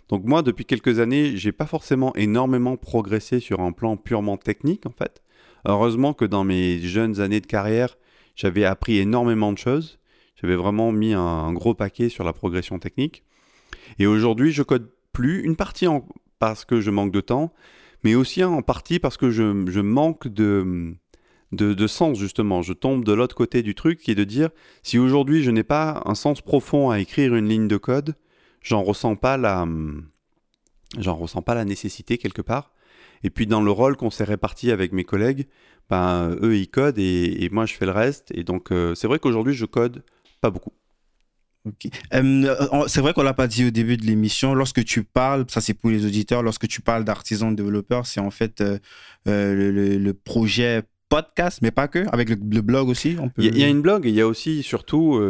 Donc 0.08 0.24
moi, 0.24 0.42
depuis 0.42 0.64
quelques 0.64 0.98
années, 0.98 1.36
j'ai 1.36 1.52
pas 1.52 1.66
forcément 1.66 2.14
énormément 2.16 2.76
progressé 2.76 3.40
sur 3.40 3.60
un 3.60 3.72
plan 3.72 3.96
purement 3.96 4.36
technique, 4.36 4.86
en 4.86 4.92
fait. 4.92 5.22
Heureusement 5.64 6.12
que 6.12 6.24
dans 6.24 6.44
mes 6.44 6.78
jeunes 6.78 7.20
années 7.20 7.40
de 7.40 7.46
carrière, 7.46 7.96
j'avais 8.34 8.64
appris 8.64 8.98
énormément 8.98 9.52
de 9.52 9.58
choses. 9.58 9.98
J'avais 10.40 10.56
vraiment 10.56 10.90
mis 10.90 11.12
un, 11.12 11.52
gros 11.52 11.74
paquet 11.74 12.08
sur 12.08 12.24
la 12.24 12.32
progression 12.32 12.78
technique. 12.78 13.22
Et 13.98 14.06
aujourd'hui, 14.06 14.52
je 14.52 14.62
code 14.62 14.90
plus, 15.12 15.42
une 15.42 15.56
partie 15.56 15.86
parce 16.38 16.64
que 16.64 16.80
je 16.80 16.90
manque 16.90 17.12
de 17.12 17.20
temps, 17.20 17.52
mais 18.02 18.14
aussi 18.14 18.42
en 18.42 18.62
partie 18.62 18.98
parce 18.98 19.16
que 19.16 19.30
je, 19.30 19.80
manque 19.80 20.26
de, 20.26 20.96
de, 21.52 21.86
sens, 21.86 22.18
justement. 22.18 22.62
Je 22.62 22.72
tombe 22.72 23.04
de 23.04 23.12
l'autre 23.12 23.36
côté 23.36 23.62
du 23.62 23.76
truc, 23.76 24.00
qui 24.00 24.10
est 24.10 24.16
de 24.16 24.24
dire, 24.24 24.50
si 24.82 24.98
aujourd'hui 24.98 25.44
je 25.44 25.50
n'ai 25.52 25.62
pas 25.62 26.02
un 26.06 26.16
sens 26.16 26.40
profond 26.40 26.90
à 26.90 26.98
écrire 26.98 27.36
une 27.36 27.48
ligne 27.48 27.68
de 27.68 27.76
code, 27.76 28.16
j'en 28.62 28.82
ressens 28.82 29.16
pas 29.16 29.36
la, 29.36 29.66
j'en 30.98 31.16
ressens 31.16 31.42
pas 31.42 31.54
la 31.54 31.64
nécessité 31.64 32.18
quelque 32.18 32.42
part. 32.42 32.72
Et 33.24 33.30
puis 33.30 33.46
dans 33.46 33.62
le 33.62 33.70
rôle 33.70 33.96
qu'on 33.96 34.10
s'est 34.10 34.24
réparti 34.24 34.70
avec 34.70 34.92
mes 34.92 35.04
collègues, 35.04 35.46
ben, 35.88 36.36
eux 36.42 36.56
ils 36.56 36.68
codent 36.68 36.98
et, 36.98 37.48
moi 37.52 37.66
je 37.66 37.74
fais 37.74 37.86
le 37.86 37.92
reste. 37.92 38.32
Et 38.34 38.44
donc 38.44 38.72
euh, 38.72 38.94
c'est 38.94 39.06
vrai 39.06 39.18
qu'aujourd'hui 39.18 39.54
je 39.54 39.66
code 39.66 40.04
pas 40.40 40.50
beaucoup. 40.50 40.72
Euh, 42.12 42.84
c'est 42.88 43.00
vrai 43.00 43.12
qu'on 43.12 43.22
l'a 43.22 43.34
pas 43.34 43.46
dit 43.46 43.64
au 43.64 43.70
début 43.70 43.96
de 43.96 44.04
l'émission. 44.04 44.54
Lorsque 44.54 44.84
tu 44.84 45.04
parles, 45.04 45.46
ça 45.48 45.60
c'est 45.60 45.74
pour 45.74 45.90
les 45.90 46.04
auditeurs, 46.04 46.42
lorsque 46.42 46.66
tu 46.66 46.80
parles 46.80 47.04
d'artisan 47.04 47.52
développeur, 47.52 48.06
c'est 48.06 48.20
en 48.20 48.30
fait 48.30 48.60
euh, 48.60 48.78
le, 49.26 50.12
projet 50.12 50.82
podcast, 51.16 51.58
mais 51.62 51.70
pas 51.70 51.88
que, 51.88 52.06
avec 52.12 52.30
le, 52.30 52.36
blog 52.36 52.88
aussi. 52.88 53.16
Il 53.38 53.58
y, 53.58 53.64
a 53.64 53.68
une 53.68 53.82
blog 53.82 54.06
il 54.06 54.14
y 54.14 54.20
a 54.20 54.26
aussi 54.26 54.62
surtout 54.62 55.20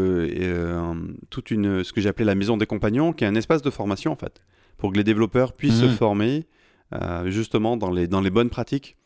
toute 1.30 1.50
une, 1.50 1.82
ce 1.82 1.92
que 1.92 2.00
j'ai 2.00 2.08
appelé 2.08 2.24
la 2.24 2.34
maison 2.34 2.56
des 2.56 2.66
compagnons, 2.66 3.12
qui 3.12 3.24
est 3.24 3.26
un 3.26 3.34
espace 3.34 3.62
de 3.62 3.70
formation 3.70 4.12
en 4.12 4.16
fait, 4.16 4.44
pour 4.78 4.92
que 4.92 4.96
les 4.96 5.04
développeurs 5.04 5.52
puissent 5.52 5.80
se 5.80 5.86
mmh. 5.86 5.90
former 5.90 6.46
justement 7.26 7.76
dans 7.76 7.90
les, 7.90 8.06
dans 8.06 8.20
les 8.20 8.30
bonnes 8.30 8.50
pratiques, 8.50 8.96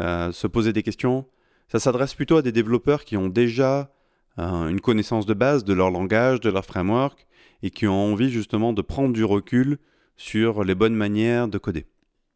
se 0.00 0.46
poser 0.46 0.72
des 0.72 0.82
questions. 0.82 1.26
Ça 1.68 1.78
s'adresse 1.78 2.14
plutôt 2.14 2.36
à 2.36 2.42
des 2.42 2.52
développeurs 2.52 3.04
qui 3.04 3.16
ont 3.16 3.28
déjà 3.28 3.90
une 4.38 4.80
connaissance 4.80 5.26
de 5.26 5.34
base 5.34 5.64
de 5.64 5.72
leur 5.72 5.90
langage, 5.90 6.40
de 6.40 6.50
leur 6.50 6.64
framework, 6.64 7.26
et 7.62 7.70
qui 7.70 7.86
ont 7.86 8.12
envie 8.12 8.30
justement 8.30 8.72
de 8.72 8.82
prendre 8.82 9.14
du 9.14 9.24
recul 9.24 9.78
sur 10.16 10.64
les 10.64 10.74
bonnes 10.74 10.94
manières 10.94 11.48
de 11.48 11.58
coder 11.58 11.86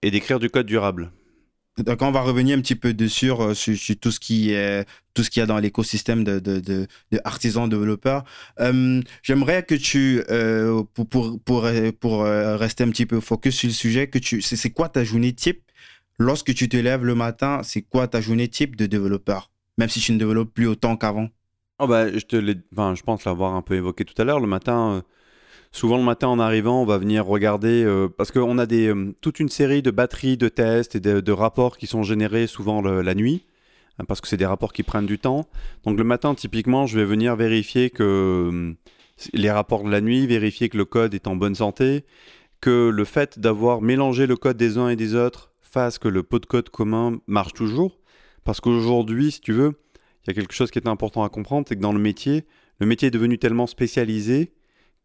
et 0.02 0.11
d'écrire 0.11 0.38
du 0.38 0.49
code 0.49 0.66
durable. 0.66 1.12
Donc 1.79 2.03
on 2.03 2.11
va 2.11 2.21
revenir 2.21 2.59
un 2.59 2.61
petit 2.61 2.75
peu 2.75 2.93
dessus 2.93 3.31
euh, 3.31 3.55
sur, 3.55 3.75
tout 4.00 4.11
ce 4.11 4.21
qui 4.21 4.53
est 4.53 4.87
tout 5.15 5.23
ce 5.23 5.31
qu'il 5.31 5.41
y 5.41 5.43
a 5.43 5.47
dans 5.47 5.59
l'écosystème 5.59 6.25
de, 6.25 6.39
de, 6.39 6.87
artisans 7.25 7.69
développeurs. 7.69 8.25
Euh, 8.61 9.00
j'aimerais 9.23 9.62
que 9.62 9.75
tu 9.75 10.23
euh, 10.31 10.83
pour, 10.95 11.09
pour, 11.09 11.41
pour, 11.41 11.69
pour 12.00 12.23
rester 12.25 12.85
un 12.85 12.91
petit 12.91 13.07
peu 13.07 13.21
focus 13.21 13.57
sur 13.57 13.69
le 13.69 13.75
sujet 13.75 14.09
que 14.09 14.19
tu 14.19 14.43
c'est 14.43 14.71
quoi 14.71 14.89
ta 14.89 15.05
journée 15.05 15.33
type? 15.33 15.62
Lorsque 16.19 16.53
tu 16.55 16.69
te 16.69 16.77
lèves 16.77 17.05
le 17.05 17.15
matin 17.15 17.61
c'est 17.62 17.83
quoi 17.83 18.09
ta 18.09 18.21
journée 18.21 18.49
type 18.49 18.77
de 18.77 18.87
développeur? 18.87 19.50
Même 19.79 19.89
si 19.89 20.00
tu 20.00 20.12
ne 20.12 20.19
développes 20.19 20.53
plus 20.53 20.67
autant 20.67 20.97
qu'avant. 20.97 21.29
Oh 21.79 21.87
bah, 21.87 22.12
je, 22.12 22.19
te 22.27 22.37
enfin, 22.73 22.95
je 22.95 23.03
pense 23.03 23.25
l'avoir 23.25 23.55
un 23.55 23.62
peu 23.62 23.75
évoqué 23.75 24.05
tout 24.05 24.21
à 24.21 24.25
l'heure. 24.25 24.41
Le 24.41 24.47
matin, 24.47 25.03
souvent 25.73 25.97
le 25.97 26.05
matin 26.05 26.29
en 26.29 26.39
arrivant, 26.39 26.83
on 26.83 26.85
va 26.85 26.99
venir 26.99 27.27
regarder, 27.27 27.85
euh, 27.85 28.09
parce 28.09 28.31
qu'on 28.31 28.59
a 28.59 28.67
des, 28.67 28.89
euh, 28.89 29.15
toute 29.21 29.41
une 29.41 29.49
série 29.49 29.83
de 29.83 29.91
batteries 29.91 30.37
de 30.37 30.49
tests 30.49 30.97
et 30.97 31.00
de, 31.00 31.33
rapports 31.33 31.77
qui 31.77 31.87
sont 31.87 32.03
générés 32.03 32.47
souvent 32.47 32.83
la 32.83 33.15
nuit, 33.15 33.47
hein, 33.99 34.05
parce 34.07 34.21
que 34.21 34.29
c'est 34.29 34.37
des 34.37 34.47
rapports 34.47 34.73
qui 34.73 34.83
prennent 34.83 35.07
du 35.07 35.19
temps. 35.19 35.47
Donc 35.85 35.97
le 35.97 36.05
matin, 36.05 36.35
typiquement, 36.35 36.87
je 36.87 36.99
vais 36.99 37.05
venir 37.05 37.37
vérifier 37.37 37.91
que 37.91 38.75
les 39.33 39.50
rapports 39.50 39.85
de 39.85 39.91
la 39.91 40.00
nuit, 40.00 40.27
vérifier 40.27 40.69
que 40.69 40.77
le 40.77 40.85
code 40.85 41.15
est 41.15 41.27
en 41.27 41.37
bonne 41.37 41.55
santé, 41.55 42.05
que 42.61 42.91
le 42.91 43.05
fait 43.05 43.39
d'avoir 43.39 43.81
mélangé 43.81 44.27
le 44.27 44.37
code 44.37 44.57
des 44.57 44.77
uns 44.77 44.89
et 44.89 44.97
des 44.97 45.15
autres 45.15 45.53
fasse 45.61 45.99
que 45.99 46.09
le 46.09 46.23
pot 46.23 46.41
de 46.41 46.47
code 46.47 46.69
commun 46.69 47.21
marche 47.27 47.55
toujours. 47.55 47.99
Parce 48.45 48.61
qu'aujourd'hui, 48.61 49.31
si 49.31 49.41
tu 49.41 49.53
veux, 49.53 49.81
il 50.25 50.29
y 50.29 50.31
a 50.31 50.35
quelque 50.35 50.53
chose 50.53 50.71
qui 50.71 50.79
est 50.79 50.89
important 50.89 51.23
à 51.23 51.29
comprendre, 51.29 51.67
c'est 51.69 51.77
que 51.77 51.81
dans 51.81 51.93
le 51.93 52.00
métier, 52.00 52.45
le 52.81 52.87
métier 52.87 53.09
est 53.09 53.12
devenu 53.12 53.39
tellement 53.39 53.67
spécialisé 53.67 54.53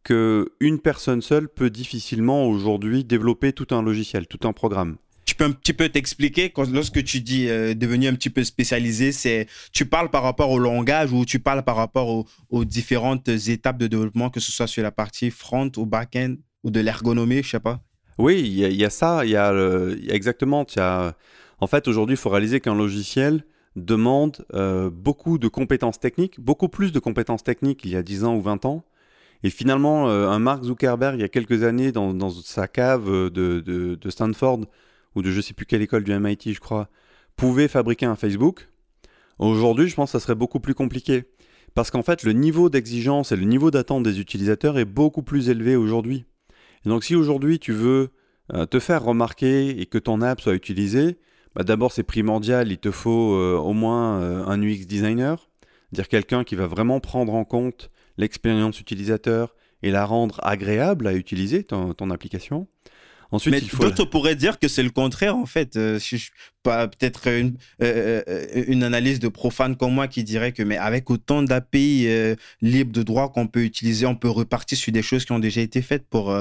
que 0.05 0.53
une 0.61 0.79
personne 0.79 1.21
seule 1.21 1.49
peut 1.49 1.69
difficilement 1.69 2.45
aujourd'hui 2.47 3.03
développer 3.03 3.51
tout 3.51 3.67
un 3.71 3.81
logiciel, 3.81 4.27
tout 4.27 4.47
un 4.47 4.53
programme. 4.53 4.95
Tu 5.25 5.33
peux 5.33 5.43
un 5.43 5.51
petit 5.51 5.73
peu 5.73 5.89
t'expliquer 5.89 6.53
lorsque 6.71 7.03
tu 7.03 7.19
dis 7.19 7.49
euh, 7.49 7.73
devenu 7.73 8.07
un 8.07 8.13
petit 8.13 8.29
peu 8.29 8.43
spécialisé, 8.43 9.11
c'est 9.11 9.47
tu 9.73 9.87
parles 9.87 10.11
par 10.11 10.21
rapport 10.21 10.51
au 10.51 10.59
langage 10.59 11.11
ou 11.11 11.25
tu 11.25 11.39
parles 11.39 11.63
par 11.63 11.75
rapport 11.75 12.25
aux 12.49 12.65
différentes 12.65 13.27
étapes 13.27 13.79
de 13.79 13.87
développement, 13.87 14.29
que 14.29 14.39
ce 14.39 14.51
soit 14.51 14.67
sur 14.67 14.83
la 14.83 14.91
partie 14.91 15.31
front 15.31 15.71
ou 15.75 15.87
back-end 15.87 16.35
ou 16.63 16.69
de 16.69 16.79
l'ergonomie, 16.79 17.41
je 17.43 17.49
sais 17.49 17.59
pas. 17.59 17.81
Oui, 18.17 18.39
il 18.39 18.73
y, 18.73 18.85
a 18.85 18.89
ça, 18.89 19.25
il 19.25 19.31
y, 19.31 19.35
a 19.35 19.51
exactement. 20.07 20.65
en 21.59 21.67
fait, 21.67 21.87
aujourd'hui, 21.87 22.13
il 22.13 22.19
faut 22.19 22.29
réaliser 22.29 22.61
qu'un 22.61 22.75
logiciel, 22.75 23.43
demande 23.75 24.45
euh, 24.53 24.89
beaucoup 24.89 25.37
de 25.37 25.47
compétences 25.47 25.99
techniques, 25.99 26.39
beaucoup 26.39 26.69
plus 26.69 26.91
de 26.91 26.99
compétences 26.99 27.43
techniques 27.43 27.81
il 27.83 27.91
y 27.91 27.95
a 27.95 28.03
10 28.03 28.23
ans 28.23 28.35
ou 28.35 28.41
20 28.41 28.65
ans. 28.65 28.85
Et 29.45 29.51
finalement, 29.51 30.09
euh, 30.09 30.27
un 30.27 30.39
Mark 30.39 30.63
Zuckerberg, 30.63 31.19
il 31.19 31.21
y 31.21 31.23
a 31.23 31.29
quelques 31.29 31.61
années, 31.61 31.91
dans, 31.91 32.31
sa 32.31 32.67
cave 32.67 33.29
de, 33.29 33.59
de, 33.59 34.09
Stanford, 34.09 34.61
ou 35.13 35.21
de 35.21 35.29
je 35.29 35.39
sais 35.39 35.53
plus 35.53 35.67
quelle 35.67 35.83
école 35.83 36.03
du 36.03 36.17
MIT, 36.17 36.51
je 36.51 36.59
crois, 36.59 36.89
pouvait 37.35 37.67
fabriquer 37.67 38.07
un 38.07 38.15
Facebook. 38.15 38.67
Aujourd'hui, 39.37 39.87
je 39.87 39.93
pense 39.93 40.11
que 40.11 40.17
ça 40.17 40.19
serait 40.19 40.33
beaucoup 40.33 40.59
plus 40.59 40.73
compliqué. 40.73 41.25
Parce 41.75 41.91
qu'en 41.91 42.01
fait, 42.01 42.23
le 42.23 42.31
niveau 42.31 42.69
d'exigence 42.69 43.33
et 43.33 43.35
le 43.35 43.45
niveau 43.45 43.69
d'attente 43.69 44.01
des 44.01 44.19
utilisateurs 44.19 44.79
est 44.79 44.85
beaucoup 44.85 45.21
plus 45.21 45.47
élevé 45.47 45.75
aujourd'hui. 45.75 46.25
Donc, 46.85 47.03
si 47.03 47.15
aujourd'hui 47.15 47.59
tu 47.59 47.71
veux 47.71 48.09
euh, 48.51 48.65
te 48.65 48.79
faire 48.79 49.03
remarquer 49.03 49.79
et 49.79 49.85
que 49.85 49.99
ton 49.99 50.21
app 50.21 50.41
soit 50.41 50.55
utilisée, 50.55 51.19
bah, 51.53 51.63
d'abord 51.63 51.91
c'est 51.91 52.01
primordial, 52.01 52.71
il 52.71 52.79
te 52.79 52.89
faut 52.89 53.35
euh, 53.35 53.57
au 53.57 53.73
moins 53.73 54.19
euh, 54.21 54.43
un 54.47 54.59
UX 54.59 54.87
designer, 54.87 55.51
dire 55.91 56.07
quelqu'un 56.07 56.43
qui 56.43 56.55
va 56.55 56.65
vraiment 56.65 56.99
prendre 56.99 57.35
en 57.35 57.45
compte 57.45 57.91
l'expérience 58.17 58.79
utilisateur 58.79 59.55
et 59.83 59.91
la 59.91 60.05
rendre 60.05 60.39
agréable 60.43 61.07
à 61.07 61.13
utiliser 61.13 61.63
ton, 61.63 62.09
application. 62.09 62.67
Ensuite, 63.31 63.53
Mais 63.53 63.61
d'autres 63.79 64.05
pourraient 64.05 64.35
dire 64.35 64.59
que 64.59 64.67
c'est 64.67 64.83
le 64.83 64.91
contraire 64.91 65.35
en 65.35 65.45
fait. 65.45 65.75
Euh, 65.75 65.99
pas 66.63 66.87
peut-être 66.87 67.27
une, 67.27 67.57
une, 67.79 68.83
analyse 68.83 69.19
de 69.19 69.27
profane 69.27 69.75
comme 69.75 69.93
moi 69.93 70.07
qui 70.07 70.23
dirait 70.23 70.51
que 70.51 70.63
mais 70.63 70.77
avec 70.77 71.09
autant 71.09 71.43
d'API 71.43 72.07
libres 72.61 72.93
de 72.93 73.03
droit 73.03 73.31
qu'on 73.31 73.47
peut 73.47 73.63
utiliser, 73.63 74.05
on 74.05 74.15
peut 74.15 74.29
repartir 74.29 74.77
sur 74.77 74.93
des 74.93 75.01
choses 75.01 75.25
qui 75.25 75.31
ont 75.31 75.39
déjà 75.39 75.61
été 75.61 75.81
faites 75.81 76.07
pour 76.07 76.33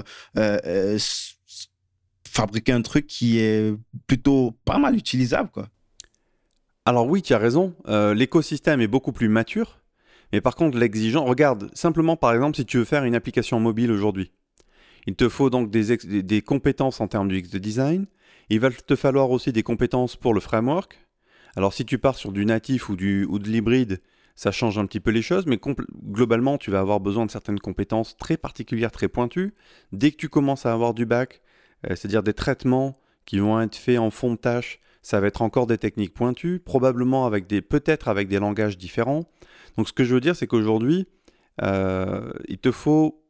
fabriquer 2.34 2.72
un 2.72 2.82
truc 2.82 3.06
qui 3.06 3.38
est 3.38 3.74
plutôt 4.06 4.58
pas 4.64 4.78
mal 4.78 4.96
utilisable, 4.96 5.50
quoi. 5.50 5.68
Alors 6.86 7.06
oui, 7.06 7.22
tu 7.22 7.32
as 7.32 7.38
raison, 7.38 7.74
euh, 7.88 8.12
l'écosystème 8.12 8.82
est 8.82 8.88
beaucoup 8.88 9.12
plus 9.12 9.28
mature, 9.28 9.80
mais 10.32 10.40
par 10.40 10.56
contre 10.56 10.78
l'exigence, 10.78 11.28
regarde, 11.28 11.70
simplement 11.74 12.16
par 12.16 12.32
exemple 12.32 12.56
si 12.56 12.64
tu 12.64 12.78
veux 12.78 12.84
faire 12.84 13.04
une 13.04 13.14
application 13.14 13.60
mobile 13.60 13.90
aujourd'hui, 13.90 14.32
il 15.06 15.14
te 15.14 15.28
faut 15.28 15.50
donc 15.50 15.70
des, 15.70 16.42
compétences 16.42 17.00
en 17.00 17.08
termes 17.08 17.28
du 17.28 17.38
X 17.38 17.50
de 17.50 17.58
design, 17.58 18.06
il 18.48 18.60
va 18.60 18.70
te 18.70 18.96
falloir 18.96 19.30
aussi 19.30 19.52
des 19.52 19.62
compétences 19.62 20.16
pour 20.16 20.34
le 20.34 20.40
framework. 20.40 20.98
Alors 21.56 21.72
si 21.72 21.84
tu 21.84 21.98
pars 21.98 22.16
sur 22.16 22.32
du 22.32 22.44
natif 22.44 22.88
ou 22.88 22.96
de 22.96 23.48
l'hybride, 23.48 24.00
ça 24.34 24.50
change 24.50 24.78
un 24.78 24.86
petit 24.86 25.00
peu 25.00 25.10
les 25.10 25.22
choses, 25.22 25.46
mais 25.46 25.60
globalement 26.10 26.58
tu 26.58 26.70
vas 26.70 26.80
avoir 26.80 27.00
besoin 27.00 27.26
de 27.26 27.30
certaines 27.30 27.60
compétences 27.60 28.16
très 28.16 28.36
particulières, 28.36 28.90
très 28.90 29.08
pointues. 29.08 29.54
Dès 29.92 30.10
que 30.10 30.16
tu 30.16 30.28
commences 30.28 30.66
à 30.66 30.72
avoir 30.72 30.94
du 30.94 31.06
bac, 31.06 31.40
euh, 31.84 31.90
c'est-à-dire 31.90 32.22
des 32.22 32.34
traitements 32.34 32.96
qui 33.24 33.38
vont 33.38 33.60
être 33.60 33.76
faits 33.76 33.98
en 33.98 34.10
fond 34.10 34.32
de 34.32 34.36
tâche. 34.36 34.80
Ça 35.04 35.20
va 35.20 35.26
être 35.26 35.42
encore 35.42 35.66
des 35.66 35.76
techniques 35.76 36.14
pointues, 36.14 36.58
probablement 36.58 37.26
avec 37.26 37.46
des, 37.46 37.60
peut-être 37.60 38.08
avec 38.08 38.26
des 38.26 38.38
langages 38.38 38.78
différents. 38.78 39.28
Donc 39.76 39.86
ce 39.86 39.92
que 39.92 40.02
je 40.02 40.14
veux 40.14 40.20
dire, 40.20 40.34
c'est 40.34 40.46
qu'aujourd'hui, 40.46 41.06
euh, 41.62 42.32
il 42.48 42.56
te 42.56 42.72
faut 42.72 43.22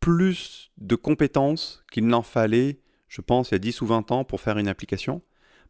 plus 0.00 0.70
de 0.78 0.94
compétences 0.94 1.84
qu'il 1.92 2.06
n'en 2.06 2.22
fallait, 2.22 2.80
je 3.08 3.20
pense, 3.20 3.50
il 3.50 3.54
y 3.54 3.56
a 3.56 3.58
10 3.58 3.82
ou 3.82 3.86
20 3.86 4.10
ans 4.10 4.24
pour 4.24 4.40
faire 4.40 4.56
une 4.56 4.68
application, 4.68 5.20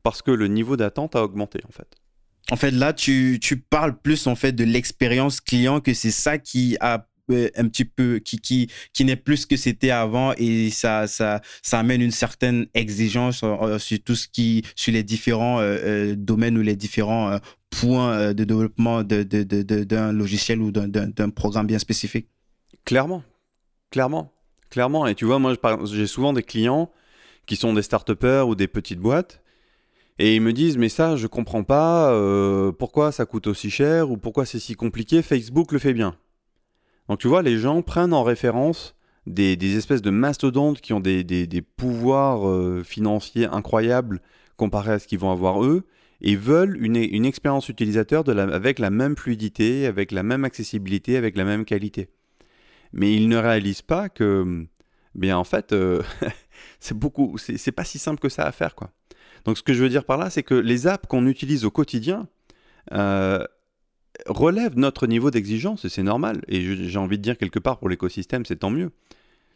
parce 0.05 0.23
que 0.23 0.31
le 0.31 0.47
niveau 0.47 0.77
d'attente 0.77 1.17
a 1.17 1.25
augmenté 1.25 1.59
en 1.69 1.73
fait. 1.73 1.89
En 2.53 2.57
fait, 2.57 2.71
là, 2.71 2.93
tu, 2.93 3.41
tu 3.43 3.59
parles 3.59 3.99
plus 3.99 4.29
en 4.29 4.37
fait 4.37 4.53
de 4.53 4.63
l'expérience 4.63 5.41
client, 5.41 5.81
que 5.81 5.93
c'est 5.93 6.13
ça 6.13 6.39
qui 6.39 6.77
a 6.81 7.08
un 7.31 7.69
petit 7.69 7.85
peu 7.85 8.19
qui 8.19 8.39
qui 8.39 8.71
qui 8.93 9.05
n'est 9.05 9.17
plus 9.17 9.39
ce 9.39 9.47
que 9.47 9.57
c'était 9.57 9.91
avant 9.91 10.33
et 10.37 10.71
ça 10.71 11.07
ça 11.07 11.41
ça 11.63 11.79
amène 11.79 12.03
une 12.03 12.11
certaine 12.11 12.67
exigence 12.75 13.41
euh, 13.43 13.79
sur 13.79 13.99
tout 14.01 14.15
ce 14.15 14.29
qui 14.29 14.65
sur 14.77 14.93
les 14.93 15.03
différents 15.03 15.59
euh, 15.61 16.15
domaines 16.17 16.57
ou 16.59 16.63
les 16.63 16.77
différents 16.77 17.39
points 17.71 18.33
de 18.33 18.45
développement 18.45 19.03
de, 19.03 19.23
de, 19.23 19.43
de, 19.43 19.85
d'un 19.85 20.13
logiciel 20.13 20.61
ou 20.61 20.71
d'un, 20.71 20.89
d'un 20.89 21.31
programme 21.31 21.67
bien 21.67 21.79
spécifique. 21.79 22.29
Clairement, 22.85 23.23
clairement, 23.91 24.33
clairement. 24.71 25.07
Et 25.07 25.15
tu 25.15 25.27
vois, 25.27 25.39
moi, 25.39 25.55
j'ai 25.85 26.07
souvent 26.07 26.33
des 26.33 26.43
clients 26.43 26.91
qui 27.47 27.57
sont 27.57 27.75
des 27.75 27.83
start 27.83 28.11
ou 28.47 28.55
des 28.55 28.69
petites 28.69 29.01
boîtes 29.01 29.43
et 30.19 30.35
ils 30.35 30.41
me 30.41 30.53
disent 30.53 30.77
mais 30.77 30.89
ça 30.89 31.17
je 31.17 31.27
comprends 31.27 31.65
pas 31.65 32.13
pourquoi 32.79 33.13
ça 33.13 33.27
coûte 33.27 33.47
aussi 33.47 33.71
cher 33.71 34.11
ou 34.11 34.17
pourquoi 34.17 34.47
c'est 34.47 34.59
si 34.59 34.75
compliqué? 34.75 35.23
Facebook 35.23 35.73
le 35.73 35.79
fait 35.79 35.95
bien 35.95 36.17
donc 37.09 37.19
tu 37.19 37.29
vois, 37.29 37.43
les 37.43 37.59
gens 37.59 37.83
prennent 37.83 38.13
en 38.13 38.23
référence 38.23 38.95
des, 39.27 39.77
espèces 39.77 40.03
de 40.03 40.11
mastodontes 40.11 40.81
qui 40.81 40.93
ont 40.93 41.01
des, 41.01 41.63
pouvoirs 41.77 42.49
euh, 42.49 42.83
financiers 42.85 43.47
incroyables 43.47 44.21
comparés 44.57 44.93
à 44.93 44.99
ce 44.99 45.07
qu'ils 45.07 45.19
vont 45.19 45.31
avoir 45.31 45.65
eux, 45.65 45.85
et 46.21 46.35
veulent 46.35 46.77
une, 46.85 47.25
expérience 47.25 47.69
utilisateur 47.69 48.29
avec 48.29 48.79
la 48.79 48.91
même 48.91 49.17
fluidité, 49.17 49.87
avec 49.87 50.11
la 50.11 50.23
même 50.23 50.45
accessibilité, 50.45 51.17
avec 51.17 51.37
la 51.37 51.45
même 51.45 51.65
qualité. 51.65 52.09
Mais 52.93 53.15
ils 53.15 53.29
ne 53.29 53.37
réalisent 53.37 53.83
pas 53.83 54.09
que, 54.09 54.67
bien 55.15 55.37
en 55.37 55.45
fait, 55.45 55.73
euh, 55.73 56.03
c'est 56.81 56.99
beaucoup, 56.99 57.37
c'est 57.39 57.73
pas 57.73 57.85
si 57.85 57.99
simple 57.99 58.19
que 58.21 58.29
ça 58.29 58.45
à 58.45 58.53
faire 58.53 58.75
quoi. 58.75 58.91
Donc 59.45 59.59
ce 59.59 59.63
que 59.63 59.73
je 59.73 59.83
veux 59.83 59.89
dire 59.89 60.05
par 60.05 60.19
là, 60.19 60.31
c'est 60.31 60.43
que 60.43 60.55
les 60.55 60.89
apps 60.89 61.07
qu'on 61.07 61.27
utilise 61.27 61.65
au 61.65 61.71
quotidien, 61.71 62.27
euh, 62.93 63.45
relève 64.27 64.77
notre 64.79 65.07
niveau 65.07 65.31
d'exigence 65.31 65.85
et 65.85 65.89
c'est 65.89 66.03
normal. 66.03 66.43
Et 66.49 66.61
j'ai 66.89 66.99
envie 66.99 67.19
de 67.19 67.23
dire 67.23 67.39
quelque 67.39 67.59
part 67.59 67.79
pour 67.79 67.89
l'écosystème, 67.89 68.45
c'est 68.45 68.57
tant 68.57 68.71
mieux. 68.71 68.91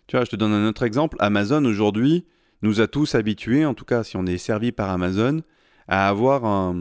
Tu 0.07 0.17
vois, 0.17 0.25
je 0.25 0.31
te 0.31 0.37
donne 0.37 0.53
un 0.53 0.69
autre 0.69 0.83
exemple. 0.83 1.17
Amazon 1.21 1.65
aujourd'hui 1.65 2.25
nous 2.63 2.81
a 2.81 2.87
tous 2.87 3.15
habitués, 3.15 3.65
en 3.65 3.75
tout 3.75 3.85
cas 3.85 4.05
si 4.05 4.17
on 4.17 4.27
est 4.27 4.39
servi 4.39 4.73
par 4.73 4.91
Amazon, 4.91 5.43
à 5.89 6.09
avoir 6.09 6.75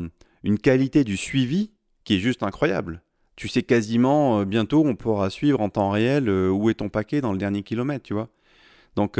une 0.43 0.59
qualité 0.59 1.03
du 1.03 1.17
suivi 1.17 1.71
qui 2.03 2.15
est 2.15 2.19
juste 2.19 2.43
incroyable. 2.43 3.01
tu 3.41 3.47
sais 3.47 3.63
quasiment, 3.63 4.43
bientôt, 4.43 4.83
on 4.85 4.95
pourra 4.95 5.31
suivre 5.31 5.61
en 5.61 5.69
temps 5.69 5.89
réel 5.89 6.29
où 6.29 6.69
est 6.69 6.75
ton 6.75 6.89
paquet 6.89 7.21
dans 7.21 7.31
le 7.31 7.39
dernier 7.39 7.63
kilomètre, 7.63 8.03
tu 8.03 8.13
vois. 8.13 8.29
Donc, 8.95 9.19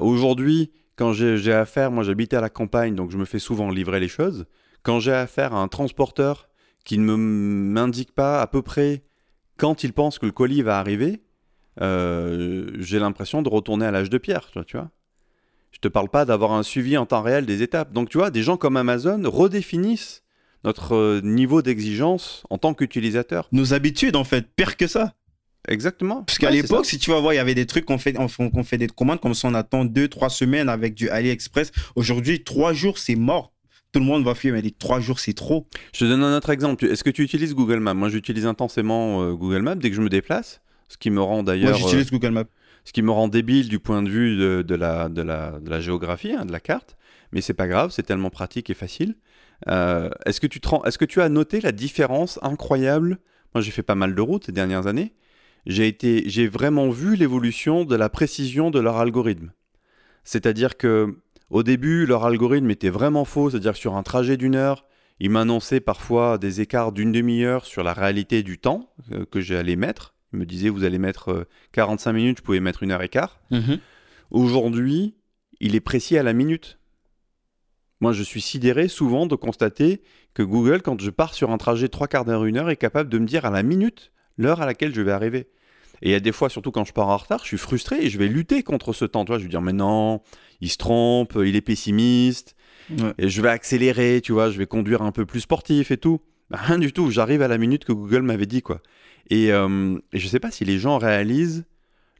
aujourd'hui, 0.00 0.70
quand 0.96 1.14
j'ai 1.14 1.54
affaire, 1.54 1.90
moi 1.90 2.04
j'habite 2.04 2.34
à 2.34 2.42
la 2.42 2.50
campagne, 2.50 2.94
donc 2.94 3.10
je 3.10 3.16
me 3.16 3.24
fais 3.24 3.38
souvent 3.38 3.70
livrer 3.70 3.98
les 3.98 4.08
choses. 4.08 4.44
Quand 4.82 5.00
j'ai 5.00 5.14
affaire 5.14 5.54
à 5.54 5.62
un 5.62 5.68
transporteur 5.68 6.50
qui 6.84 6.98
ne 6.98 7.14
m'indique 7.14 8.12
pas 8.12 8.40
à 8.40 8.46
peu 8.46 8.62
près 8.62 9.02
quand 9.56 9.84
il 9.84 9.92
pense 9.92 10.18
que 10.18 10.26
le 10.26 10.32
colis 10.32 10.62
va 10.62 10.78
arriver, 10.78 11.22
euh, 11.80 12.70
j'ai 12.78 12.98
l'impression 12.98 13.42
de 13.42 13.48
retourner 13.48 13.86
à 13.86 13.90
l'âge 13.90 14.10
de 14.10 14.18
pierre, 14.18 14.50
tu 14.66 14.76
vois. 14.76 14.90
Je 15.70 15.78
te 15.78 15.88
parle 15.88 16.08
pas 16.08 16.24
d'avoir 16.24 16.52
un 16.52 16.62
suivi 16.62 16.96
en 16.96 17.06
temps 17.06 17.22
réel 17.22 17.46
des 17.46 17.62
étapes. 17.62 17.92
Donc 17.92 18.08
tu 18.10 18.18
vois, 18.18 18.30
des 18.30 18.42
gens 18.42 18.56
comme 18.56 18.76
Amazon 18.76 19.22
redéfinissent 19.24 20.22
notre 20.64 20.94
euh, 20.94 21.20
niveau 21.22 21.62
d'exigence 21.62 22.44
en 22.50 22.58
tant 22.58 22.74
qu'utilisateur. 22.74 23.48
Nos 23.52 23.74
habitudes, 23.74 24.16
en 24.16 24.24
fait, 24.24 24.46
pire 24.54 24.76
que 24.76 24.86
ça. 24.86 25.14
Exactement. 25.68 26.24
Parce 26.24 26.38
qu'à 26.38 26.50
l'époque, 26.50 26.86
si 26.86 26.98
tu 26.98 27.10
vas 27.10 27.20
voir, 27.20 27.32
il 27.32 27.36
y 27.36 27.40
avait 27.40 27.54
des 27.54 27.66
trucs 27.66 27.84
qu'on 27.84 27.98
fait, 27.98 28.16
on, 28.18 28.64
fait 28.64 28.78
des 28.78 28.88
commandes 28.88 29.20
comme 29.20 29.34
ça, 29.34 29.48
on 29.48 29.54
attend 29.54 29.84
deux, 29.84 30.08
trois 30.08 30.28
semaines 30.28 30.68
avec 30.68 30.94
du 30.94 31.08
AliExpress. 31.08 31.70
Aujourd'hui, 31.94 32.42
trois 32.42 32.72
jours, 32.72 32.98
c'est 32.98 33.14
mort. 33.14 33.52
Tout 33.92 34.00
le 34.00 34.06
monde 34.06 34.24
va 34.24 34.34
fuir, 34.34 34.54
mais 34.54 34.62
dit 34.62 34.72
trois 34.72 35.00
jours, 35.00 35.18
c'est 35.18 35.34
trop. 35.34 35.66
Je 35.92 36.00
te 36.00 36.04
donne 36.04 36.22
un 36.22 36.36
autre 36.36 36.50
exemple. 36.50 36.84
Est-ce 36.86 37.04
que 37.04 37.10
tu 37.10 37.22
utilises 37.22 37.54
Google 37.54 37.80
Maps? 37.80 37.94
Moi, 37.94 38.08
j'utilise 38.08 38.46
intensément 38.46 39.22
euh, 39.22 39.32
Google 39.32 39.62
Maps 39.62 39.74
dès 39.74 39.90
que 39.90 39.96
je 39.96 40.00
me 40.00 40.08
déplace. 40.08 40.60
Ce 40.88 40.96
qui 40.96 41.10
me 41.10 41.20
rend 41.20 41.42
d'ailleurs. 41.42 41.78
Moi, 41.78 41.78
j'utilise 41.78 42.06
euh, 42.08 42.18
Google 42.18 42.30
Maps. 42.30 42.44
Ce 42.84 42.92
qui 42.92 43.02
me 43.02 43.10
rend 43.10 43.28
débile 43.28 43.68
du 43.68 43.78
point 43.78 44.02
de 44.02 44.08
vue 44.08 44.36
de, 44.36 44.74
la, 44.74 45.08
de, 45.08 45.22
la, 45.22 45.60
de 45.60 45.70
la 45.70 45.80
géographie, 45.80 46.32
hein, 46.32 46.44
de 46.44 46.52
la 46.52 46.58
carte. 46.58 46.96
Mais 47.30 47.40
c'est 47.40 47.54
pas 47.54 47.68
grave, 47.68 47.92
c'est 47.92 48.02
tellement 48.02 48.30
pratique 48.30 48.70
et 48.70 48.74
facile. 48.74 49.14
Euh, 49.68 50.10
est-ce 50.26 50.40
que, 50.40 50.48
tu 50.48 50.58
est-ce 50.84 50.98
que 50.98 51.04
tu 51.04 51.20
as 51.20 51.28
noté 51.28 51.60
la 51.60 51.70
différence 51.70 52.40
incroyable? 52.42 53.18
Moi, 53.54 53.62
j'ai 53.62 53.70
fait 53.70 53.84
pas 53.84 53.94
mal 53.94 54.14
de 54.14 54.20
routes 54.20 54.46
ces 54.46 54.52
dernières 54.52 54.86
années 54.86 55.12
j'ai 55.66 55.86
été, 55.86 56.24
j'ai 56.26 56.48
vraiment 56.48 56.90
vu 56.90 57.16
l'évolution 57.16 57.84
de 57.84 57.96
la 57.96 58.08
précision 58.08 58.70
de 58.70 58.80
leur 58.80 58.96
algorithme. 58.96 59.52
C'est-à-dire 60.24 60.76
que 60.76 61.16
au 61.52 61.62
début, 61.62 62.06
leur 62.06 62.24
algorithme 62.24 62.70
était 62.70 62.88
vraiment 62.88 63.26
faux, 63.26 63.50
c'est-à-dire 63.50 63.74
que 63.74 63.78
sur 63.78 63.94
un 63.94 64.02
trajet 64.02 64.38
d'une 64.38 64.54
heure, 64.54 64.86
il 65.20 65.28
m'annonçait 65.28 65.80
parfois 65.80 66.38
des 66.38 66.62
écarts 66.62 66.92
d'une 66.92 67.12
demi-heure 67.12 67.66
sur 67.66 67.82
la 67.82 67.92
réalité 67.92 68.42
du 68.42 68.58
temps 68.58 68.90
euh, 69.12 69.26
que 69.26 69.42
j'allais 69.42 69.76
mettre. 69.76 70.14
Il 70.32 70.38
me 70.38 70.46
disait, 70.46 70.70
vous 70.70 70.82
allez 70.82 70.98
mettre 70.98 71.46
45 71.72 72.10
euh, 72.10 72.12
minutes, 72.14 72.38
je 72.38 72.42
pouvais 72.42 72.60
mettre 72.60 72.82
une 72.82 72.90
heure 72.90 73.02
et 73.02 73.10
quart. 73.10 73.38
Mhm. 73.50 73.78
Aujourd'hui, 74.30 75.14
il 75.60 75.76
est 75.76 75.80
précis 75.80 76.16
à 76.16 76.22
la 76.22 76.32
minute. 76.32 76.78
Moi, 78.00 78.12
je 78.12 78.22
suis 78.22 78.40
sidéré 78.40 78.88
souvent 78.88 79.26
de 79.26 79.36
constater 79.36 80.00
que 80.32 80.42
Google, 80.42 80.80
quand 80.80 80.98
je 81.00 81.10
pars 81.10 81.34
sur 81.34 81.50
un 81.50 81.58
trajet 81.58 81.88
trois 81.88 82.08
quarts 82.08 82.24
d'heure, 82.24 82.46
une 82.46 82.56
heure, 82.56 82.70
est 82.70 82.76
capable 82.76 83.10
de 83.10 83.18
me 83.18 83.26
dire 83.26 83.44
à 83.44 83.50
la 83.50 83.62
minute 83.62 84.10
l'heure 84.38 84.62
à 84.62 84.66
laquelle 84.66 84.94
je 84.94 85.02
vais 85.02 85.12
arriver. 85.12 85.50
Et 86.02 86.08
il 86.08 86.12
y 86.12 86.16
a 86.16 86.20
des 86.20 86.32
fois, 86.32 86.48
surtout 86.48 86.72
quand 86.72 86.84
je 86.84 86.92
pars 86.92 87.08
en 87.08 87.16
retard, 87.16 87.40
je 87.42 87.46
suis 87.46 87.58
frustré 87.58 88.04
et 88.04 88.10
je 88.10 88.18
vais 88.18 88.28
lutter 88.28 88.62
contre 88.62 88.92
ce 88.92 89.04
temps. 89.04 89.24
Tu 89.24 89.30
vois, 89.30 89.38
je 89.38 89.44
vais 89.44 89.48
dire, 89.48 89.62
mais 89.62 89.72
non, 89.72 90.20
il 90.60 90.68
se 90.68 90.76
trompe, 90.76 91.38
il 91.44 91.54
est 91.54 91.60
pessimiste, 91.60 92.56
et 93.18 93.28
je 93.28 93.42
vais 93.42 93.48
accélérer, 93.48 94.20
tu 94.22 94.32
vois, 94.32 94.50
je 94.50 94.58
vais 94.58 94.66
conduire 94.66 95.02
un 95.02 95.12
peu 95.12 95.24
plus 95.24 95.40
sportif 95.40 95.90
et 95.90 95.96
tout. 95.96 96.20
Bah, 96.50 96.58
rien 96.60 96.78
du 96.78 96.92
tout, 96.92 97.10
j'arrive 97.10 97.40
à 97.42 97.48
la 97.48 97.56
minute 97.56 97.84
que 97.84 97.92
Google 97.92 98.22
m'avait 98.22 98.46
dit, 98.46 98.62
quoi. 98.62 98.80
Et, 99.30 99.52
euh, 99.52 99.96
et 100.12 100.18
je 100.18 100.26
ne 100.26 100.30
sais 100.30 100.40
pas 100.40 100.50
si 100.50 100.64
les 100.64 100.78
gens 100.78 100.98
réalisent 100.98 101.64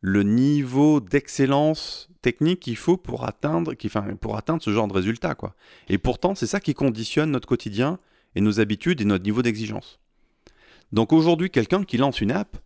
le 0.01 0.23
niveau 0.23 1.01
d'excellence 1.01 2.09
technique 2.23 2.61
qu'il 2.61 2.77
faut 2.77 2.97
pour 2.97 3.25
atteindre, 3.27 3.75
qui, 3.75 3.88
enfin, 3.88 4.14
pour 4.21 4.37
atteindre 4.37 4.62
ce 4.62 4.71
genre 4.71 4.88
de 4.88 4.92
résultat, 4.92 5.35
quoi. 5.35 5.55
Et 5.88 5.99
pourtant, 5.99 6.35
c'est 6.35 6.47
ça 6.47 6.61
qui 6.61 6.75
conditionne 6.75 7.33
notre 7.33 7.49
quotidien 7.49 7.99
et 8.35 8.40
nos 8.40 8.61
habitudes 8.61 9.01
et 9.01 9.05
notre 9.05 9.25
niveau 9.25 9.42
d'exigence. 9.42 9.99
Donc 10.92 11.12
aujourd'hui, 11.12 11.51
quelqu'un 11.51 11.85
qui 11.85 11.97
lance 11.97 12.21
une 12.21 12.31
app, 12.31 12.57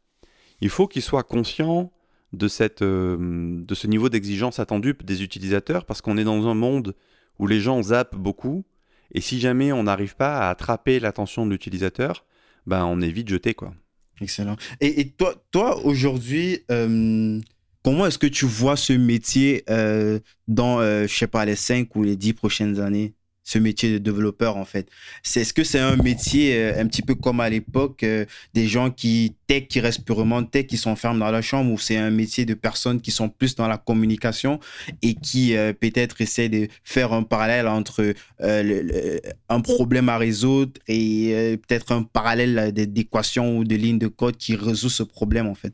il 0.61 0.69
faut 0.69 0.87
qu'il 0.87 1.03
soit 1.03 1.23
conscient 1.23 1.92
de, 2.33 2.49
cette, 2.49 2.83
euh, 2.83 3.16
de 3.19 3.75
ce 3.75 3.87
niveau 3.87 4.09
d'exigence 4.09 4.59
attendu 4.59 4.95
des 5.05 5.23
utilisateurs 5.23 5.85
parce 5.85 6.01
qu'on 6.01 6.16
est 6.16 6.25
dans 6.25 6.47
un 6.47 6.55
monde 6.55 6.95
où 7.38 7.47
les 7.47 7.61
gens 7.61 7.83
zappent 7.83 8.16
beaucoup 8.16 8.64
et 9.12 9.21
si 9.21 9.38
jamais 9.38 9.73
on 9.73 9.85
n'arrive 9.85 10.16
pas 10.16 10.38
à 10.38 10.51
attraper 10.51 10.99
l'attention 10.99 11.47
de 11.47 11.53
l'utilisateur, 11.53 12.25
ben 12.66 12.85
on 12.85 13.01
est 13.01 13.11
vite 13.11 13.29
jeté 13.29 13.55
quoi. 13.55 13.75
Excellent. 14.21 14.57
Et, 14.81 15.11
toi, 15.11 15.35
toi 15.51 15.85
aujourd'hui, 15.85 16.61
euh, 16.71 17.38
comment 17.85 18.07
est-ce 18.07 18.19
que 18.19 18.27
tu 18.27 18.47
vois 18.47 18.77
ce 18.77 18.95
métier 18.95 19.62
euh, 19.69 20.19
dans, 20.49 20.81
je 20.81 21.07
sais 21.07 21.27
pas, 21.27 21.45
les 21.45 21.55
5 21.55 21.95
ou 21.97 22.03
les 22.03 22.16
10 22.16 22.33
prochaines 22.33 22.81
années? 22.81 23.14
Ce 23.46 23.59
métier 23.59 23.92
de 23.92 23.98
développeur 23.98 24.56
en 24.56 24.64
fait 24.64 24.88
c'est 25.22 25.42
est-ce 25.42 25.54
que 25.54 25.62
c'est 25.62 25.78
un 25.78 25.96
métier 25.96 26.56
euh, 26.56 26.80
un 26.80 26.87
petit 26.87 27.00
peu 27.00 27.14
comme 27.14 27.38
à 27.38 27.48
l'époque 27.48 28.02
euh, 28.02 28.26
des 28.54 28.66
gens 28.66 28.90
qui 28.90 29.37
tech 29.46 29.68
qui 29.68 29.78
restent 29.78 30.04
purement 30.04 30.42
tech 30.42 30.66
qui 30.66 30.76
s'enferment 30.76 31.20
dans 31.20 31.30
la 31.30 31.42
chambre 31.42 31.72
ou 31.72 31.78
c'est 31.78 31.96
un 31.96 32.11
métier 32.11 32.44
de 32.44 32.54
personnes 32.54 33.00
qui 33.00 33.12
sont 33.12 33.28
plus 33.28 33.54
dans 33.54 33.68
la 33.68 33.78
communication 33.78 34.59
et 35.00 35.14
qui 35.14 35.56
euh, 35.56 35.72
peut-être 35.72 36.20
essaient 36.20 36.48
de 36.48 36.66
faire 36.82 37.12
un 37.12 37.22
parallèle 37.22 37.68
entre 37.68 38.14
un 38.40 39.61
problème 39.61 40.09
à 40.09 40.18
résoudre 40.18 40.72
et 40.88 41.56
peut-être 41.66 41.92
un 41.92 42.02
parallèle 42.02 42.72
d'équations 42.72 43.59
ou 43.59 43.64
de 43.64 43.76
lignes 43.76 43.98
de 43.98 44.09
code 44.09 44.37
qui 44.37 44.56
résout 44.56 44.90
ce 44.90 45.04
problème 45.04 45.46
en 45.46 45.54
fait? 45.54 45.72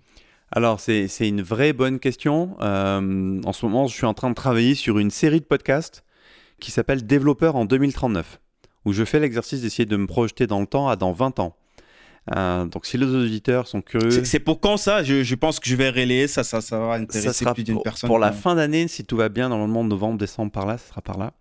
Alors, 0.50 0.80
c'est 0.80 1.08
une 1.20 1.40
vraie 1.40 1.72
bonne 1.72 1.98
question. 1.98 2.56
en 2.60 3.52
ce 3.52 3.66
moment, 3.66 3.86
je 3.86 3.94
suis 3.94 4.06
en 4.06 4.14
train 4.14 4.28
de 4.28 4.34
travailler 4.34 4.74
sur 4.74 4.98
une 4.98 5.10
série 5.10 5.40
de 5.40 5.46
podcasts 5.46 6.04
qui 6.62 6.70
s'appelle 6.70 7.04
Développeur 7.04 7.56
en 7.56 7.64
2039, 7.64 8.40
où 8.84 8.92
je 8.92 9.04
fais 9.04 9.20
l'exercice 9.20 9.60
d'essayer 9.60 9.84
de 9.84 9.96
me 9.96 10.06
projeter 10.06 10.46
dans 10.46 10.60
le 10.60 10.66
temps 10.66 10.88
à 10.88 10.96
dans 10.96 11.12
20 11.12 11.40
ans. 11.40 11.56
Euh, 12.36 12.66
donc 12.66 12.86
si 12.86 12.96
les 12.96 13.06
auditeurs 13.06 13.66
sont 13.66 13.82
curieux... 13.82 14.24
C'est 14.24 14.38
pour 14.38 14.60
quand 14.60 14.76
ça? 14.76 15.02
Je, 15.02 15.34
pense 15.34 15.58
que 15.58 15.68
je 15.68 15.74
vais 15.74 15.90
relayer 15.90 16.28
ça, 16.28 16.44
ça, 16.44 16.60
ça 16.60 16.78
va 16.78 16.94
intéresser 16.94 17.44
plus 17.52 17.64
d'une 17.64 17.82
personne. 17.82 18.06
Pour 18.06 18.20
la 18.20 18.30
fin 18.30 18.54
d'année, 18.54 18.86
si 18.86 19.04
tout 19.04 19.16
va 19.16 19.28
bien, 19.28 19.48
normalement 19.48 19.82
novembre, 19.82 20.18
décembre, 20.18 20.52
par 20.52 20.64
là, 20.64 20.78
ça 20.78 20.88
sera 20.88 21.02
par 21.02 21.18
là. 21.18 21.32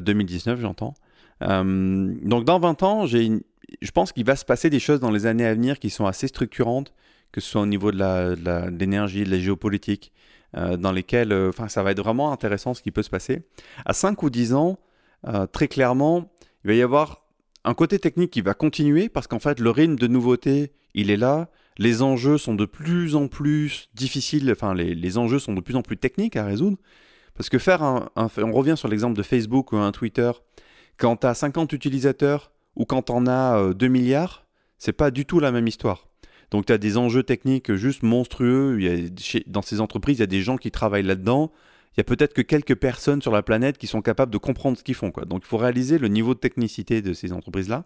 2019, 0.00 0.58
euh, 0.58 0.60
j'entends. 0.60 0.94
Euh, 1.42 2.12
donc 2.22 2.44
dans 2.44 2.58
20 2.58 2.82
ans, 2.82 3.06
une... 3.06 3.40
je 3.80 3.90
pense 3.92 4.12
qu'il 4.12 4.24
va 4.24 4.34
se 4.34 4.44
passer 4.44 4.70
des 4.70 4.80
choses 4.80 4.98
dans 4.98 5.12
les 5.12 5.26
années 5.26 5.46
à 5.46 5.54
venir 5.54 5.78
qui 5.78 5.88
sont 5.88 6.06
assez 6.06 6.26
structurantes, 6.26 6.92
que 7.30 7.40
ce 7.40 7.48
soit 7.48 7.60
au 7.60 7.66
niveau 7.66 7.92
de 7.92 8.68
l'énergie, 8.76 9.20
de, 9.20 9.26
de, 9.26 9.30
la 9.30 9.38
géopolitique, 9.38 10.12
dans 10.54 10.92
lesquels 10.92 11.32
euh, 11.32 11.50
enfin, 11.50 11.68
ça 11.68 11.82
va 11.82 11.90
être 11.90 12.02
vraiment 12.02 12.32
intéressant 12.32 12.74
ce 12.74 12.82
qui 12.82 12.90
peut 12.90 13.02
se 13.02 13.10
passer. 13.10 13.42
À 13.84 13.92
5 13.92 14.22
ou 14.22 14.30
10 14.30 14.54
ans, 14.54 14.78
euh, 15.26 15.46
très 15.46 15.68
clairement, 15.68 16.30
il 16.64 16.68
va 16.68 16.74
y 16.74 16.82
avoir 16.82 17.26
un 17.64 17.74
côté 17.74 17.98
technique 17.98 18.30
qui 18.30 18.40
va 18.40 18.54
continuer 18.54 19.08
parce 19.08 19.26
qu'en 19.26 19.38
fait, 19.38 19.60
le 19.60 19.70
rythme 19.70 19.96
de 19.96 20.06
nouveauté, 20.06 20.72
il 20.94 21.10
est 21.10 21.16
là. 21.16 21.50
Les 21.76 22.02
enjeux 22.02 22.38
sont 22.38 22.54
de 22.54 22.64
plus 22.64 23.14
en 23.14 23.28
plus 23.28 23.88
difficiles, 23.94 24.50
enfin, 24.50 24.74
les, 24.74 24.94
les 24.94 25.18
enjeux 25.18 25.38
sont 25.38 25.52
de 25.52 25.60
plus 25.60 25.76
en 25.76 25.82
plus 25.82 25.96
techniques 25.96 26.36
à 26.36 26.44
résoudre. 26.44 26.78
Parce 27.34 27.48
que 27.48 27.58
faire 27.58 27.82
un, 27.82 28.08
on 28.16 28.52
revient 28.52 28.76
sur 28.76 28.88
l'exemple 28.88 29.16
de 29.16 29.22
Facebook 29.22 29.72
ou 29.72 29.76
un 29.76 29.92
Twitter, 29.92 30.32
quand 30.96 31.18
tu 31.18 31.26
as 31.28 31.34
50 31.34 31.72
utilisateurs 31.72 32.50
ou 32.74 32.84
quand 32.84 33.10
on 33.10 33.28
as 33.28 33.74
2 33.74 33.86
milliards, 33.86 34.46
c'est 34.76 34.92
pas 34.92 35.12
du 35.12 35.24
tout 35.24 35.38
la 35.38 35.52
même 35.52 35.68
histoire. 35.68 36.07
Donc 36.50 36.66
tu 36.66 36.72
as 36.72 36.78
des 36.78 36.96
enjeux 36.96 37.22
techniques 37.22 37.74
juste 37.74 38.02
monstrueux. 38.02 38.78
Dans 39.46 39.62
ces 39.62 39.80
entreprises, 39.80 40.18
il 40.18 40.20
y 40.20 40.24
a 40.24 40.26
des 40.26 40.42
gens 40.42 40.56
qui 40.56 40.70
travaillent 40.70 41.02
là-dedans. 41.02 41.52
Il 41.96 42.00
y 42.00 42.02
a 42.02 42.04
peut-être 42.04 42.32
que 42.32 42.42
quelques 42.42 42.76
personnes 42.76 43.20
sur 43.20 43.32
la 43.32 43.42
planète 43.42 43.76
qui 43.76 43.86
sont 43.86 44.02
capables 44.02 44.32
de 44.32 44.38
comprendre 44.38 44.78
ce 44.78 44.84
qu'ils 44.84 44.94
font. 44.94 45.10
Quoi. 45.10 45.24
Donc 45.24 45.42
il 45.44 45.48
faut 45.48 45.56
réaliser 45.56 45.98
le 45.98 46.08
niveau 46.08 46.34
de 46.34 46.38
technicité 46.38 47.02
de 47.02 47.12
ces 47.12 47.32
entreprises-là. 47.32 47.84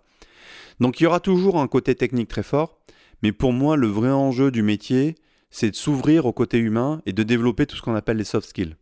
Donc 0.81 1.01
il 1.01 1.05
y 1.05 1.07
aura 1.07 1.21
toujours 1.21 1.61
un 1.61 1.67
côté 1.67 1.95
technique 1.95 2.29
très 2.29 2.43
fort. 2.43 2.79
Mais 3.23 3.33
pour 3.33 3.53
moi, 3.53 3.77
le 3.77 3.87
vrai 3.87 4.11
enjeu 4.11 4.51
du 4.51 4.63
métier, 4.63 5.15
c'est 5.51 5.71
de 5.71 5.77
s'ouvrir 5.77 6.27
au 6.27 6.33
côté 6.33 6.59
humain 6.59 7.03
et 7.07 7.13
de 7.13 7.23
développer 7.23 7.67
tout 7.67 7.77
ce 7.77 7.83
qu'on 7.83 7.95
appelle 7.95 8.17
les 8.17 8.25
soft 8.25 8.49
skills. 8.49 8.77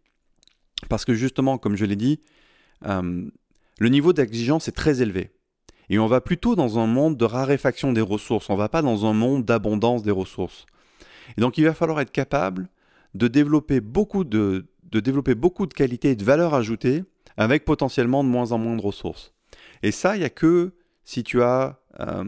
Parce 0.89 1.05
que 1.05 1.15
justement, 1.15 1.59
comme 1.59 1.77
je 1.77 1.85
l'ai 1.85 1.97
dit, 1.97 2.21
euh, 2.87 3.29
le 3.79 3.89
niveau 3.89 4.13
d'exigence 4.13 4.69
est 4.69 4.73
très 4.73 5.03
élevé. 5.03 5.31
Et 5.91 5.99
on 5.99 6.07
va 6.07 6.21
plutôt 6.21 6.57
dans 6.57 6.79
un 6.79 6.87
monde 6.87 7.17
de 7.17 7.25
raréfaction 7.25 7.93
des 7.93 8.01
ressources, 8.01 8.49
on 8.49 8.57
va 8.57 8.69
pas 8.69 8.81
dans 8.81 9.05
un 9.05 9.13
monde 9.13 9.45
d'abondance 9.45 10.03
des 10.03 10.11
ressources. 10.11 10.65
Et 11.37 11.41
donc 11.41 11.59
il 11.59 11.65
va 11.65 11.75
falloir 11.75 12.01
être 12.01 12.13
capable 12.13 12.69
de 13.15 13.29
développer 13.29 13.81
beaucoup 13.81 14.25
de, 14.25 14.67
de 14.85 15.01
développer 15.01 15.35
beaucoup 15.35 15.67
de 15.67 15.75
qualités 15.75 16.11
et 16.11 16.17
de 16.17 16.25
valeur 16.25 16.55
ajoutée 16.55 17.05
avec 17.37 17.65
potentiellement 17.65 18.25
de 18.25 18.29
moins 18.29 18.53
en 18.53 18.59
moins 18.59 18.77
de 18.77 18.83
ressources. 18.83 19.35
Et 19.83 19.91
ça, 19.91 20.17
il 20.17 20.21
n'y 20.21 20.25
a 20.25 20.31
que 20.31 20.73
si 21.05 21.25
tu 21.25 21.43
as 21.43 21.81
euh, 21.99 22.25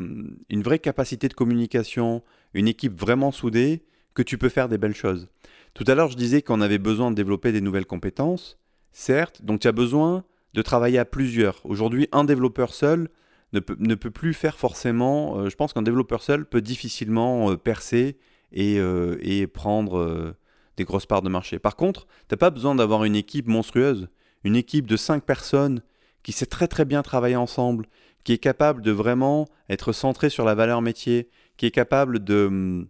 une 0.49 0.63
vraie 0.63 0.79
capacité 0.79 1.29
de 1.29 1.35
communication, 1.35 2.23
une 2.55 2.67
équipe 2.67 2.99
vraiment 2.99 3.31
soudée, 3.31 3.85
que 4.15 4.23
tu 4.23 4.39
peux 4.39 4.49
faire 4.49 4.69
des 4.69 4.77
belles 4.77 4.95
choses. 4.95 5.29
Tout 5.73 5.85
à 5.87 5.95
l'heure, 5.95 6.11
je 6.11 6.17
disais 6.17 6.43
qu'on 6.43 6.61
avait 6.61 6.79
besoin 6.79 7.11
de 7.11 7.17
développer 7.17 7.53
des 7.53 7.61
nouvelles 7.61 7.87
compétences, 7.87 8.59
certes, 8.91 9.43
donc 9.43 9.61
tu 9.61 9.69
as 9.69 9.73
besoin 9.73 10.25
de 10.53 10.63
travailler 10.63 10.99
à 10.99 11.07
plusieurs. 11.07 11.65
Aujourd'hui, 11.65 12.09
un 12.13 12.25
développeur 12.25 12.75
seul, 12.75 13.09
ne 13.53 13.95
peut, 13.95 14.11
plus 14.11 14.35
faire 14.35 14.59
forcément. 14.59 15.39
Euh, 15.39 15.51
je 15.51 15.57
pense 15.57 15.73
qu'un 15.73 15.83
développeur 15.83 16.23
seul 16.23 16.47
peut 16.47 16.63
difficilement 16.63 17.51
euh, 17.51 17.57
percer 17.57 18.17
et, 18.53 18.79
euh, 18.79 19.19
et 19.21 19.47
prendre 19.47 20.35
des 20.77 20.85
grosses 20.85 21.07
parts 21.07 21.23
de 21.23 21.29
marché. 21.29 21.59
Par 21.59 21.77
contre, 21.77 22.07
tu 22.07 22.33
n'as 22.33 22.39
pas 22.39 22.51
besoin 22.51 22.75
d'avoir 22.75 23.05
une 23.05 23.17
équipe 23.17 23.47
monstrueuse, 23.47 24.09
une 24.45 24.57
équipe 24.57 24.87
de 24.87 24.97
5 24.97 25.25
personnes 25.25 25.83
qui 26.23 26.33
sait 26.33 26.47
très 26.47 26.69
très 26.69 26.85
bien 26.85 27.03
travailler 27.03 27.37
ensemble, 27.37 27.87
qui 28.25 28.33
est 28.33 28.39
capable 28.39 28.83
de 28.83 28.91
vraiment 28.91 29.47
être 29.69 29.93
centré 29.93 30.31
sur 30.31 30.45
la 30.45 30.55
valeur 30.55 30.83
métier, 30.83 31.29
qui 31.57 31.67
est 31.67 31.71
capable 31.71 32.23
de 32.23 32.87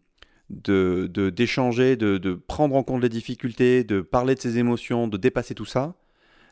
d'échanger, 0.51 1.97
de, 1.97 2.19
de, 2.19 2.35
prendre 2.35 2.77
en 2.77 2.83
compte 2.83 3.01
les 3.01 3.09
difficultés, 3.09 3.85
de 3.85 4.03
parler 4.03 4.35
de 4.35 4.41
ses 4.41 4.59
émotions, 4.59 5.09
de 5.09 5.17
dépasser 5.17 5.55
tout 5.55 5.65
ça, 5.65 5.95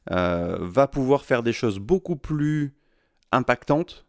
va 0.09 0.88
pouvoir 0.90 1.27
faire 1.27 1.42
des 1.42 1.53
choses 1.53 1.79
beaucoup 1.79 2.16
plus 2.16 2.73
impactantes 3.32 4.06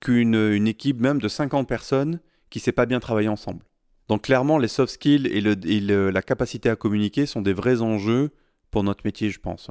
qu'une 0.00 0.34
une 0.34 0.66
équipe 0.68 1.00
même 1.00 1.20
de 1.20 1.28
50 1.28 1.68
personnes 1.68 2.20
qui 2.50 2.58
ne 2.58 2.62
sait 2.62 2.72
pas 2.72 2.86
bien 2.86 3.00
travailler 3.00 3.28
ensemble. 3.28 3.64
Donc 4.08 4.22
clairement, 4.22 4.58
les 4.58 4.68
soft 4.68 4.92
skills 4.92 5.26
et, 5.26 5.40
le, 5.40 6.10
la 6.10 6.22
capacité 6.22 6.68
à 6.68 6.76
communiquer 6.76 7.26
sont 7.26 7.42
des 7.42 7.52
vrais 7.52 7.82
enjeux 7.82 8.30
pour 8.70 8.84
notre 8.84 9.04
métier, 9.04 9.30
je 9.30 9.40
pense. 9.40 9.70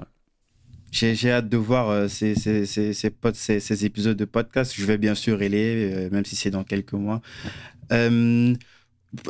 J'ai 0.91 1.31
hâte 1.31 1.49
de 1.49 1.58
voir 1.58 1.89
euh, 1.89 2.08
ces, 2.08 2.36
ces, 2.36 2.65
ces, 2.65 2.93
ces, 2.93 3.86
épisodes 3.86 4.15
de 4.15 4.25
podcast. 4.25 4.73
Je 4.75 4.86
vais 4.86 4.97
bien 4.97 5.13
sûr 5.13 5.41
y 5.41 5.45
aller, 5.45 5.91
euh, 5.93 6.10
même 6.10 6.23
si 6.23 6.36
c'est 6.36 6.51
dans 6.51 6.63
quelques 6.63 6.93
mois. 6.93 7.21
Euh, 7.91 8.53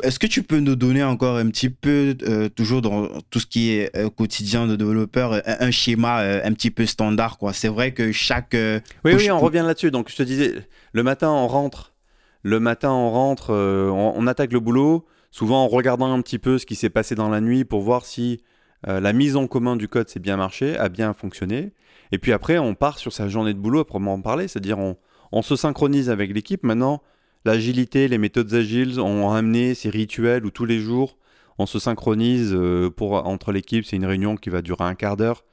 est-ce 0.02 0.18
que 0.18 0.26
tu 0.26 0.42
peux 0.42 0.58
nous 0.58 0.76
donner 0.76 1.02
encore 1.02 1.36
un 1.36 1.48
petit 1.48 1.70
peu, 1.70 2.16
toujours 2.54 2.82
dans 2.82 3.08
tout 3.30 3.40
ce 3.40 3.46
qui 3.46 3.70
est 3.70 3.92
quotidien 4.16 4.66
de 4.66 4.76
développeur, 4.76 5.40
un, 5.46 5.70
schéma 5.70 6.18
un 6.18 6.52
petit 6.52 6.70
peu 6.70 6.86
standard 6.86 7.38
quoi? 7.38 7.52
C'est 7.52 7.68
vrai 7.68 7.92
que 7.92 8.12
chaque... 8.12 8.54
oui, 8.54 9.14
oui, 9.14 9.30
on 9.30 9.38
revient 9.38 9.64
là-dessus. 9.66 9.90
Donc, 9.90 10.10
je 10.10 10.16
te 10.16 10.22
disais, 10.22 10.54
le 10.92 11.02
matin, 11.02 11.30
on 11.30 11.46
rentre. 11.46 11.94
Le 12.42 12.60
matin, 12.60 12.90
on 12.90 13.10
rentre, 13.10 13.52
on, 13.52 14.14
on, 14.16 14.26
attaque 14.26 14.52
le 14.52 14.60
boulot, 14.60 15.06
souvent 15.30 15.64
en 15.64 15.68
regardant 15.68 16.12
un 16.12 16.20
petit 16.22 16.38
peu 16.38 16.58
ce 16.58 16.66
qui 16.66 16.76
s'est 16.76 16.90
passé 16.90 17.14
dans 17.14 17.28
la 17.28 17.40
nuit 17.40 17.64
pour 17.64 17.80
voir 17.80 18.04
si 18.04 18.40
euh, 18.88 19.00
la 19.00 19.12
mise 19.12 19.36
en 19.36 19.46
commun 19.46 19.76
du 19.76 19.88
code 19.88 20.08
s'est 20.08 20.20
bien 20.20 20.36
marché, 20.36 20.76
a 20.76 20.88
bien 20.88 21.12
fonctionné. 21.12 21.72
Et 22.12 22.18
puis 22.18 22.32
après, 22.32 22.58
on 22.58 22.74
part 22.74 22.98
sur 22.98 23.12
sa 23.12 23.28
journée 23.28 23.52
de 23.52 23.58
boulot 23.58 23.80
à 23.80 23.84
proprement 23.84 24.20
parler, 24.20 24.48
c'est-à-dire 24.48 24.78
on, 24.78 25.42
se 25.42 25.56
synchronise 25.56 26.08
avec 26.08 26.32
l'équipe. 26.32 26.62
Maintenant, 26.62 27.02
l'agilité, 27.46 28.08
les 28.08 28.18
méthodes 28.18 28.52
agiles 28.52 29.00
ont 29.00 29.30
amené 29.32 29.74
ces 29.74 29.88
rituels 29.88 30.44
où 30.44 30.50
tous 30.50 30.66
les 30.66 30.80
jours, 30.80 31.16
on 31.58 31.66
se 31.66 31.78
synchronise 31.78 32.52
euh, 32.52 32.90
pour, 32.90 33.14
entre 33.26 33.52
l'équipe. 33.52 33.86
C'est 33.86 33.96
une 33.96 34.04
réunion 34.04 34.36
qui 34.36 34.50
va 34.50 34.60
durer 34.60 34.84
un 34.84 34.94
quart 34.94 35.16
d'heure 35.16 35.44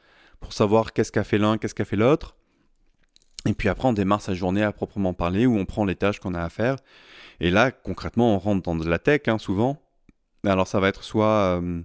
pour 0.42 0.52
savoir 0.52 0.92
qu'est-ce 0.92 1.12
qu'a 1.12 1.24
fait 1.24 1.38
l'un, 1.38 1.58
qu'est-ce 1.58 1.76
qu'a 1.76 1.86
fait 1.86 1.96
l'autre. 1.96 2.36
Et 3.46 3.54
puis 3.54 3.70
après, 3.70 3.88
on 3.88 3.94
démarre 3.94 4.22
sa 4.22 4.34
journée 4.34 4.64
à 4.64 4.72
proprement 4.72 5.14
parler, 5.14 5.46
où 5.46 5.58
on 5.58 5.66
prend 5.66 5.86
les 5.86 5.96
tâches 5.96 6.20
qu'on 6.20 6.34
a 6.34 6.42
à 6.42 6.50
faire. 6.50 6.78
Et 7.40 7.50
là, 7.50 7.72
concrètement, 7.72 8.36
on 8.36 8.40
rentre 8.40 8.64
dans 8.64 8.76
de 8.76 8.90
la 8.90 9.00
tech, 9.00 9.22
hein, 9.28 9.38
souvent. 9.38 9.78
Alors 10.46 10.68
ça 10.68 10.80
va 10.80 10.90
être 10.90 11.04
soit... 11.04 11.60
Euh, 11.62 11.82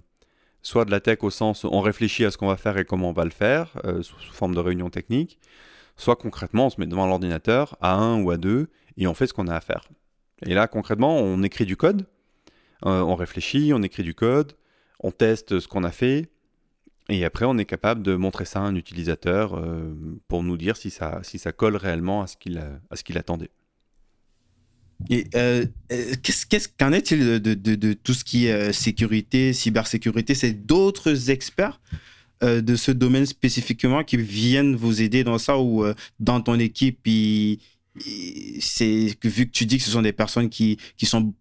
soit 0.61 0.83
de 0.83 0.91
la 0.91 0.99
tech 0.99 1.19
au 1.21 1.29
sens 1.29 1.63
on 1.63 1.79
réfléchit 1.79 2.25
à 2.25 2.31
ce 2.31 2.37
qu'on 2.37 2.47
va 2.47 2.57
faire 2.57 2.77
et 2.77 2.83
comment 2.83 3.09
on 3.09 3.13
va 3.13 3.23
le 3.23 3.29
faire, 3.29 3.71
euh, 3.85 4.01
sous, 4.01 4.17
forme 4.33 4.53
de 4.53 4.59
réunion 4.59 4.89
technique, 4.89 5.39
soit 5.95 6.17
concrètement 6.17 6.65
on 6.65 6.69
se 6.69 6.81
met 6.81 6.85
devant 6.85 7.07
l'ordinateur 7.07 7.77
à 7.79 7.93
un 7.93 8.21
ou 8.21 8.29
à 8.31 8.35
deux 8.35 8.67
et 8.97 9.07
on 9.07 9.13
fait 9.13 9.27
ce 9.27 9.33
qu'on 9.33 9.47
a 9.47 9.55
à 9.55 9.61
faire. 9.61 9.83
Et 10.45 10.53
là 10.53 10.67
concrètement 10.67 11.17
on 11.17 11.43
écrit 11.43 11.65
du 11.65 11.77
code, 11.77 12.05
euh, 12.85 13.01
on 13.01 13.15
réfléchit, 13.15 13.71
on 13.73 13.81
écrit 13.81 14.03
du 14.03 14.13
code, 14.13 14.53
on 15.01 15.11
teste 15.11 15.59
ce 15.59 15.67
qu'on 15.67 15.83
a 15.83 15.91
fait 15.91 16.29
et 17.09 17.25
après 17.25 17.45
on 17.45 17.57
est 17.57 17.65
capable 17.65 18.03
de 18.03 18.15
montrer 18.15 18.45
ça 18.45 18.59
à 18.59 18.63
un 18.63 18.75
utilisateur 18.75 19.55
euh, 19.55 19.93
pour 20.27 20.43
nous 20.43 20.57
dire 20.57 20.77
si 20.77 20.89
ça, 20.89 21.19
si 21.23 21.39
ça 21.39 21.51
colle 21.51 21.75
réellement 21.75 22.21
à 22.23 22.27
ce 22.27 22.37
qu'il 22.37 23.17
attendait. 23.17 23.49
Et 25.09 25.27
euh, 25.35 25.65
qu'est-ce 25.89 26.67
qu'en 26.67 26.91
est-il 26.91 27.39
de, 27.41 27.93
tout 27.93 28.13
ce 28.13 28.25
qui 28.25 28.47
est 28.47 28.73
sécurité, 28.73 29.53
cybersécurité? 29.53 30.35
C'est 30.35 30.51
d'autres 30.51 31.29
experts 31.31 31.79
de 32.41 32.75
ce 32.75 32.91
domaine 32.91 33.25
spécifiquement 33.25 34.03
qui 34.03 34.17
viennent 34.17 34.75
vous 34.75 35.01
aider 35.01 35.23
dans 35.23 35.37
ça 35.37 35.57
ou 35.57 35.85
dans 36.19 36.41
ton 36.41 36.59
équipe 36.59 36.99
c'est 37.97 39.15
vu 39.23 39.45
que 39.47 39.51
tu 39.51 39.65
dis 39.65 39.77
que 39.77 39.83
ce 39.83 39.91
sont 39.91 40.01
des 40.01 40.13
personnes 40.13 40.49
qui, 40.49 40.77
qui 40.97 41.05
sont 41.05 41.33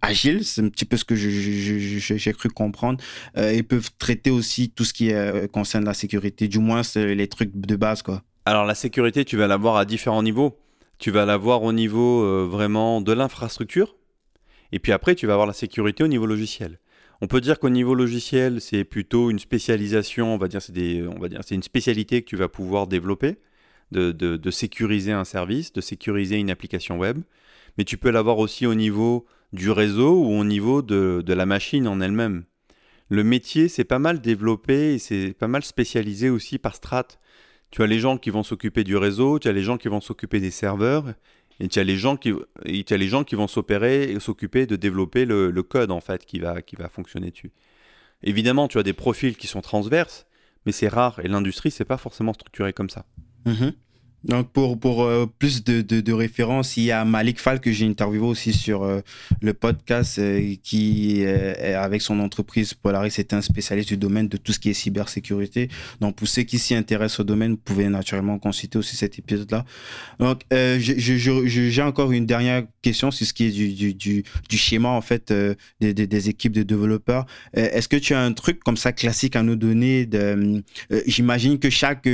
agiles, 0.00 0.44
c'est 0.44 0.62
un 0.62 0.68
petit 0.68 0.84
peu 0.84 0.96
ce 0.96 1.04
que 1.04 1.14
j'ai 1.14 2.32
cru 2.32 2.48
comprendre. 2.48 3.02
ils 3.36 3.64
peuvent 3.64 3.90
traiter 3.98 4.30
aussi 4.30 4.70
tout 4.70 4.84
ce 4.84 4.92
qui 4.92 5.12
concerne 5.52 5.84
la 5.84 5.94
sécurité, 5.94 6.48
du 6.48 6.58
moins 6.58 6.82
les 6.96 7.28
trucs 7.28 7.54
de 7.54 7.76
base 7.76 8.02
quoi. 8.02 8.24
Alors 8.44 8.64
la 8.64 8.74
sécurité, 8.74 9.24
tu 9.24 9.36
vas 9.36 9.46
l'avoir 9.46 9.76
à 9.76 9.84
différents 9.84 10.22
niveaux. 10.22 10.58
Tu 10.98 11.10
vas 11.10 11.24
l'avoir 11.24 11.62
au 11.62 11.72
niveau 11.72 12.22
euh, 12.22 12.46
vraiment 12.48 13.00
de 13.00 13.12
l'infrastructure. 13.12 13.96
Et 14.72 14.78
puis 14.78 14.92
après, 14.92 15.14
tu 15.14 15.26
vas 15.26 15.34
avoir 15.34 15.46
la 15.46 15.52
sécurité 15.52 16.02
au 16.02 16.08
niveau 16.08 16.26
logiciel. 16.26 16.78
On 17.20 17.28
peut 17.28 17.40
dire 17.40 17.60
qu'au 17.60 17.70
niveau 17.70 17.94
logiciel, 17.94 18.60
c'est 18.60 18.84
plutôt 18.84 19.30
une 19.30 19.38
spécialisation, 19.38 20.34
on 20.34 20.38
va 20.38 20.48
dire, 20.48 20.60
c'est 20.62 21.54
une 21.54 21.62
spécialité 21.62 22.22
que 22.22 22.28
tu 22.28 22.36
vas 22.36 22.48
pouvoir 22.48 22.88
développer, 22.88 23.36
de, 23.92 24.50
sécuriser 24.50 25.12
un 25.12 25.24
service, 25.24 25.72
de 25.72 25.80
sécuriser 25.80 26.36
une 26.36 26.50
application 26.50 26.98
web. 26.98 27.18
Mais 27.78 27.84
tu 27.84 27.96
peux 27.96 28.10
l'avoir 28.10 28.38
aussi 28.38 28.66
au 28.66 28.74
niveau 28.74 29.26
du 29.52 29.70
réseau 29.70 30.14
ou 30.14 30.32
au 30.32 30.44
niveau 30.44 30.82
de, 30.82 31.22
la 31.26 31.46
machine 31.46 31.86
en 31.86 32.00
elle-même. 32.00 32.44
Le 33.08 33.24
métier, 33.24 33.68
c'est 33.68 33.84
pas 33.84 33.98
mal 33.98 34.20
développé 34.20 34.94
et 34.94 34.98
c'est 34.98 35.34
pas 35.34 35.48
mal 35.48 35.62
spécialisé 35.62 36.30
aussi 36.30 36.58
par 36.58 36.74
strate. 36.74 37.18
Tu 37.70 37.82
as 37.82 37.86
les 37.86 37.98
gens 37.98 38.18
qui 38.18 38.30
vont 38.30 38.42
s'occuper 38.42 38.84
du 38.84 38.96
réseau, 38.96 39.38
tu 39.38 39.48
as 39.48 39.52
les 39.52 39.62
gens 39.62 39.76
qui 39.76 39.88
vont 39.88 40.00
s'occuper 40.00 40.40
des 40.40 40.50
serveurs, 40.50 41.14
et 41.60 41.68
tu 41.68 41.78
as 41.78 41.84
les 41.84 41.96
gens 41.96 42.16
qui, 42.16 42.34
tu 42.64 42.94
as 42.94 42.96
les 42.96 43.08
gens 43.08 43.24
qui 43.24 43.34
vont 43.34 43.48
s'opérer 43.48 44.10
et 44.10 44.20
s'occuper 44.20 44.66
de 44.66 44.76
développer 44.76 45.24
le, 45.24 45.62
code 45.62 45.90
en 45.90 46.00
fait 46.00 46.24
qui 46.24 46.38
va, 46.38 46.62
qui 46.62 46.76
va 46.76 46.88
fonctionner 46.88 47.30
dessus. 47.30 47.52
Évidemment, 48.22 48.68
tu 48.68 48.78
as 48.78 48.82
des 48.82 48.92
profils 48.92 49.36
qui 49.36 49.46
sont 49.46 49.60
transverses, 49.60 50.26
mais 50.66 50.72
c'est 50.72 50.88
rare 50.88 51.20
et 51.22 51.28
l'industrie 51.28 51.70
c'est 51.70 51.84
pas 51.84 51.96
forcément 51.96 52.32
structuré 52.32 52.72
comme 52.72 52.90
ça. 52.90 53.06
Mm-hmm. 53.46 53.72
Donc, 54.24 54.52
pour, 54.52 54.78
pour 54.78 55.02
euh, 55.02 55.26
plus 55.38 55.64
de, 55.64 55.80
de, 55.80 56.12
références, 56.12 56.76
il 56.76 56.84
y 56.84 56.92
a 56.92 57.04
Malik 57.04 57.40
Fall 57.40 57.60
que 57.60 57.72
j'ai 57.72 57.86
interviewé 57.86 58.24
aussi 58.24 58.52
sur 58.52 58.84
euh, 58.84 59.00
le 59.40 59.52
podcast 59.52 60.18
euh, 60.18 60.54
qui, 60.62 61.24
avec 61.24 62.02
son 62.02 62.20
entreprise 62.20 62.74
Polaris, 62.74 63.14
est 63.18 63.32
un 63.32 63.40
spécialiste 63.40 63.88
du 63.88 63.96
domaine 63.96 64.28
de 64.28 64.36
tout 64.36 64.52
ce 64.52 64.60
qui 64.60 64.70
est 64.70 64.74
cybersécurité. 64.74 65.68
Donc, 66.00 66.16
pour 66.16 66.28
ceux 66.28 66.42
qui 66.42 66.58
s'y 66.58 66.74
intéressent 66.74 67.20
au 67.20 67.24
domaine, 67.24 67.52
vous 67.52 67.56
pouvez 67.56 67.88
naturellement 67.88 68.38
consulter 68.38 68.78
aussi 68.78 68.96
cet 68.96 69.18
épisode-là. 69.18 69.64
Donc, 70.20 70.42
j'ai 70.50 71.82
encore 71.82 72.12
une 72.12 72.26
dernière 72.26 72.64
question 72.80 73.10
sur 73.10 73.26
ce 73.26 73.32
qui 73.32 73.46
est 73.46 73.50
du, 73.50 73.72
du, 73.72 73.94
du, 73.94 74.24
du 74.48 74.56
schéma, 74.56 74.88
en 74.88 75.00
fait, 75.00 75.32
des, 75.80 75.94
des, 75.94 76.28
équipes 76.28 76.52
de 76.52 76.62
développeurs. 76.62 77.26
Est-ce 77.54 77.88
que 77.88 77.96
tu 77.96 78.14
as 78.14 78.20
un 78.20 78.32
truc 78.32 78.60
comme 78.60 78.76
ça 78.76 78.92
classique 78.92 79.34
à 79.34 79.42
nous 79.42 79.56
donner 79.56 80.08
J'imagine 81.06 81.58
que 81.58 81.70
chaque 81.70 82.08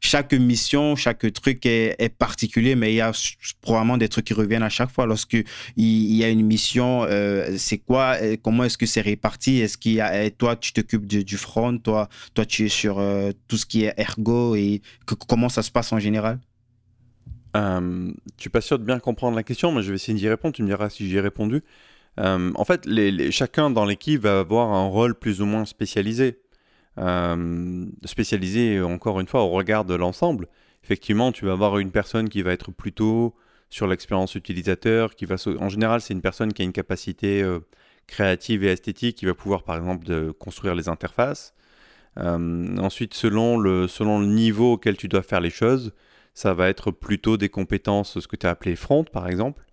chaque 0.00 0.32
mission, 0.32 0.96
chaque 0.96 1.32
truc 1.32 1.64
est, 1.66 2.08
particulier, 2.18 2.74
mais 2.74 2.92
il 2.92 2.96
y 2.96 3.00
a 3.00 3.12
probablement 3.60 3.96
des 3.96 4.08
trucs 4.08 4.26
qui 4.26 4.34
reviennent 4.34 4.62
à 4.62 4.68
chaque 4.68 4.90
fois. 4.90 5.06
Lorsque 5.06 5.36
il, 5.76 6.14
y 6.14 6.24
a 6.24 6.28
une 6.28 6.44
mission, 6.44 7.04
euh, 7.04 7.56
c'est 7.58 7.78
quoi 7.78 8.16
euh, 8.20 8.36
Comment 8.42 8.64
est-ce 8.64 8.78
que 8.78 8.86
c'est 8.86 9.00
réparti? 9.00 9.60
Est-ce 9.60 9.78
qu'il 9.78 10.02
toi, 10.38 10.56
tu 10.56 10.72
t'occupes 10.72 11.06
du, 11.06 11.36
front, 11.36 11.78
toi, 11.78 12.08
toi, 12.34 12.44
tu 12.44 12.66
es 12.66 12.68
sur 12.68 12.98
euh, 12.98 13.32
tout 13.48 13.56
ce 13.56 13.66
qui 13.66 13.84
est 13.84 13.94
ergo 13.96 14.54
et 14.54 14.82
comment 15.28 15.48
ça 15.48 15.62
se 15.62 15.70
passe 15.70 15.92
en 15.92 15.98
général? 15.98 16.40
Euh, 17.56 18.12
Je 18.36 18.42
suis 18.42 18.50
pas 18.50 18.60
sûr 18.60 18.78
de 18.78 18.84
bien 18.84 18.98
comprendre 18.98 19.36
la 19.36 19.42
question, 19.42 19.72
mais 19.72 19.82
je 19.82 19.90
vais 19.90 19.96
essayer 19.96 20.16
d'y 20.16 20.28
répondre. 20.28 20.54
Tu 20.54 20.62
me 20.62 20.68
diras 20.68 20.90
si 20.90 21.08
j'y 21.08 21.16
ai 21.16 21.20
répondu. 21.20 21.62
en 22.18 22.64
fait, 22.64 22.88
chacun 23.30 23.70
dans 23.70 23.84
l'équipe 23.84 24.22
va 24.22 24.40
avoir 24.40 24.72
un 24.72 24.86
rôle 24.86 25.14
plus 25.14 25.40
ou 25.40 25.46
moins 25.46 25.64
spécialisé. 25.64 26.40
Euh, 26.98 27.84
spécialisé 28.06 28.80
encore 28.80 29.20
une 29.20 29.26
fois 29.26 29.42
au 29.42 29.50
regard 29.50 29.84
de 29.84 29.94
l'ensemble. 29.94 30.48
Effectivement, 30.82 31.30
tu 31.30 31.44
vas 31.44 31.52
avoir 31.52 31.78
une 31.78 31.90
personne 31.90 32.30
qui 32.30 32.40
va 32.40 32.52
être 32.52 32.72
plutôt 32.72 33.34
sur 33.68 33.86
l'expérience 33.86 34.34
utilisateur, 34.34 35.14
qui 35.14 35.26
va 35.26 35.36
en 35.60 35.68
général 35.68 36.00
c'est 36.00 36.14
une 36.14 36.22
personne 36.22 36.54
qui 36.54 36.62
a 36.62 36.64
une 36.64 36.72
capacité 36.72 37.42
euh, 37.42 37.58
créative 38.06 38.64
et 38.64 38.68
esthétique, 38.68 39.16
qui 39.18 39.26
va 39.26 39.34
pouvoir 39.34 39.62
par 39.62 39.76
exemple 39.76 40.06
de 40.06 40.30
construire 40.30 40.74
les 40.74 40.88
interfaces. 40.88 41.54
Euh, 42.18 42.78
ensuite, 42.78 43.12
selon 43.12 43.58
le, 43.58 43.88
selon 43.88 44.20
le 44.20 44.26
niveau 44.26 44.74
auquel 44.74 44.96
tu 44.96 45.08
dois 45.08 45.22
faire 45.22 45.40
les 45.40 45.50
choses, 45.50 45.92
ça 46.32 46.54
va 46.54 46.68
être 46.70 46.92
plutôt 46.92 47.36
des 47.36 47.50
compétences, 47.50 48.20
ce 48.20 48.26
que 48.26 48.36
tu 48.36 48.46
as 48.46 48.50
appelé 48.50 48.74
front 48.74 49.04
par 49.04 49.28
exemple, 49.28 49.64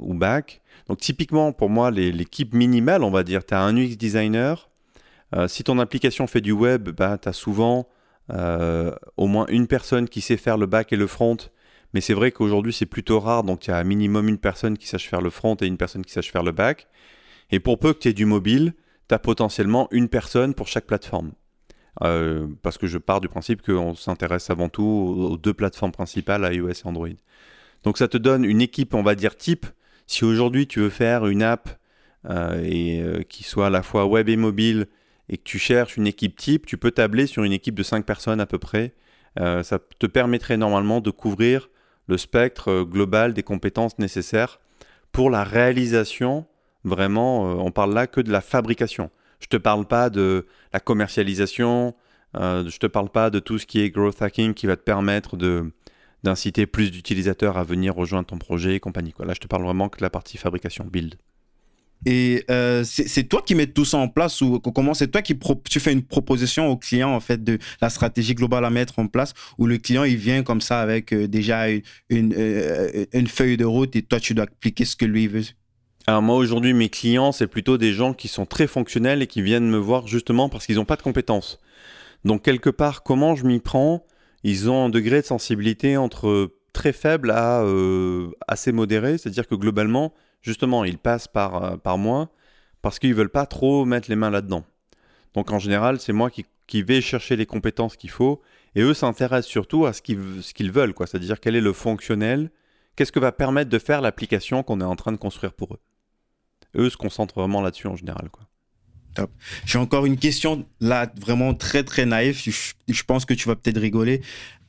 ou 0.00 0.14
back. 0.14 0.62
Donc 0.88 0.98
typiquement 0.98 1.52
pour 1.52 1.68
moi, 1.68 1.90
l'équipe 1.90 2.54
minimale, 2.54 3.02
on 3.02 3.10
va 3.10 3.24
dire, 3.24 3.44
tu 3.44 3.54
as 3.54 3.60
un 3.60 3.76
UX 3.76 3.96
designer, 3.96 4.70
euh, 5.34 5.48
si 5.48 5.64
ton 5.64 5.78
application 5.78 6.26
fait 6.26 6.40
du 6.40 6.52
web, 6.52 6.90
bah, 6.90 7.18
tu 7.18 7.28
as 7.28 7.32
souvent 7.32 7.88
euh, 8.30 8.94
au 9.16 9.26
moins 9.26 9.46
une 9.48 9.66
personne 9.66 10.08
qui 10.08 10.20
sait 10.20 10.36
faire 10.36 10.58
le 10.58 10.66
back 10.66 10.92
et 10.92 10.96
le 10.96 11.06
front. 11.06 11.36
Mais 11.94 12.00
c'est 12.00 12.14
vrai 12.14 12.32
qu'aujourd'hui, 12.32 12.72
c'est 12.72 12.86
plutôt 12.86 13.20
rare. 13.20 13.42
Donc, 13.42 13.66
il 13.66 13.70
y 13.70 13.72
a 13.72 13.78
un 13.78 13.84
minimum 13.84 14.28
une 14.28 14.38
personne 14.38 14.78
qui 14.78 14.86
sache 14.86 15.08
faire 15.08 15.20
le 15.20 15.30
front 15.30 15.56
et 15.56 15.66
une 15.66 15.76
personne 15.76 16.04
qui 16.04 16.12
sache 16.12 16.30
faire 16.30 16.42
le 16.42 16.52
back. 16.52 16.88
Et 17.50 17.60
pour 17.60 17.78
peu 17.78 17.92
que 17.92 17.98
tu 17.98 18.08
aies 18.08 18.14
du 18.14 18.24
mobile, 18.24 18.74
tu 19.08 19.14
as 19.14 19.18
potentiellement 19.18 19.88
une 19.90 20.08
personne 20.08 20.54
pour 20.54 20.68
chaque 20.68 20.86
plateforme. 20.86 21.32
Euh, 22.02 22.46
parce 22.62 22.78
que 22.78 22.86
je 22.86 22.96
pars 22.96 23.20
du 23.20 23.28
principe 23.28 23.60
qu'on 23.60 23.94
s'intéresse 23.94 24.48
avant 24.48 24.70
tout 24.70 24.82
aux, 24.82 25.36
deux 25.36 25.52
plateformes 25.52 25.92
principales, 25.92 26.48
iOS 26.54 26.70
et 26.70 26.86
Android. 26.86 27.08
Donc 27.82 27.98
ça 27.98 28.08
te 28.08 28.16
donne 28.16 28.44
une 28.44 28.62
équipe, 28.62 28.94
on 28.94 29.02
va 29.02 29.14
dire 29.14 29.36
type. 29.36 29.66
Si 30.06 30.24
aujourd'hui 30.24 30.66
tu 30.66 30.80
veux 30.80 30.88
faire 30.88 31.26
une 31.26 31.42
app 31.42 31.68
et, 32.30 33.02
qui 33.28 33.42
soit 33.42 33.66
à 33.66 33.70
la 33.70 33.82
fois 33.82 34.06
web 34.06 34.30
et 34.30 34.36
mobile 34.36 34.86
et 35.32 35.38
que 35.38 35.42
tu 35.42 35.58
cherches 35.58 35.96
une 35.96 36.06
équipe 36.06 36.36
type, 36.36 36.66
tu 36.66 36.76
peux 36.76 36.90
tabler 36.92 37.26
sur 37.26 37.42
une 37.42 37.52
équipe 37.52 37.74
de 37.74 37.82
5 37.82 38.04
personnes 38.06 38.40
à 38.40 38.46
peu 38.46 38.58
près 38.58 38.94
Euh, 39.40 39.62
ça 39.62 39.78
te 39.98 40.06
permettrait 40.06 40.58
normalement 40.58 41.00
de 41.00 41.10
couvrir 41.10 41.70
le 42.06 42.18
spectre 42.18 42.70
euh, 42.70 42.84
global 42.84 43.32
des 43.32 43.42
compétences 43.42 43.98
nécessaires 43.98 44.60
pour 45.10 45.30
la 45.30 45.42
réalisation. 45.42 46.44
Vraiment, 46.84 47.44
on 47.64 47.70
parle 47.70 47.94
là 47.94 48.06
que 48.06 48.20
de 48.20 48.30
la 48.30 48.42
fabrication. 48.42 49.10
Je 49.40 49.46
te 49.46 49.56
parle 49.56 49.86
pas 49.86 50.10
de 50.10 50.46
la 50.74 50.80
commercialisation, 50.80 51.94
je 52.34 52.68
je 52.68 52.78
te 52.78 52.86
parle 52.86 53.08
pas 53.08 53.30
de 53.30 53.38
tout 53.40 53.58
ce 53.58 53.66
qui 53.66 53.80
est 53.80 53.90
growth 53.90 54.20
hacking 54.20 54.52
qui 54.54 54.66
va 54.66 54.76
te 54.76 54.82
permettre 54.82 55.36
de 55.36 55.72
d'inciter 56.24 56.66
plus 56.66 56.90
d'utilisateurs 56.90 57.56
à 57.56 57.64
venir 57.64 57.94
rejoindre 57.94 58.26
ton 58.26 58.38
projet 58.38 58.74
et 58.76 58.80
compagnie. 58.80 59.14
Là, 59.18 59.34
je 59.34 59.40
te 59.40 59.48
parle 59.48 59.64
vraiment 59.64 59.88
que 59.88 59.98
de 59.98 60.02
la 60.02 60.10
partie 60.10 60.38
fabrication, 60.38 60.84
build. 60.84 61.16
Et 62.04 62.44
euh, 62.50 62.82
c'est 62.84 63.24
toi 63.24 63.42
qui 63.42 63.54
mets 63.54 63.68
tout 63.68 63.84
ça 63.84 63.96
en 63.98 64.08
place 64.08 64.40
ou 64.40 64.58
comment 64.58 64.92
c'est 64.92 65.08
toi 65.08 65.22
qui 65.22 65.38
tu 65.70 65.78
fais 65.78 65.92
une 65.92 66.02
proposition 66.02 66.68
au 66.68 66.76
client 66.76 67.10
en 67.10 67.20
fait 67.20 67.44
de 67.44 67.58
la 67.80 67.90
stratégie 67.90 68.34
globale 68.34 68.64
à 68.64 68.70
mettre 68.70 68.98
en 68.98 69.06
place 69.06 69.34
ou 69.56 69.66
le 69.66 69.78
client 69.78 70.02
il 70.02 70.16
vient 70.16 70.42
comme 70.42 70.60
ça 70.60 70.80
avec 70.80 71.12
euh, 71.12 71.28
déjà 71.28 71.68
une, 72.08 72.34
euh, 72.36 73.04
une, 73.12 73.28
feuille 73.28 73.56
de 73.56 73.64
route 73.64 73.94
et 73.94 74.02
toi 74.02 74.18
tu 74.18 74.34
dois 74.34 74.44
appliquer 74.44 74.84
ce 74.84 74.96
que 74.96 75.04
lui 75.04 75.28
veut? 75.28 75.44
Alors 76.08 76.22
moi 76.22 76.36
aujourd'hui 76.36 76.72
mes 76.72 76.88
clients 76.88 77.30
c'est 77.30 77.46
plutôt 77.46 77.78
des 77.78 77.92
gens 77.92 78.14
qui 78.14 78.26
sont 78.26 78.46
très 78.46 78.66
fonctionnels 78.66 79.22
et 79.22 79.28
qui 79.28 79.40
viennent 79.40 79.68
me 79.68 79.78
voir 79.78 80.08
justement 80.08 80.48
parce 80.48 80.66
qu'ils 80.66 80.76
n'ont 80.76 80.84
pas 80.84 80.96
de 80.96 81.02
compétences. 81.02 81.60
Donc 82.24 82.42
quelque 82.42 82.70
part 82.70 83.04
comment 83.04 83.36
je 83.36 83.44
m'y 83.44 83.60
prends? 83.60 84.04
Ils 84.42 84.68
ont 84.68 84.86
un 84.86 84.88
degré 84.88 85.20
de 85.20 85.26
sensibilité 85.26 85.96
entre 85.96 86.52
très 86.72 86.92
faible 86.92 87.30
à 87.30 87.64
assez 88.48 88.72
modéré, 88.72 89.18
c'est-à-dire 89.18 89.46
que 89.46 89.54
globalement 89.54 90.12
justement, 90.42 90.84
ils 90.84 90.98
passent 90.98 91.28
par, 91.28 91.64
euh, 91.64 91.76
par 91.76 91.98
moi 91.98 92.30
parce 92.82 92.98
qu'ils 92.98 93.14
veulent 93.14 93.30
pas 93.30 93.46
trop 93.46 93.84
mettre 93.84 94.10
les 94.10 94.16
mains 94.16 94.30
là-dedans. 94.30 94.64
Donc 95.34 95.50
en 95.50 95.58
général, 95.58 96.00
c'est 96.00 96.12
moi 96.12 96.30
qui, 96.30 96.44
qui, 96.66 96.82
vais 96.82 97.00
chercher 97.00 97.36
les 97.36 97.46
compétences 97.46 97.96
qu'il 97.96 98.10
faut 98.10 98.42
et 98.74 98.82
eux 98.82 98.94
s'intéressent 98.94 99.50
surtout 99.50 99.86
à 99.86 99.92
ce 99.92 100.02
qu'ils, 100.02 100.42
ce 100.42 100.52
qu'ils 100.52 100.72
veulent, 100.72 100.92
quoi. 100.92 101.06
C'est-à-dire 101.06 101.40
quel 101.40 101.56
est 101.56 101.60
le 101.60 101.72
fonctionnel, 101.72 102.50
qu'est-ce 102.96 103.12
que 103.12 103.20
va 103.20 103.32
permettre 103.32 103.70
de 103.70 103.78
faire 103.78 104.00
l'application 104.00 104.62
qu'on 104.62 104.80
est 104.80 104.84
en 104.84 104.96
train 104.96 105.12
de 105.12 105.16
construire 105.16 105.52
pour 105.54 105.74
eux? 105.74 105.80
Eux 106.74 106.90
se 106.90 106.96
concentrent 106.96 107.38
vraiment 107.38 107.62
là-dessus 107.62 107.86
en 107.86 107.96
général, 107.96 108.28
quoi. 108.30 108.44
Top. 109.14 109.30
J'ai 109.66 109.76
encore 109.76 110.06
une 110.06 110.16
question 110.16 110.66
là, 110.80 111.12
vraiment 111.20 111.52
très 111.52 111.84
très 111.84 112.06
naïve. 112.06 112.40
Je, 112.88 113.02
pense 113.02 113.26
que 113.26 113.34
tu 113.34 113.46
vas 113.46 113.56
peut-être 113.56 113.78
rigoler. 113.78 114.22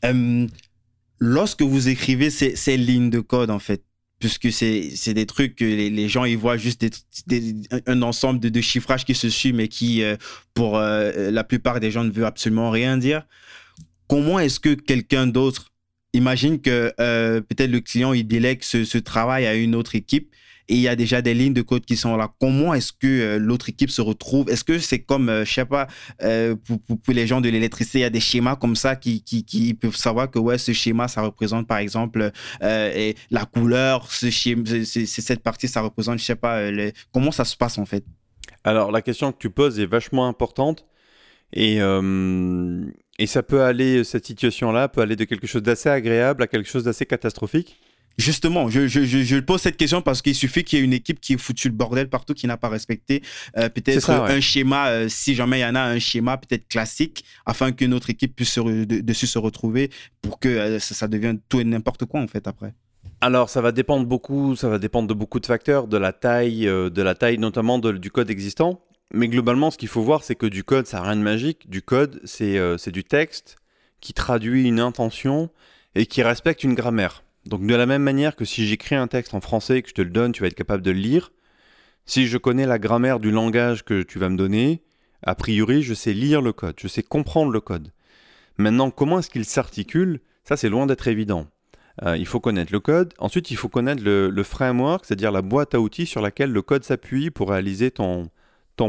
Euh, 0.03 0.47
lorsque 1.17 1.61
vous 1.61 1.87
écrivez 1.87 2.29
ces 2.29 2.75
lignes 2.75 3.09
de 3.09 3.21
code, 3.21 3.49
en 3.49 3.59
fait, 3.59 3.85
puisque 4.23 4.53
c'est 4.53 5.13
des 5.13 5.25
trucs 5.25 5.57
que 5.57 5.65
les, 5.65 6.07
gens 6.07 6.23
ils 6.23 6.37
voient 6.37 6.55
juste 6.55 6.85
un 7.87 8.01
ensemble 8.01 8.39
de, 8.39 8.47
de, 8.47 8.61
chiffrages 8.61 9.03
qui 9.03 9.15
se 9.15 9.29
suivent 9.29 9.55
mais 9.55 9.67
qui 9.67 10.01
euh, 10.01 10.15
pour 10.53 10.77
euh, 10.77 11.29
la 11.29 11.43
plupart 11.43 11.81
des 11.81 11.91
gens 11.91 12.05
ne 12.05 12.09
veut 12.09 12.25
absolument 12.25 12.69
rien 12.69 12.97
dire. 12.97 13.27
Comment 14.07 14.39
est-ce 14.39 14.61
que 14.61 14.75
quelqu'un 14.75 15.27
d'autre 15.27 15.73
imagine 16.13 16.61
que 16.61 16.93
euh, 17.01 17.41
peut-être 17.41 17.71
le 17.71 17.81
client 17.81 18.13
il 18.13 18.25
délègue 18.25 18.63
ce, 18.63 18.85
ce, 18.85 18.97
travail 18.97 19.45
à 19.45 19.55
une 19.55 19.75
autre 19.75 19.93
équipe 19.93 20.33
et 20.69 20.75
il 20.75 20.81
y 20.81 20.87
a 20.87 20.95
déjà 20.95 21.21
des 21.21 21.33
lignes 21.33 21.53
de 21.53 21.61
code 21.61 21.85
qui 21.85 21.97
sont 21.97 22.15
là. 22.15 22.31
Comment 22.39 22.73
est-ce 22.73 22.93
que 22.93 23.07
euh, 23.07 23.37
l'autre 23.37 23.69
équipe 23.69 23.89
se 23.89 24.01
retrouve? 24.01 24.49
Est-ce 24.49 24.63
que 24.63 24.79
c'est 24.79 24.99
comme, 24.99 25.29
euh, 25.29 25.45
je 25.45 25.51
sais 25.51 25.65
pas, 25.65 25.87
euh, 26.21 26.55
pour, 26.55 26.99
les 27.13 27.27
gens 27.27 27.41
de 27.41 27.49
l'électricité, 27.49 27.99
il 27.99 28.01
y 28.01 28.05
a 28.05 28.09
des 28.09 28.21
schémas 28.21 28.55
comme 28.55 28.75
ça 28.75 28.95
qui, 28.95 29.77
peuvent 29.79 29.95
savoir 29.95 30.31
que 30.31 30.39
ouais, 30.39 30.57
ce 30.57 30.71
schéma, 30.71 31.07
ça 31.07 31.21
représente 31.21 31.67
par 31.67 31.77
exemple 31.77 32.31
et 32.61 33.15
la 33.29 33.45
couleur, 33.45 34.11
ce 34.11 34.29
schéma, 34.29 34.63
cette 34.85 35.43
partie, 35.43 35.67
ça 35.67 35.81
représente, 35.81 36.19
je 36.19 36.23
sais 36.23 36.35
pas, 36.35 36.61
comment 37.11 37.31
ça 37.31 37.45
se 37.45 37.55
passe 37.55 37.77
en 37.77 37.85
fait? 37.85 38.05
Alors 38.63 38.91
la 38.91 39.01
question 39.01 39.31
que 39.31 39.37
tu 39.37 39.49
poses 39.49 39.79
est 39.79 39.85
vachement 39.85 40.27
importante 40.27 40.85
et, 41.51 41.77
et 41.77 43.27
ça 43.27 43.43
peut 43.43 43.61
aller, 43.61 44.03
cette 44.03 44.25
situation-là 44.25 44.87
peut 44.87 45.01
aller 45.01 45.15
de 45.15 45.25
quelque 45.25 45.47
chose 45.47 45.63
d'assez 45.63 45.89
agréable 45.89 46.43
à 46.43 46.47
quelque 46.47 46.69
chose 46.69 46.83
d'assez 46.83 47.05
catastrophique. 47.05 47.79
Justement, 48.19 48.69
je, 48.69 48.87
je, 48.87 49.03
je, 49.05 49.39
pose 49.39 49.59
cette 49.59 49.75
question 49.75 50.03
parce 50.03 50.21
qu'il 50.21 50.35
suffit 50.35 50.63
qu'il 50.63 50.77
y 50.77 50.81
ait 50.81 50.85
une 50.85 50.93
équipe 50.93 51.19
qui 51.19 51.33
ait 51.33 51.37
foutu 51.37 51.67
le 51.67 51.73
bordel 51.73 52.09
partout, 52.09 52.35
qui 52.35 52.45
n'a 52.45 52.57
pas 52.57 52.69
respecté 52.69 53.23
euh, 53.57 53.69
peut-être 53.69 54.11
un 54.11 54.39
schéma, 54.39 54.89
euh, 54.89 55.09
si 55.09 55.33
jamais 55.33 55.59
il 55.59 55.61
y 55.63 55.65
en 55.65 55.73
a 55.73 55.81
un 55.81 55.97
schéma 55.97 56.37
peut-être 56.37 56.67
classique, 56.67 57.25
afin 57.47 57.71
qu'une 57.71 57.91
autre 57.91 58.11
équipe 58.11 58.35
puisse 58.35 58.59
dessus 58.59 59.25
se 59.25 59.39
retrouver 59.39 59.89
pour 60.21 60.39
que 60.39 60.47
euh, 60.47 60.79
ça, 60.79 61.07
devienne 61.07 61.39
tout 61.49 61.59
et 61.59 61.63
n'importe 61.63 62.05
quoi 62.05 62.21
en 62.21 62.27
fait 62.27 62.47
après. 62.47 62.75
Alors 63.19 63.49
ça 63.49 63.61
va 63.61 63.71
dépendre 63.71 64.05
beaucoup, 64.05 64.55
ça 64.55 64.69
va 64.69 64.77
dépendre 64.77 65.07
de 65.07 65.15
beaucoup 65.15 65.39
de 65.39 65.47
facteurs, 65.47 65.87
de 65.87 65.97
la 65.97 66.13
taille, 66.13 66.65
de 66.65 67.01
la 67.01 67.15
taille 67.15 67.39
notamment 67.39 67.79
du 67.79 68.11
code 68.11 68.29
existant. 68.29 68.81
Mais 69.11 69.27
globalement, 69.27 69.71
ce 69.71 69.77
qu'il 69.77 69.87
faut 69.87 70.01
voir, 70.01 70.23
c'est 70.23 70.35
que 70.35 70.45
du 70.45 70.63
code, 70.63 70.85
ça 70.85 70.97
n'a 70.97 71.03
rien 71.03 71.15
de 71.15 71.21
magique. 71.21 71.69
Du 71.69 71.81
code, 71.81 72.19
c'est 72.25 72.91
du 72.91 73.03
texte 73.03 73.57
qui 74.01 74.13
traduit 74.13 74.67
une 74.67 74.79
intention 74.79 75.49
et 75.95 76.05
qui 76.05 76.21
respecte 76.21 76.63
une 76.63 76.73
grammaire. 76.73 77.23
Donc 77.45 77.65
de 77.65 77.75
la 77.75 77.85
même 77.85 78.03
manière 78.03 78.35
que 78.35 78.45
si 78.45 78.65
j'écris 78.65 78.95
un 78.95 79.07
texte 79.07 79.33
en 79.33 79.41
français 79.41 79.79
et 79.79 79.81
que 79.81 79.89
je 79.89 79.93
te 79.93 80.01
le 80.01 80.09
donne, 80.09 80.31
tu 80.31 80.41
vas 80.41 80.47
être 80.47 80.53
capable 80.53 80.83
de 80.83 80.91
le 80.91 80.99
lire. 80.99 81.31
Si 82.05 82.27
je 82.27 82.37
connais 82.37 82.65
la 82.65 82.79
grammaire 82.79 83.19
du 83.19 83.31
langage 83.31 83.83
que 83.83 84.01
tu 84.01 84.19
vas 84.19 84.29
me 84.29 84.37
donner, 84.37 84.81
a 85.23 85.35
priori, 85.35 85.83
je 85.83 85.93
sais 85.93 86.13
lire 86.13 86.41
le 86.41 86.53
code, 86.53 86.75
je 86.79 86.87
sais 86.87 87.03
comprendre 87.03 87.51
le 87.51 87.61
code. 87.61 87.91
Maintenant, 88.57 88.91
comment 88.91 89.19
est-ce 89.19 89.29
qu'il 89.29 89.45
s'articule? 89.45 90.19
Ça, 90.43 90.57
c'est 90.57 90.69
loin 90.69 90.85
d'être 90.85 91.07
évident. 91.07 91.47
Euh, 92.03 92.17
il 92.17 92.25
faut 92.25 92.39
connaître 92.39 92.71
le 92.71 92.79
code. 92.79 93.13
Ensuite, 93.19 93.51
il 93.51 93.57
faut 93.57 93.69
connaître 93.69 94.03
le, 94.03 94.43
framework, 94.43 95.05
c'est-à-dire 95.05 95.31
la 95.31 95.41
boîte 95.41 95.75
à 95.75 95.79
outils 95.79 96.05
sur 96.05 96.21
laquelle 96.21 96.51
le 96.51 96.61
code 96.61 96.83
s'appuie 96.83 97.31
pour 97.31 97.49
réaliser 97.49 97.91
ton, 97.91 98.29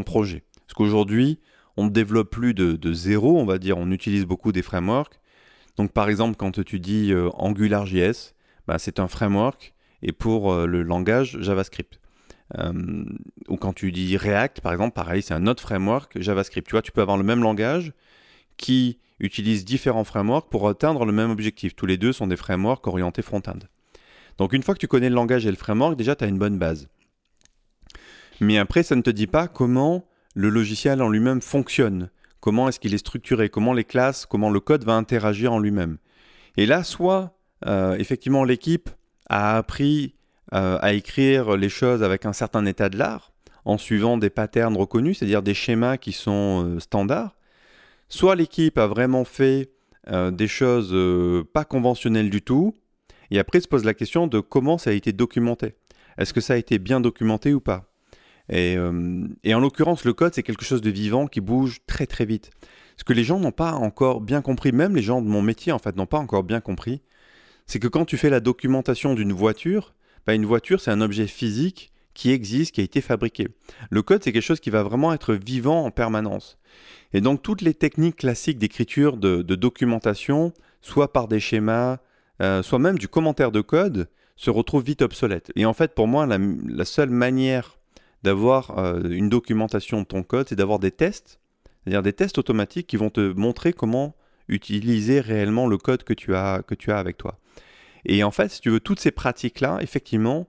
projet. 0.05 0.43
Parce 0.65 0.73
qu'aujourd'hui, 0.73 1.39
on 1.77 1.85
ne 1.85 1.89
développe 1.89 2.29
plus 2.29 2.53
de, 2.53 2.93
zéro, 2.93 3.39
on 3.39 3.45
va 3.45 3.57
dire, 3.57 3.77
on 3.77 3.91
utilise 3.91 4.25
beaucoup 4.25 4.51
des 4.51 4.61
frameworks. 4.61 5.19
Donc, 5.77 5.91
par 5.91 6.09
exemple, 6.09 6.35
quand 6.35 6.63
tu 6.63 6.79
dis 6.79 7.11
euh, 7.11 7.29
AngularJS, 7.37 8.34
bah, 8.67 8.79
c'est 8.79 8.99
un 8.99 9.07
framework 9.07 9.73
et 10.01 10.11
pour 10.11 10.53
euh, 10.53 10.65
le 10.65 10.83
langage 10.83 11.37
JavaScript. 11.39 11.99
Euh, 12.57 13.03
ou 13.47 13.57
quand 13.57 13.73
tu 13.73 13.91
dis 13.91 14.17
React, 14.17 14.61
par 14.61 14.71
exemple, 14.71 14.93
pareil, 14.93 15.21
c'est 15.21 15.33
un 15.33 15.47
autre 15.47 15.63
framework 15.63 16.19
JavaScript. 16.19 16.67
Tu 16.67 16.71
vois, 16.71 16.81
tu 16.81 16.91
peux 16.91 17.01
avoir 17.01 17.17
le 17.17 17.23
même 17.23 17.41
langage 17.41 17.93
qui 18.57 18.99
utilise 19.19 19.65
différents 19.65 20.03
frameworks 20.03 20.49
pour 20.49 20.67
atteindre 20.69 21.05
le 21.05 21.11
même 21.11 21.31
objectif. 21.31 21.75
Tous 21.75 21.85
les 21.85 21.97
deux 21.97 22.13
sont 22.13 22.27
des 22.27 22.35
frameworks 22.35 22.85
orientés 22.87 23.21
front-end. 23.21 23.59
Donc 24.37 24.53
une 24.53 24.63
fois 24.63 24.73
que 24.73 24.79
tu 24.79 24.87
connais 24.87 25.09
le 25.09 25.15
langage 25.15 25.45
et 25.45 25.51
le 25.51 25.57
framework, 25.57 25.95
déjà 25.95 26.15
tu 26.15 26.23
as 26.23 26.27
une 26.27 26.37
bonne 26.37 26.59
base. 26.59 26.87
Mais 28.41 28.57
après, 28.57 28.83
ça 28.83 28.95
ne 28.95 29.01
te 29.01 29.09
dit 29.09 29.27
pas 29.27 29.47
comment 29.47 30.05
le 30.33 30.49
logiciel 30.49 31.01
en 31.01 31.07
lui-même 31.07 31.41
fonctionne, 31.41 32.09
comment 32.41 32.67
est-ce 32.67 32.79
qu'il 32.79 32.93
est 32.93 32.99
structuré, 32.99 33.47
comment 33.49 33.73
les 33.73 33.85
classes, 33.85 34.25
comment 34.25 34.49
le 34.49 34.59
code 34.59 34.83
va 34.83 34.93
interagir 34.93 35.53
en 35.53 35.59
lui-même? 35.59 35.97
Et 36.57 36.65
là, 36.65 36.83
soit 36.83 37.34
effectivement, 37.65 38.43
l'équipe 38.43 38.89
a 39.29 39.57
appris 39.57 40.15
euh, 40.53 40.77
à 40.81 40.93
écrire 40.93 41.57
les 41.57 41.69
choses 41.69 42.03
avec 42.03 42.25
un 42.25 42.33
certain 42.33 42.65
état 42.67 42.89
de 42.89 42.97
l'art, 42.97 43.31
en 43.65 43.79
suivant 43.79 44.17
des 44.17 44.29
patterns 44.29 44.77
reconnus, 44.77 45.17
c'est-à-dire 45.17 45.41
des 45.41 45.55
schémas 45.55 45.97
qui 45.97 46.11
sont 46.11 46.65
euh, 46.65 46.79
standards. 46.79 47.35
Soit 48.09 48.35
l'équipe 48.35 48.77
a 48.77 48.87
vraiment 48.87 49.25
fait 49.25 49.71
des 50.07 50.47
choses 50.47 50.95
pas 51.51 51.65
conventionnelles 51.65 52.29
du 52.29 52.43
tout, 52.43 52.75
et 53.31 53.39
après 53.39 53.59
se 53.59 53.67
pose 53.67 53.83
la 53.85 53.95
question 53.95 54.27
de 54.27 54.39
comment 54.39 54.77
ça 54.77 54.91
a 54.91 54.93
été 54.93 55.13
documenté. 55.13 55.73
Est-ce 56.19 56.31
que 56.31 56.41
ça 56.41 56.53
a 56.53 56.57
été 56.57 56.77
bien 56.77 57.01
documenté 57.01 57.55
ou 57.55 57.59
pas? 57.59 57.91
Et, 58.49 58.77
et, 59.43 59.55
en 59.55 59.59
l'occurrence, 59.59 60.05
le 60.05 60.13
code, 60.13 60.35
c'est 60.35 60.43
quelque 60.43 60.63
chose 60.63 60.81
de 60.81 60.91
vivant 60.91 61.25
qui 61.25 61.41
bouge 61.41 61.79
très 61.87 62.05
très 62.05 62.25
vite. 62.25 62.51
Ce 62.97 63.03
que 63.03 63.13
les 63.13 63.23
gens 63.23 63.39
n'ont 63.39 63.51
pas 63.51 63.71
encore 63.71 64.21
bien 64.21 64.43
compris, 64.43 64.71
même 64.71 64.95
les 64.95 65.01
gens 65.01 65.23
de 65.23 65.27
mon 65.27 65.41
métier 65.41 65.71
en 65.71 65.79
fait, 65.79 65.95
n'ont 65.95 66.05
pas 66.05 66.19
encore 66.19 66.43
bien 66.43 66.61
compris, 66.61 67.01
c'est 67.67 67.79
que 67.79 67.87
quand 67.87 68.05
tu 68.05 68.17
fais 68.17 68.29
la 68.29 68.39
documentation 68.39 69.13
d'une 69.13 69.33
voiture, 69.33 69.93
bah, 70.25 70.33
une 70.33 70.45
voiture, 70.45 70.79
c'est 70.81 70.91
un 70.91 71.01
objet 71.01 71.27
physique 71.27 71.91
qui 72.13 72.31
existe, 72.31 72.73
qui 72.73 72.81
a 72.81 72.83
été 72.83 73.01
fabriqué. 73.01 73.49
Le 73.89 74.01
code, 74.01 74.23
c'est 74.23 74.31
quelque 74.31 74.41
chose 74.41 74.59
qui 74.59 74.69
va 74.69 74.83
vraiment 74.83 75.13
être 75.13 75.33
vivant 75.33 75.85
en 75.85 75.91
permanence. 75.91 76.57
Et 77.13 77.21
donc, 77.21 77.43
toutes 77.43 77.61
les 77.61 77.73
techniques 77.73 78.17
classiques 78.17 78.57
d'écriture, 78.57 79.17
de, 79.17 79.41
documentation, 79.41 80.53
soit 80.81 81.11
par 81.11 81.27
des 81.27 81.39
schémas, 81.39 81.97
euh, 82.41 82.63
soit 82.63 82.79
même 82.79 82.97
du 82.97 83.07
commentaire 83.07 83.51
de 83.51 83.61
code, 83.61 84.07
se 84.37 84.49
retrouvent 84.49 84.83
vite 84.83 85.01
obsolètes. 85.01 85.51
Et 85.55 85.65
en 85.65 85.73
fait, 85.73 85.93
pour 85.93 86.07
moi, 86.07 86.25
la, 86.25 86.85
seule 86.85 87.09
manière 87.09 87.77
d'avoir 88.23 88.77
euh, 88.77 89.01
une 89.09 89.29
documentation 89.29 90.01
de 90.01 90.05
ton 90.05 90.23
code, 90.23 90.49
c'est 90.49 90.55
d'avoir 90.55 90.79
des 90.79 90.91
tests, 90.91 91.39
c'est-à-dire 91.83 92.03
des 92.03 92.13
tests 92.13 92.37
automatiques 92.37 92.87
qui 92.87 92.97
vont 92.97 93.09
te 93.09 93.33
montrer 93.33 93.73
comment 93.73 94.15
utiliser 94.47 95.19
réellement 95.19 95.67
le 95.67 95.77
code 95.77 96.03
que 96.03 96.13
tu 96.13 96.35
as, 96.35 96.63
que 96.63 96.75
tu 96.75 96.91
as 96.91 96.97
avec 96.97 97.17
toi. 97.17 97.37
Et 98.05 98.23
en 98.23 98.31
fait, 98.31 98.49
si 98.49 98.61
tu 98.61 98.69
veux, 98.69 98.79
toutes 98.79 98.99
ces 98.99 99.11
pratiques-là, 99.11 99.79
effectivement, 99.81 100.47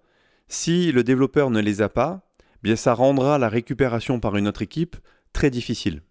si 0.49 0.93
le 0.93 1.03
développeur 1.03 1.51
ne 1.51 1.61
les 1.61 1.83
a 1.83 1.89
pas, 1.89 2.29
eh 2.57 2.59
bien 2.63 2.77
ça 2.77 2.95
rendra 2.95 3.39
la 3.39 3.49
récupération 3.49 4.21
par 4.21 4.37
une 4.37 4.49
autre 4.49 4.63
équipe 4.63 4.97
très 5.33 5.51
difficile. 5.51 6.03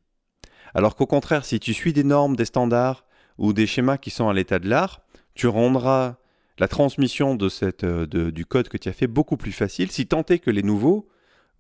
Alors 0.74 0.96
qu'au 0.96 1.06
contraire, 1.06 1.46
si 1.46 1.60
tu 1.60 1.74
suis 1.74 1.94
des 1.94 2.04
normes, 2.04 2.36
des 2.36 2.46
standards 2.46 3.06
ou 3.38 3.54
des 3.54 3.68
schémas 3.68 3.98
qui 3.98 4.10
sont 4.10 4.28
à 4.28 4.34
l'état 4.34 4.60
de 4.60 4.68
l'art, 4.68 5.02
tu 5.34 5.48
rendras 5.48 6.18
la 6.58 6.68
transmission 6.68 7.38
euh, 7.42 8.06
du 8.32 8.46
code 8.46 8.68
que 8.68 8.78
tu 8.78 8.90
as 8.90 8.94
fait 8.94 9.08
beaucoup 9.08 9.38
plus 9.38 9.52
facile, 9.52 9.92
si 9.92 10.08
tant 10.08 10.24
est 10.26 10.40
que 10.40 10.52
les 10.52 10.64
nouveaux 10.64 11.08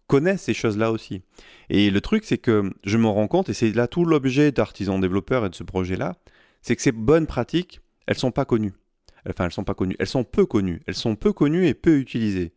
connaissent 0.07 0.43
ces 0.43 0.53
choses-là 0.53 0.91
aussi. 0.91 1.21
Et 1.69 1.89
le 1.89 2.01
truc, 2.01 2.23
c'est 2.25 2.37
que 2.37 2.71
je 2.83 2.97
me 2.97 3.07
rends 3.07 3.27
compte, 3.27 3.49
et 3.49 3.53
c'est 3.53 3.71
là 3.71 3.87
tout 3.87 4.05
l'objet 4.05 4.51
d'artisan 4.51 4.99
développeur 4.99 5.45
et 5.45 5.49
de 5.49 5.55
ce 5.55 5.63
projet-là, 5.63 6.15
c'est 6.61 6.75
que 6.75 6.81
ces 6.81 6.91
bonnes 6.91 7.27
pratiques, 7.27 7.81
elles 8.07 8.17
sont 8.17 8.31
pas 8.31 8.45
connues. 8.45 8.73
Enfin, 9.29 9.45
elles 9.45 9.51
sont 9.51 9.63
pas 9.63 9.73
connues, 9.73 9.95
elles 9.99 10.07
sont 10.07 10.23
peu 10.23 10.45
connues. 10.45 10.81
Elles 10.87 10.95
sont 10.95 11.15
peu 11.15 11.33
connues 11.33 11.67
et 11.67 11.73
peu 11.73 11.97
utilisées. 11.97 12.53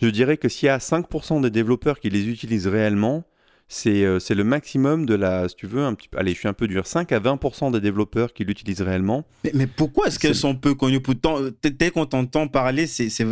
Je 0.00 0.08
dirais 0.08 0.36
que 0.36 0.48
s'il 0.48 0.66
y 0.66 0.70
a 0.70 0.78
5% 0.78 1.42
des 1.42 1.50
développeurs 1.50 2.00
qui 2.00 2.10
les 2.10 2.28
utilisent 2.28 2.66
réellement, 2.66 3.24
euh, 3.86 4.18
c'est 4.18 4.34
le 4.34 4.44
maximum 4.44 5.06
de 5.06 5.14
la, 5.14 5.48
si 5.48 5.56
tu 5.56 5.66
veux, 5.66 5.82
un 5.82 5.94
petit 5.94 6.08
peu, 6.08 6.18
allez, 6.18 6.32
je 6.34 6.38
suis 6.38 6.48
un 6.48 6.52
peu 6.52 6.68
dur, 6.68 6.86
5 6.86 7.10
à 7.12 7.20
20% 7.20 7.72
des 7.72 7.80
développeurs 7.80 8.32
qui 8.32 8.44
l'utilisent 8.44 8.82
réellement. 8.82 9.24
Mais, 9.54 9.66
pourquoi 9.66 10.06
est-ce 10.06 10.18
qu'elles 10.18 10.34
sont 10.34 10.54
peu 10.54 10.74
connues? 10.74 11.00
Pourtant, 11.00 11.38
dès 11.62 11.90
qu'on 11.90 12.06
t'entend 12.06 12.48
parler, 12.48 12.86
c'est 12.86 13.24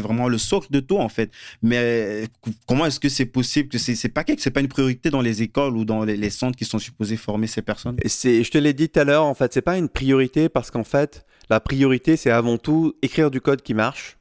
vraiment 0.00 0.28
le 0.28 0.38
socle 0.38 0.68
de 0.70 0.80
tout, 0.80 0.98
en 0.98 1.08
fait. 1.08 1.30
Mais 1.62 1.76
euh, 1.78 2.26
comment 2.66 2.86
est-ce 2.86 3.00
que 3.00 3.08
c'est 3.08 3.26
possible 3.26 3.68
que 3.68 3.78
c'est 3.78 4.08
pas 4.08 4.24
quelque, 4.24 4.40
c'est 4.40 4.50
pas 4.50 4.60
une 4.60 4.68
priorité 4.68 5.10
dans 5.10 5.20
les 5.20 5.42
écoles 5.42 5.76
ou 5.76 5.84
dans 5.84 6.04
les, 6.04 6.30
centres 6.30 6.56
qui 6.56 6.64
sont 6.64 6.78
supposés 6.78 7.16
former 7.16 7.46
ces 7.46 7.62
personnes? 7.62 7.96
Je 8.04 8.50
te 8.50 8.58
l'ai 8.58 8.72
dit 8.72 8.88
tout 8.88 9.00
à 9.00 9.04
l'heure, 9.04 9.24
en 9.24 9.34
fait, 9.34 9.52
c'est 9.52 9.62
pas 9.62 9.76
une 9.76 9.88
priorité 9.88 10.48
parce 10.48 10.70
qu'en 10.70 10.84
fait, 10.84 11.24
la 11.50 11.60
priorité, 11.60 12.16
c'est 12.16 12.30
avant 12.30 12.58
tout 12.58 12.94
écrire 13.02 13.30
du 13.30 13.40
code 13.40 13.62
qui 13.62 13.74
marche 13.74 14.18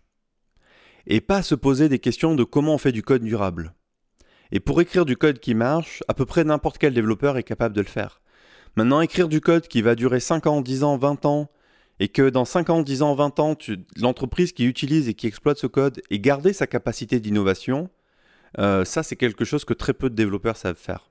et 1.07 1.21
pas 1.21 1.41
se 1.41 1.55
poser 1.55 1.89
des 1.89 1.99
questions 1.99 2.35
de 2.35 2.43
comment 2.43 2.75
on 2.75 2.77
fait 2.77 2.91
du 2.91 3.01
code 3.01 3.23
durable. 3.23 3.73
Et 4.51 4.59
pour 4.59 4.79
écrire 4.81 5.05
du 5.05 5.17
code 5.17 5.39
qui 5.39 5.55
marche, 5.55 6.03
à 6.07 6.13
peu 6.13 6.25
près 6.25 6.43
n'importe 6.43 6.77
quel 6.77 6.93
développeur 6.93 7.37
est 7.37 7.43
capable 7.43 7.75
de 7.75 7.81
le 7.81 7.87
faire. 7.87 8.21
Maintenant, 8.75 9.01
écrire 9.01 9.27
du 9.27 9.41
code 9.41 9.67
qui 9.67 9.81
va 9.81 9.95
durer 9.95 10.19
5 10.19 10.47
ans, 10.47 10.61
10 10.61 10.83
ans, 10.83 10.97
20 10.97 11.25
ans, 11.25 11.49
et 11.99 12.09
que 12.09 12.29
dans 12.29 12.45
5 12.45 12.69
ans, 12.69 12.81
10 12.81 13.01
ans, 13.01 13.15
20 13.15 13.39
ans, 13.39 13.57
l'entreprise 13.99 14.51
qui 14.51 14.65
utilise 14.65 15.09
et 15.09 15.13
qui 15.13 15.27
exploite 15.27 15.57
ce 15.57 15.67
code 15.67 16.01
et 16.09 16.19
garder 16.19 16.53
sa 16.53 16.67
capacité 16.67 17.19
d'innovation, 17.19 17.89
euh, 18.59 18.85
ça 18.85 19.03
c'est 19.03 19.15
quelque 19.15 19.45
chose 19.45 19.65
que 19.65 19.73
très 19.73 19.93
peu 19.93 20.09
de 20.09 20.15
développeurs 20.15 20.57
savent 20.57 20.75
faire. 20.75 21.09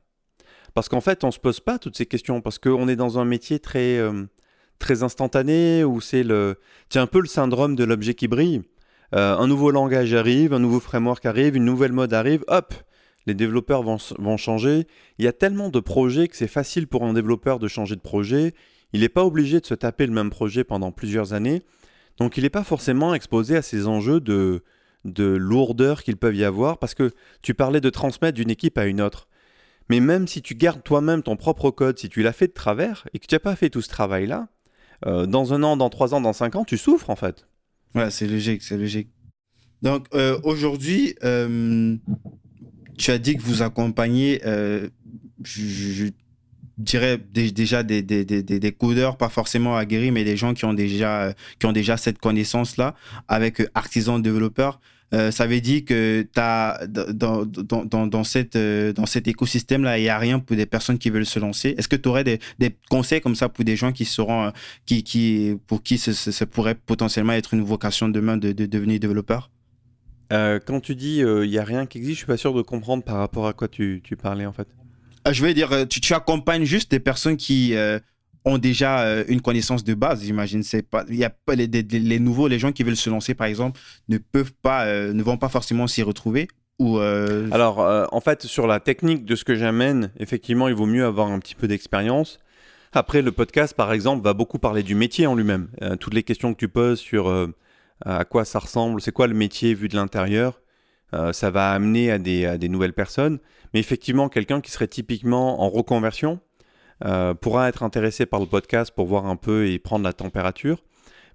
Parce 0.74 0.88
qu'en 0.88 1.00
fait, 1.00 1.24
on 1.24 1.28
ne 1.28 1.32
se 1.32 1.40
pose 1.40 1.60
pas 1.60 1.78
toutes 1.78 1.96
ces 1.96 2.06
questions, 2.06 2.40
parce 2.40 2.58
qu'on 2.58 2.86
est 2.86 2.96
dans 2.96 3.18
un 3.18 3.24
métier 3.24 3.58
très, 3.58 3.96
euh, 3.98 4.26
très 4.78 5.02
instantané, 5.02 5.84
où 5.84 6.00
c'est 6.00 6.22
le... 6.22 6.58
C'est 6.88 6.98
un 6.98 7.06
peu 7.06 7.20
le 7.20 7.26
syndrome 7.26 7.76
de 7.76 7.84
l'objet 7.84 8.14
qui 8.14 8.28
brille. 8.28 8.62
Euh, 9.14 9.36
un 9.36 9.46
nouveau 9.46 9.70
langage 9.70 10.14
arrive, 10.14 10.52
un 10.52 10.58
nouveau 10.58 10.80
framework 10.80 11.24
arrive, 11.26 11.56
une 11.56 11.64
nouvelle 11.64 11.92
mode 11.92 12.12
arrive, 12.12 12.44
hop, 12.48 12.74
les 13.26 13.34
développeurs 13.34 13.82
vont, 13.82 13.98
vont, 14.18 14.36
changer. 14.36 14.86
Il 15.18 15.24
y 15.24 15.28
a 15.28 15.32
tellement 15.32 15.68
de 15.68 15.80
projets 15.80 16.28
que 16.28 16.36
c'est 16.36 16.48
facile 16.48 16.86
pour 16.86 17.04
un 17.04 17.12
développeur 17.12 17.58
de 17.58 17.68
changer 17.68 17.96
de 17.96 18.00
projet. 18.00 18.54
Il 18.92 19.00
n'est 19.00 19.08
pas 19.08 19.24
obligé 19.24 19.60
de 19.60 19.66
se 19.66 19.74
taper 19.74 20.06
le 20.06 20.12
même 20.12 20.30
projet 20.30 20.64
pendant 20.64 20.92
plusieurs 20.92 21.32
années. 21.32 21.62
Donc 22.18 22.36
il 22.36 22.44
n'est 22.44 22.50
pas 22.50 22.64
forcément 22.64 23.14
exposé 23.14 23.56
à 23.56 23.62
ces 23.62 23.86
enjeux 23.86 24.20
de, 24.20 24.62
de 25.04 25.24
lourdeur 25.24 26.02
qu'il 26.02 26.16
peuvent 26.16 26.36
y 26.36 26.44
avoir, 26.44 26.78
parce 26.78 26.94
que 26.94 27.12
tu 27.42 27.54
parlais 27.54 27.80
de 27.80 27.90
transmettre 27.90 28.36
d'une 28.36 28.50
équipe 28.50 28.78
à 28.78 28.86
une 28.86 29.00
autre. 29.00 29.28
Mais 29.88 30.00
même 30.00 30.26
si 30.26 30.42
tu 30.42 30.54
gardes 30.54 30.82
toi-même 30.82 31.22
ton 31.22 31.36
propre 31.36 31.70
code, 31.70 31.98
si 31.98 32.08
tu 32.08 32.22
l'as 32.22 32.32
fait 32.32 32.48
de 32.48 32.52
travers 32.52 33.06
et 33.14 33.18
que 33.18 33.26
tu 33.26 33.34
n'as 33.34 33.40
pas 33.40 33.56
fait 33.56 33.70
tout 33.70 33.82
ce 33.82 33.88
travail-là, 33.88 34.48
euh, 35.04 35.26
dans 35.26 35.52
un 35.52 35.62
an, 35.62 35.76
dans 35.76 35.90
trois 35.90 36.14
ans, 36.14 36.20
dans 36.20 36.32
cinq 36.32 36.56
ans, 36.56 36.64
tu 36.64 36.78
souffres 36.78 37.10
en 37.10 37.16
fait. 37.16 37.46
Ouais, 37.94 38.10
c'est 38.10 38.26
logique, 38.26 38.62
c'est 38.62 38.76
logique. 38.76 39.08
Donc 39.82 40.06
euh, 40.14 40.38
aujourd'hui, 40.42 41.14
euh, 41.24 41.96
tu 42.96 43.10
as 43.10 43.18
dit 43.18 43.36
que 43.36 43.42
vous 43.42 43.62
accompagnez, 43.62 44.40
je, 45.44 46.10
dirais 46.78 47.18
déjà 47.18 47.82
des, 47.82 48.02
des, 48.02 48.72
codeurs, 48.72 49.16
pas 49.16 49.28
forcément 49.28 49.76
aguerris, 49.76 50.10
mais 50.10 50.24
des 50.24 50.36
gens 50.36 50.54
qui 50.54 50.64
ont 50.64 50.74
déjà, 50.74 51.34
qui 51.58 51.66
ont 51.66 51.72
déjà 51.72 51.96
cette 51.96 52.18
connaissance-là 52.18 52.94
avec 53.28 53.62
artisans 53.74 54.20
développeurs. 54.20 54.80
Euh, 55.16 55.30
ça 55.30 55.46
veut 55.46 55.60
dire 55.60 55.84
que 55.84 56.26
as, 56.36 56.86
dans, 56.86 57.44
dans, 57.46 57.84
dans, 57.84 58.06
dans, 58.06 58.24
cette, 58.24 58.56
euh, 58.56 58.92
dans 58.92 59.06
cet 59.06 59.26
écosystème-là, 59.26 59.98
il 59.98 60.02
n'y 60.02 60.08
a 60.08 60.18
rien 60.18 60.38
pour 60.38 60.56
des 60.56 60.66
personnes 60.66 60.98
qui 60.98 61.10
veulent 61.10 61.26
se 61.26 61.38
lancer. 61.38 61.74
Est-ce 61.78 61.88
que 61.88 61.96
tu 61.96 62.08
aurais 62.08 62.24
des, 62.24 62.38
des, 62.58 62.76
conseils 62.90 63.20
comme 63.20 63.34
ça 63.34 63.48
pour 63.48 63.64
des 63.64 63.76
gens 63.76 63.92
qui 63.92 64.04
seront, 64.04 64.52
qui, 64.84 65.02
qui, 65.02 65.56
pour 65.66 65.82
qui 65.82 65.98
ça, 65.98 66.46
pourrait 66.46 66.74
potentiellement 66.74 67.32
être 67.32 67.54
une 67.54 67.62
vocation 67.62 68.08
demain 68.08 68.36
de, 68.36 68.52
de 68.52 68.66
devenir 68.66 69.00
développeur? 69.00 69.50
Euh, 70.32 70.58
quand 70.64 70.80
tu 70.80 70.96
dis 70.96 71.18
il 71.18 71.24
euh, 71.24 71.46
n'y 71.46 71.58
a 71.58 71.64
rien 71.64 71.86
qui 71.86 71.98
existe, 71.98 72.14
je 72.14 72.18
suis 72.18 72.26
pas 72.26 72.36
sûr 72.36 72.52
de 72.52 72.62
comprendre 72.62 73.04
par 73.04 73.16
rapport 73.16 73.46
à 73.46 73.52
quoi 73.52 73.68
tu, 73.68 74.00
tu 74.02 74.16
parlais 74.16 74.46
en 74.46 74.52
fait. 74.52 74.66
Euh, 75.26 75.32
je 75.32 75.44
veux 75.44 75.54
dire, 75.54 75.86
tu, 75.88 76.00
tu, 76.00 76.14
accompagnes 76.14 76.64
juste 76.64 76.90
des 76.90 77.00
personnes 77.00 77.36
qui 77.36 77.74
ont 78.46 78.58
déjà 78.58 79.22
une 79.28 79.42
connaissance 79.42 79.84
de 79.84 79.92
base, 79.92 80.24
j'imagine. 80.24 80.62
C'est 80.62 80.82
pas, 80.82 81.04
il 81.08 81.16
y 81.16 81.24
a 81.24 81.30
pas 81.30 81.54
les, 81.54 82.18
nouveaux, 82.18 82.48
les 82.48 82.58
gens 82.58 82.72
qui 82.72 82.82
veulent 82.82 82.96
se 82.96 83.10
lancer 83.10 83.34
par 83.34 83.46
exemple, 83.46 83.78
ne 84.08 84.18
peuvent 84.18 84.54
pas, 84.62 84.86
ne 84.86 85.22
vont 85.22 85.36
pas 85.36 85.48
forcément 85.48 85.86
s'y 85.86 86.02
retrouver. 86.02 86.48
Ou 86.78 86.98
Alors, 86.98 87.78
en 88.12 88.20
fait, 88.20 88.42
sur 88.44 88.66
la 88.66 88.80
technique 88.80 89.24
de 89.24 89.34
ce 89.34 89.44
que 89.44 89.56
j'amène, 89.56 90.12
effectivement, 90.18 90.68
il 90.68 90.74
vaut 90.74 90.86
mieux 90.86 91.04
avoir 91.04 91.28
un 91.28 91.38
petit 91.38 91.54
peu 91.54 91.68
d'expérience. 91.68 92.38
Après, 92.92 93.20
le 93.20 93.32
podcast, 93.32 93.74
par 93.74 93.92
exemple, 93.92 94.22
va 94.22 94.32
beaucoup 94.32 94.58
parler 94.58 94.82
du 94.82 94.94
métier 94.94 95.26
en 95.26 95.34
lui-même. 95.34 95.68
toutes 96.00 96.14
les 96.14 96.22
questions 96.22 96.54
que 96.54 96.58
tu 96.58 96.68
poses 96.68 97.00
sur 97.00 97.28
à 98.04 98.24
quoi 98.24 98.44
ça 98.44 98.58
ressemble, 98.58 99.00
c'est 99.00 99.12
quoi 99.12 99.26
le 99.26 99.34
métier 99.34 99.74
vu 99.74 99.88
de 99.88 99.96
l'intérieur. 99.96 100.60
Euh, 101.14 101.32
ça 101.32 101.50
va 101.50 101.72
amener 101.72 102.10
à 102.10 102.18
des, 102.18 102.68
nouvelles 102.68 102.92
personnes. 102.92 103.38
Mais 103.72 103.80
effectivement, 103.80 104.28
quelqu'un 104.28 104.60
qui 104.60 104.70
serait 104.70 104.88
typiquement 104.88 105.62
en 105.62 105.70
reconversion 105.70 106.40
euh, 107.04 107.34
pourra 107.34 107.68
être 107.68 107.82
intéressé 107.82 108.26
par 108.26 108.40
le 108.40 108.46
podcast 108.46 108.92
pour 108.94 109.06
voir 109.06 109.26
un 109.26 109.36
peu 109.36 109.68
et 109.68 109.78
prendre 109.78 110.04
la 110.04 110.12
température. 110.12 110.82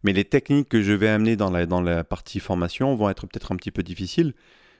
Mais 0.03 0.13
les 0.13 0.25
techniques 0.25 0.69
que 0.69 0.81
je 0.81 0.93
vais 0.93 1.09
amener 1.09 1.35
dans 1.35 1.51
la, 1.51 1.65
dans 1.65 1.81
la 1.81 2.03
partie 2.03 2.39
formation 2.39 2.95
vont 2.95 3.09
être 3.09 3.27
peut-être 3.27 3.51
un 3.51 3.55
petit 3.55 3.71
peu 3.71 3.83
difficiles. 3.83 4.33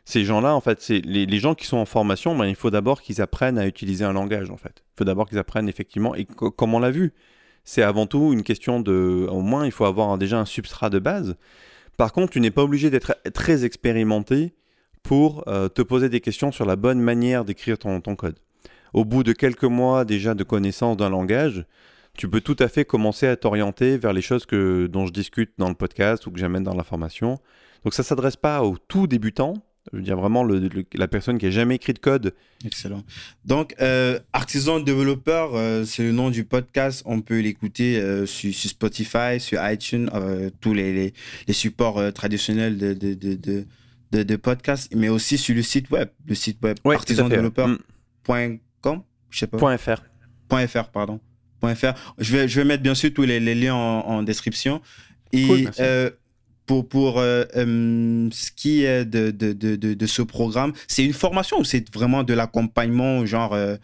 Ces 0.03 0.23
gens-là, 0.23 0.55
en 0.55 0.61
fait, 0.61 0.81
c'est 0.81 0.99
les, 0.99 1.39
gens 1.39 1.53
qui 1.53 1.67
sont 1.67 1.77
en 1.77 1.85
formation, 1.85 2.35
ben, 2.35 2.45
il 2.45 2.55
faut 2.55 2.71
d'abord 2.71 3.01
qu'ils 3.01 3.21
apprennent 3.21 3.59
à 3.59 3.67
utiliser 3.67 4.03
un 4.03 4.13
langage, 4.13 4.49
en 4.49 4.57
fait. 4.57 4.83
Il 4.95 4.97
faut 4.97 5.03
d'abord 5.05 5.29
qu'ils 5.29 5.37
apprennent 5.37 5.69
effectivement, 5.69 6.15
et 6.15 6.25
comme 6.25 6.73
on 6.73 6.79
l'a 6.79 6.89
vu, 6.89 7.13
c'est 7.63 7.83
avant 7.83 8.07
tout 8.07 8.33
une 8.33 8.41
question 8.41 8.79
de, 8.79 9.27
au 9.29 9.41
moins, 9.41 9.65
il 9.65 9.71
faut 9.71 9.85
avoir 9.85 10.17
déjà 10.17 10.39
un 10.39 10.45
substrat 10.45 10.89
de 10.89 10.97
base. 10.97 11.35
Par 11.97 12.13
contre, 12.13 12.31
tu 12.31 12.39
n'es 12.39 12.49
pas 12.49 12.63
obligé 12.63 12.89
d'être 12.89 13.15
très 13.33 13.63
expérimenté 13.63 14.55
pour 15.03 15.47
euh, 15.47 15.67
te 15.69 15.81
poser 15.81 16.09
des 16.09 16.21
questions 16.21 16.51
sur 16.51 16.65
la 16.65 16.75
bonne 16.75 16.99
manière 16.99 17.45
d'écrire 17.45 17.77
ton, 17.77 18.01
code. 18.15 18.39
Au 18.93 19.05
bout 19.05 19.23
de 19.23 19.33
quelques 19.33 19.63
mois 19.63 20.05
déjà 20.05 20.33
de 20.33 20.43
connaissance 20.43 20.97
d'un 20.97 21.09
langage, 21.09 21.65
tu 22.17 22.29
peux 22.29 22.41
tout 22.41 22.57
à 22.59 22.67
fait 22.67 22.85
commencer 22.85 23.27
à 23.27 23.35
t'orienter 23.35 23.97
vers 23.97 24.13
les 24.13 24.21
choses 24.21 24.45
que, 24.45 24.87
dont 24.87 25.05
je 25.05 25.13
discute 25.13 25.51
dans 25.57 25.69
le 25.69 25.75
podcast 25.75 26.27
ou 26.27 26.31
que 26.31 26.39
j'amène 26.39 26.63
dans 26.63 26.75
la 26.75 26.83
formation. 26.83 27.39
Donc 27.83 27.93
ça 27.93 28.03
ne 28.03 28.05
s'adresse 28.05 28.35
pas 28.35 28.63
aux 28.63 28.77
tout 28.77 29.07
débutants, 29.07 29.55
je 29.91 29.97
veux 29.97 30.03
dire 30.03 30.17
vraiment 30.17 30.43
la 30.43 31.07
personne 31.07 31.37
qui 31.37 31.47
a 31.47 31.51
jamais 31.51 31.75
écrit 31.75 31.93
de 31.93 31.99
code. 31.99 32.35
Excellent. 32.65 33.03
Donc, 33.45 33.73
euh, 33.81 34.19
Artisan 34.31 34.79
Développeur, 34.79 35.55
euh, 35.55 35.85
c'est 35.85 36.03
le 36.03 36.11
nom 36.11 36.29
du 36.29 36.43
podcast. 36.43 37.01
On 37.05 37.21
peut 37.21 37.39
l'écouter 37.39 37.99
euh, 37.99 38.25
sur, 38.27 38.53
Spotify, 38.53 39.39
sur 39.39 39.59
iTunes, 39.67 40.09
tous 40.59 40.73
les, 40.73 41.13
les, 41.47 41.53
supports 41.53 42.13
traditionnels 42.13 42.77
de, 42.77 42.93
de, 42.93 43.13
de, 43.15 43.33
de, 44.11 44.95
mais 44.95 45.09
aussi 45.09 45.37
sur 45.37 45.55
le 45.55 45.63
site 45.63 45.89
web, 45.89 46.09
le 46.27 46.35
site 46.35 46.59
web 46.61 46.77
ouais, 46.85 46.97
artisandéveloppeur.com, 48.83 49.03
je 49.29 49.39
sais 49.39 49.47
pas. 49.47 49.77
.fr. 49.77 50.67
.fr, 50.67 50.89
pardon. 50.89 51.19
.fr. 51.61 51.93
Je 52.17 52.35
vais, 52.35 52.47
je 52.47 52.59
vais 52.59 52.65
mettre 52.65 52.83
bien 52.83 52.95
sûr 52.95 53.13
tous 53.13 53.23
les, 53.23 53.39
les 53.39 53.55
liens 53.55 53.75
en, 53.75 54.23
description. 54.23 54.81
Et 55.31 55.47
cool, 55.47 55.71
pour, 56.65 56.87
pour 56.87 57.19
euh, 57.19 57.43
euh, 57.57 58.29
ce 58.31 58.51
qui 58.51 58.83
est 58.83 59.03
de, 59.05 59.31
de, 59.31 59.53
de, 59.53 59.75
de 59.75 60.05
ce 60.05 60.21
programme, 60.21 60.73
c'est 60.87 61.03
une 61.03 61.13
formation 61.13 61.59
ou 61.59 61.63
c'est 61.63 61.93
vraiment 61.93 62.23
de 62.23 62.33
l'accompagnement, 62.33 63.25
genre 63.25 63.53
euh, 63.53 63.75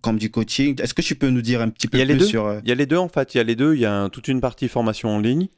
comme 0.00 0.18
du 0.18 0.30
coaching? 0.30 0.80
Est-ce 0.80 0.94
que 0.94 1.02
tu 1.02 1.16
peux 1.16 1.30
nous 1.30 1.42
dire 1.42 1.60
un 1.60 1.70
petit 1.70 1.88
peu 1.88 1.98
il 1.98 2.00
y 2.00 2.02
a 2.02 2.06
plus 2.06 2.14
les 2.14 2.20
deux. 2.20 2.26
sur. 2.26 2.60
Il 2.62 2.68
y 2.68 2.72
a 2.72 2.76
les 2.76 2.86
deux 2.86 2.98
en 2.98 3.08
fait. 3.08 3.34
Il 3.34 3.38
y 3.38 3.40
a 3.40 3.44
les 3.44 3.56
deux. 3.56 3.74
Il 3.74 3.80
y 3.80 3.86
a 3.86 4.08
toute 4.10 4.28
une 4.28 4.40
partie 4.40 4.68
formation 4.68 5.08
en 5.08 5.18
ligne. 5.18 5.48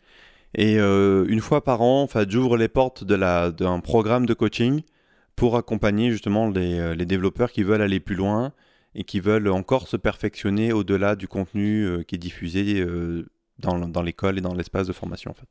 Et 0.54 0.76
une 0.76 1.40
fois 1.40 1.64
par 1.64 1.80
an, 1.80 2.02
en 2.02 2.06
fait, 2.06 2.30
j'ouvre 2.30 2.58
les 2.58 2.68
portes 2.68 3.04
d'un 3.04 3.80
programme 3.80 4.26
de 4.26 4.34
coaching 4.34 4.82
pour 5.34 5.56
accompagner 5.56 6.10
justement 6.10 6.50
les, 6.50 6.94
les, 6.94 7.06
développeurs 7.06 7.52
qui 7.52 7.62
veulent 7.62 7.80
aller 7.80 8.00
plus 8.00 8.16
loin 8.16 8.52
et 8.94 9.04
qui 9.04 9.20
veulent 9.20 9.48
encore 9.48 9.88
se 9.88 9.96
perfectionner 9.96 10.72
au-delà 10.72 11.16
du 11.16 11.28
contenu 11.28 12.04
qui 12.06 12.14
est 12.16 12.18
diffusé 12.18 12.84
dans, 13.58 13.88
dans 13.88 14.02
l'école 14.02 14.38
et 14.38 14.40
dans 14.40 14.54
l'espace 14.54 14.86
de 14.86 14.92
formation 14.92 15.30
en 15.30 15.34
fait. 15.34 15.48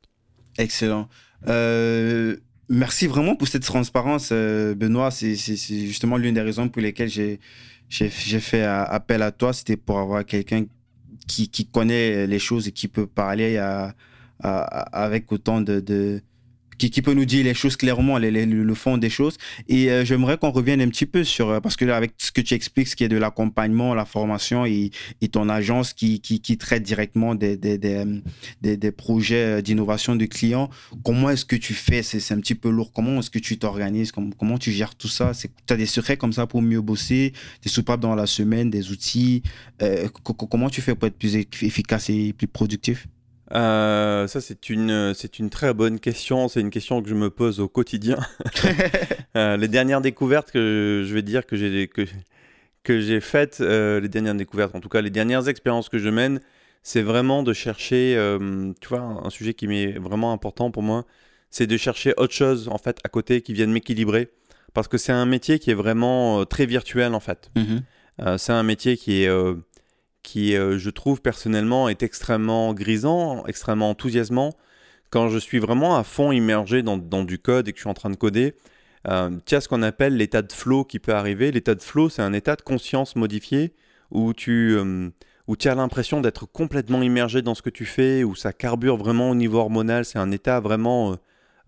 Excellent. 0.58 1.08
Euh, 1.48 2.36
merci 2.68 3.06
vraiment 3.06 3.36
pour 3.36 3.48
cette 3.48 3.62
transparence, 3.62 4.30
euh, 4.32 4.74
Benoît. 4.74 5.10
C'est 5.10 5.34
justement 5.34 6.16
l'une 6.16 6.34
des 6.34 6.42
raisons 6.42 6.68
pour 6.68 6.82
lesquelles 6.82 7.08
j'ai 7.08 8.08
fait 8.08 8.62
appel 8.62 9.22
à 9.22 9.32
toi. 9.32 9.52
C'était 9.52 9.76
pour 9.76 9.98
avoir 9.98 10.24
quelqu'un 10.24 10.64
qui, 11.26 11.48
qui, 11.48 11.66
connaît 11.66 12.26
les 12.26 12.38
choses 12.38 12.68
et 12.68 12.72
qui 12.72 12.88
peut 12.88 13.06
parler 13.06 13.58
avec 14.40 15.32
autant 15.32 15.60
de 15.60 16.20
qui, 16.78 17.02
peut 17.02 17.14
nous 17.14 17.24
dire 17.24 17.44
les 17.44 17.54
choses 17.54 17.76
clairement, 17.76 18.18
le 18.18 18.74
fond 18.74 18.98
des 18.98 19.10
choses. 19.10 19.36
Et 19.68 19.90
euh, 19.90 20.04
j'aimerais 20.04 20.38
qu'on 20.38 20.50
revienne 20.50 20.80
un 20.80 20.88
petit 20.88 21.06
peu 21.06 21.24
sur, 21.24 21.48
euh, 21.48 21.60
parce 21.60 21.76
que 21.76 21.84
avec 21.86 22.12
ce 22.18 22.32
que 22.32 22.40
tu 22.40 22.54
expliques, 22.54 22.88
ce 22.88 22.96
qui 22.96 23.04
est 23.04 23.08
de 23.08 23.16
l'accompagnement, 23.16 23.94
la 23.94 24.04
formation 24.04 24.64
et, 24.66 24.90
ton 25.30 25.48
agence 25.48 25.92
qui, 25.92 26.20
traite 26.58 26.82
directement 26.82 27.34
des, 27.34 27.56
des 27.56 28.92
projets 28.92 29.58
euh, 29.58 29.62
d'innovation 29.62 30.16
de 30.16 30.26
clients, 30.26 30.68
comment 31.04 31.30
est-ce 31.30 31.44
que 31.44 31.56
tu 31.56 31.74
fais? 31.74 32.02
C'est 32.02 32.34
un 32.34 32.40
petit 32.40 32.54
peu 32.54 32.70
lourd. 32.70 32.92
Comment 32.92 33.20
est-ce 33.20 33.30
que 33.30 33.38
tu 33.38 33.58
t'organises? 33.58 34.12
Comment, 34.12 34.58
tu 34.58 34.72
gères 34.72 34.94
tout 34.94 35.08
ça? 35.08 35.32
Tu 35.66 35.72
as 35.72 35.76
des 35.76 35.86
secrets 35.86 36.16
comme 36.16 36.32
ça 36.32 36.46
pour 36.46 36.62
mieux 36.62 36.80
bosser? 36.80 37.32
Des 37.62 37.68
soupapes 37.68 38.00
dans 38.00 38.14
la 38.14 38.26
semaine, 38.26 38.70
des 38.70 38.90
outils 38.90 39.42
euh, 39.82 40.08
Comment 40.22 40.70
tu 40.70 40.80
fais 40.82 40.94
pour 40.94 41.08
être 41.08 41.16
plus 41.16 41.36
efficace 41.36 42.10
et 42.10 42.32
plus 42.32 42.46
productif? 42.46 43.06
Euh, 43.54 44.26
ça, 44.26 44.40
c'est 44.40 44.70
une, 44.70 45.12
c'est 45.14 45.38
une 45.38 45.50
très 45.50 45.74
bonne 45.74 46.00
question. 46.00 46.48
C'est 46.48 46.60
une 46.60 46.70
question 46.70 47.02
que 47.02 47.08
je 47.08 47.14
me 47.14 47.30
pose 47.30 47.60
au 47.60 47.68
quotidien. 47.68 48.18
euh, 49.36 49.56
les 49.56 49.68
dernières 49.68 50.00
découvertes 50.00 50.50
que 50.50 51.02
je 51.06 51.14
vais 51.14 51.22
dire 51.22 51.46
que 51.46 51.56
j'ai, 51.56 51.88
que, 51.88 52.02
que 52.82 53.00
j'ai 53.00 53.20
faites, 53.20 53.60
euh, 53.60 54.00
les 54.00 54.08
dernières 54.08 54.34
découvertes, 54.34 54.74
en 54.74 54.80
tout 54.80 54.88
cas 54.88 55.00
les 55.00 55.10
dernières 55.10 55.48
expériences 55.48 55.88
que 55.88 55.98
je 55.98 56.08
mène, 56.08 56.40
c'est 56.82 57.02
vraiment 57.02 57.42
de 57.42 57.52
chercher, 57.52 58.18
tu 58.80 58.88
vois, 58.88 59.00
un, 59.00 59.30
sujet 59.30 59.54
qui 59.54 59.68
m'est 59.68 59.92
vraiment 59.92 60.32
important 60.32 60.72
pour 60.72 60.82
moi, 60.82 61.04
c'est 61.48 61.68
de 61.68 61.76
chercher 61.76 62.12
autre 62.16 62.34
chose 62.34 62.68
en 62.68 62.78
fait 62.78 62.98
à 63.04 63.08
côté 63.08 63.40
qui 63.40 63.52
vienne 63.52 63.70
m'équilibrer. 63.70 64.30
Parce 64.74 64.88
que 64.88 64.98
c'est 64.98 65.12
un 65.12 65.26
métier 65.26 65.60
qui 65.60 65.70
est 65.70 65.74
vraiment 65.74 66.44
très 66.44 66.66
virtuel 66.66 67.14
en 67.14 67.20
fait. 67.20 67.52
Mm-hmm. 67.54 68.38
c'est 68.38 68.52
un 68.52 68.64
métier 68.64 68.96
qui 68.96 69.22
est 69.22 69.30
qui, 70.22 70.56
euh, 70.56 70.78
je 70.78 70.90
trouve 70.90 71.20
personnellement, 71.20 71.88
est 71.88 72.02
extrêmement 72.02 72.74
grisant, 72.74 73.44
extrêmement 73.46 73.90
enthousiasmant. 73.90 74.52
Quand 75.10 75.28
je 75.28 75.38
suis 75.38 75.58
vraiment 75.58 75.96
à 75.96 76.04
fond 76.04 76.32
immergé 76.32 76.82
dans, 76.82 76.96
du 76.96 77.38
code 77.38 77.68
et 77.68 77.72
que 77.72 77.78
je 77.78 77.82
suis 77.82 77.90
en 77.90 77.94
train 77.94 78.10
de 78.10 78.16
coder, 78.16 78.54
euh, 79.08 79.36
tu 79.44 79.54
as 79.54 79.60
ce 79.60 79.68
qu'on 79.68 79.82
appelle 79.82 80.16
l'état 80.16 80.42
de 80.42 80.52
flow 80.52 80.84
qui 80.84 80.98
peut 80.98 81.12
arriver. 81.12 81.50
L'état 81.52 81.74
de 81.74 81.82
flow, 81.82 82.08
c'est 82.08 82.22
un 82.22 82.32
état 82.32 82.56
de 82.56 82.62
conscience 82.62 83.16
modifié 83.16 83.74
où 84.10 84.32
tu, 84.32 84.74
euh, 84.78 85.10
où 85.48 85.56
as 85.64 85.74
l'impression 85.74 86.20
d'être 86.20 86.46
complètement 86.46 87.02
immergé 87.02 87.42
dans 87.42 87.54
ce 87.54 87.62
que 87.62 87.70
tu 87.70 87.84
fais, 87.84 88.24
où 88.24 88.34
ça 88.34 88.52
carbure 88.52 88.96
vraiment 88.96 89.30
au 89.30 89.34
niveau 89.34 89.58
hormonal. 89.58 90.04
C'est 90.04 90.18
un 90.18 90.30
état 90.30 90.60
vraiment 90.60 91.16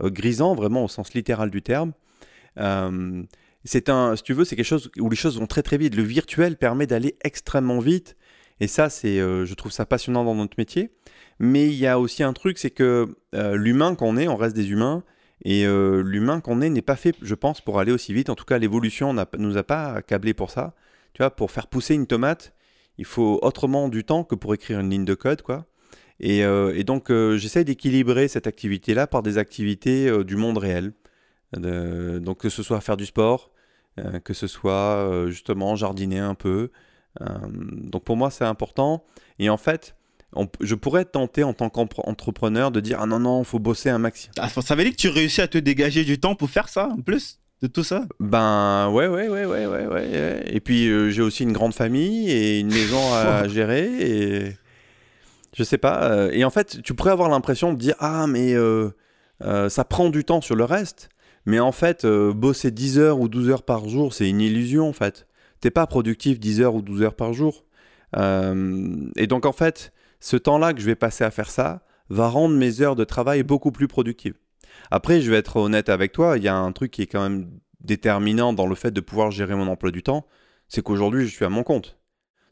grisant, 0.03 0.55
vraiment 0.55 0.85
au 0.85 0.89
sens 0.89 1.13
littéral 1.15 1.51
du 1.51 1.61
terme. 1.61 1.93
c'est 3.65 3.89
un, 3.89 4.17
si 4.17 4.23
tu 4.23 4.33
veux, 4.33 4.45
c'est 4.45 4.57
quelque 4.57 4.65
chose 4.65 4.91
où 4.99 5.11
les 5.11 5.17
choses 5.17 5.39
vont 5.39 5.47
très 5.47 5.63
très 5.63 5.77
vite. 5.77 5.97
Le 5.97 6.03
virtuel 6.03 6.57
permet 6.57 6.87
d'aller 6.87 7.17
extrêmement 7.23 7.81
vite 7.81 8.17
et 8.61 8.67
ça, 8.67 8.89
c'est, 8.89 9.21
euh, 9.21 9.45
je 9.45 9.55
trouve 9.55 9.73
ça 9.73 9.87
passionnant 9.87 10.25
dans 10.25 10.35
notre 10.35 10.55
métier. 10.59 10.91
Mais 11.41 11.67
il 11.67 11.75
y 11.75 11.87
a 11.87 11.99
aussi 11.99 12.23
un 12.23 12.33
truc, 12.33 12.59
c'est 12.59 12.71
que 12.71 13.07
euh, 13.35 13.57
l'humain 13.57 13.95
qu'on 13.95 14.17
est, 14.17 14.29
on 14.29 14.37
reste 14.37 14.55
des 14.55 14.71
humains. 14.71 15.03
Et 15.45 15.67
euh, 15.67 16.03
l'humain 16.03 16.41
qu'on 16.41 16.61
est 16.61 16.71
n'est 16.71 16.83
pas 16.83 16.97
fait, 16.97 17.17
je 17.21 17.35
pense, 17.35 17.61
pour 17.61 17.81
aller 17.81 17.93
aussi 17.93 18.15
vite. 18.15 18.31
En 18.31 18.35
tout 18.37 18.45
cas, 18.45 18.59
l'évolution 18.59 19.13
ne 19.13 19.25
nous 19.39 19.57
a 19.57 19.65
pas 19.65 20.01
câblé 20.03 20.33
pour 20.35 20.51
ça. 20.51 20.75
Tu 21.13 21.23
vois, 21.23 21.31
pour 21.31 21.51
faire 21.51 21.67
pousser 21.67 21.95
une 21.95 22.07
tomate, 22.07 22.55
il 22.99 23.05
faut 23.05 23.41
autrement 23.43 23.89
du 23.89 24.05
temps 24.05 24.25
que 24.25 24.35
pour 24.35 24.55
écrire 24.55 24.81
une 24.81 24.91
ligne 24.91 25.05
de 25.05 25.15
code, 25.15 25.43
quoi. 25.43 25.67
Et, 26.21 26.41
et 26.41 26.85
donc, 26.85 27.11
j'essaie 27.11 27.65
d'équilibrer 27.65 28.29
cette 28.29 28.47
activité-là 28.47 29.07
par 29.09 29.23
des 29.23 29.37
activités 29.37 30.25
du 30.25 30.37
monde 30.37 30.59
réel. 30.59 30.93
donc, 31.57 32.39
que 32.39 32.49
ce 32.49 32.63
soit 32.63 32.81
faire 32.81 32.97
du 32.97 33.07
sport, 33.07 33.51
que 34.25 34.33
ce 34.33 34.47
soit 34.47 35.27
justement 35.29 35.77
jardiner 35.77 36.21
un 36.21 36.35
peu, 36.35 36.71
donc 37.21 38.05
pour 38.05 38.17
moi, 38.17 38.31
c'est 38.31 38.45
important. 38.45 39.05
Et 39.39 39.49
en 39.49 39.57
fait, 39.57 39.95
je 40.61 40.75
pourrais 40.75 41.05
tenter 41.05 41.45
en 41.45 41.53
tant 41.53 41.71
qu'entrepreneur 41.71 42.71
de 42.71 42.81
dire 42.81 42.99
ah 43.01 43.07
non 43.07 43.21
non, 43.21 43.43
il 43.43 43.45
faut 43.45 43.59
bosser 43.59 43.91
un 43.91 43.99
maximum. 43.99 44.35
Ah, 44.39 44.49
ça 44.49 44.75
veut 44.75 44.85
dire 44.85 44.93
que 44.93 44.97
tu 44.97 45.09
réussis 45.09 45.41
à 45.41 45.49
te 45.49 45.59
dégager 45.59 46.05
du 46.05 46.19
temps 46.19 46.35
pour 46.35 46.51
faire 46.51 46.69
ça 46.69 46.89
en 46.89 47.01
plus 47.01 47.41
de 47.63 47.67
tout 47.67 47.85
ça? 47.85 48.05
Ben 48.21 48.91
ouais 48.91 49.07
ouais 49.07 49.29
ouais 49.29 49.45
ouais 49.45 49.67
ouais 49.67 49.87
ouais. 49.87 50.43
Et 50.47 50.61
puis 50.61 50.89
euh, 50.89 51.11
j'ai 51.11 51.23
aussi 51.23 51.45
une 51.45 51.53
grande 51.53 51.75
famille 51.75 52.31
et 52.31 52.61
une 52.61 52.69
maison 52.69 53.15
à 53.15 53.49
gérer 53.49 53.85
et 53.85 54.57
je 55.57 55.63
sais 55.63 55.79
pas. 55.79 56.11
Euh, 56.11 56.31
et 56.33 56.45
en 56.45 56.51
fait, 56.51 56.83
tu 56.83 56.95
pourrais 56.95 57.13
avoir 57.13 57.29
l'impression 57.29 57.73
de 57.73 57.79
dire 57.79 57.95
ah 58.01 58.27
mais 58.27 58.55
ça 59.69 59.85
prend 59.85 60.11
du 60.11 60.25
temps 60.25 60.41
sur 60.41 60.57
le 60.57 60.65
reste. 60.65 61.09
Mais 61.47 61.61
en 61.61 61.73
fait, 61.73 62.07
bosser 62.07 62.71
10 62.71 62.99
heures 62.99 63.21
ou 63.21 63.29
12 63.29 63.51
heures 63.51 63.63
par 63.65 63.87
jour, 63.89 64.15
c'est 64.15 64.29
une 64.29 64.41
illusion 64.41 64.89
en 64.89 64.95
fait 64.95 65.27
t'es 65.65 65.71
pas 65.71 65.87
productif 65.87 66.39
10 66.39 66.61
heures 66.61 66.75
ou 66.75 66.83
12 66.83 67.05
heures 67.05 67.15
par 67.15 67.33
jour. 67.33 67.65
Euh, 68.19 69.09
et 69.17 69.27
donc 69.27 69.47
en 69.47 69.53
fait, 69.53 69.95
ce 70.21 70.37
temps-là 70.37 70.75
que 70.75 70.81
je 70.81 70.85
vais 70.85 70.95
passer 70.95 71.25
à 71.25 71.31
faire 71.31 71.49
ça 71.49 71.87
va 72.11 72.29
rendre 72.29 72.55
mes 72.55 72.83
heures 72.83 72.97
de 72.97 73.05
travail 73.05 73.43
beaucoup 73.45 73.73
plus 73.73 73.89
productives. 73.89 74.35
Après, 74.91 75.23
je 75.23 75.31
vais 75.31 75.39
être 75.39 75.57
honnête 75.57 75.89
avec 75.89 76.13
toi, 76.13 76.37
il 76.37 76.45
y 76.45 76.49
a 76.49 76.55
un 76.55 76.71
truc 76.73 76.91
qui 76.91 77.01
est 77.01 77.07
quand 77.07 77.23
même 77.23 77.49
déterminant 77.81 78.53
dans 78.53 78.67
le 78.67 78.75
fait 78.75 78.91
de 78.91 79.01
pouvoir 79.01 79.31
gérer 79.31 79.55
mon 79.55 79.67
emploi 79.67 79.91
du 79.91 80.03
temps, 80.03 80.27
c'est 80.69 80.83
qu'aujourd'hui, 80.83 81.27
je 81.27 81.35
suis 81.35 81.47
à 81.47 81.49
mon 81.49 81.63
compte. 81.63 81.97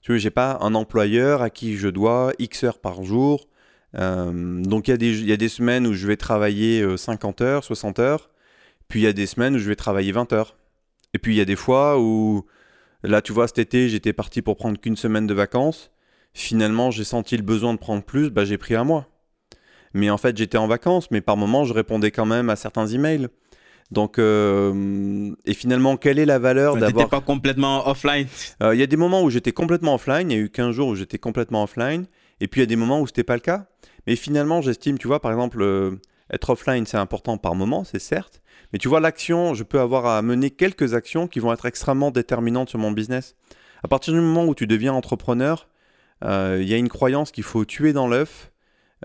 Tu 0.00 0.12
vois, 0.12 0.18
j'ai 0.18 0.30
pas 0.30 0.56
un 0.62 0.74
employeur 0.74 1.42
à 1.42 1.50
qui 1.50 1.76
je 1.76 1.88
dois 1.88 2.32
X 2.38 2.64
heures 2.64 2.80
par 2.80 3.04
jour. 3.04 3.46
Euh, 3.94 4.62
donc 4.62 4.88
il 4.88 5.02
y, 5.02 5.24
y, 5.26 5.32
a 5.32 5.36
des 5.36 5.50
semaines 5.50 5.86
où 5.86 5.92
je 5.92 6.06
vais 6.06 6.16
travailler 6.16 6.96
50 6.96 7.42
euh, 7.42 7.44
heures, 7.44 7.64
60 7.64 7.98
heures, 7.98 8.30
puis 8.88 9.00
il 9.00 9.02
y 9.02 9.06
a 9.06 9.12
des 9.12 9.26
semaines 9.26 9.56
où 9.56 9.58
je 9.58 9.68
vais 9.68 9.76
travailler 9.76 10.12
20 10.12 10.32
heures. 10.32 10.56
Et 11.12 11.18
puis 11.18 11.34
il 11.34 11.36
y 11.36 11.42
a 11.42 11.44
des 11.44 11.56
fois 11.56 12.00
où 12.00 12.46
Là, 13.02 13.20
tu 13.22 13.32
vois, 13.32 13.48
cet 13.48 13.58
été, 13.58 13.88
j'étais 13.88 14.12
parti 14.12 14.42
pour 14.42 14.56
prendre 14.56 14.78
qu'une 14.80 14.96
semaine 14.96 15.26
de 15.26 15.34
vacances. 15.34 15.90
Finalement, 16.34 16.90
j'ai 16.90 17.04
senti 17.04 17.36
le 17.36 17.42
besoin 17.42 17.74
de 17.74 17.78
prendre 17.78 18.02
plus, 18.02 18.30
bah, 18.30 18.44
j'ai 18.44 18.58
pris 18.58 18.74
un 18.74 18.84
mois. 18.84 19.08
Mais 19.94 20.08
en 20.08 20.16
fait, 20.16 20.36
j'étais 20.36 20.56
en 20.58 20.66
vacances, 20.66 21.10
mais 21.10 21.20
par 21.20 21.36
moments, 21.36 21.64
je 21.64 21.74
répondais 21.74 22.10
quand 22.10 22.26
même 22.26 22.48
à 22.48 22.56
certains 22.56 22.86
emails. 22.86 23.28
Donc, 23.90 24.18
euh, 24.18 25.34
et 25.44 25.52
finalement, 25.52 25.98
quelle 25.98 26.18
est 26.18 26.24
la 26.24 26.38
valeur 26.38 26.76
d'avoir. 26.78 27.10
pas 27.10 27.20
complètement 27.20 27.86
offline 27.86 28.26
euh, 28.62 28.74
Il 28.74 28.80
y 28.80 28.82
a 28.82 28.86
des 28.86 28.96
moments 28.96 29.22
où 29.22 29.28
j'étais 29.28 29.52
complètement 29.52 29.96
offline, 29.96 30.30
il 30.30 30.34
y 30.34 30.40
a 30.40 30.42
eu 30.42 30.48
15 30.48 30.74
jours 30.74 30.88
où 30.88 30.94
j'étais 30.94 31.18
complètement 31.18 31.62
offline, 31.64 32.06
et 32.40 32.48
puis 32.48 32.60
il 32.60 32.62
y 32.62 32.64
a 32.64 32.66
des 32.66 32.76
moments 32.76 33.02
où 33.02 33.06
c'était 33.06 33.22
pas 33.22 33.34
le 33.34 33.40
cas. 33.40 33.66
Mais 34.06 34.16
finalement, 34.16 34.62
j'estime, 34.62 34.96
tu 34.96 35.08
vois, 35.08 35.20
par 35.20 35.30
exemple, 35.30 35.60
euh, 35.60 35.90
être 36.32 36.50
offline, 36.50 36.86
c'est 36.86 36.96
important 36.96 37.36
par 37.36 37.54
moment, 37.54 37.84
c'est 37.84 37.98
certes, 37.98 38.42
mais 38.72 38.78
tu 38.78 38.88
vois, 38.88 39.00
l'action, 39.00 39.54
je 39.54 39.64
peux 39.64 39.80
avoir 39.80 40.06
à 40.06 40.22
mener 40.22 40.50
quelques 40.50 40.94
actions 40.94 41.28
qui 41.28 41.40
vont 41.40 41.52
être 41.52 41.66
extrêmement 41.66 42.10
déterminantes 42.10 42.70
sur 42.70 42.78
mon 42.78 42.90
business. 42.90 43.36
À 43.82 43.88
partir 43.88 44.14
du 44.14 44.20
moment 44.20 44.46
où 44.46 44.54
tu 44.54 44.66
deviens 44.66 44.94
entrepreneur, 44.94 45.68
euh, 46.24 46.58
il 46.60 46.68
y 46.68 46.74
a 46.74 46.76
une 46.76 46.88
croyance 46.88 47.32
qu'il 47.32 47.44
faut 47.44 47.64
tuer 47.64 47.92
dans 47.92 48.08
l'œuf, 48.08 48.52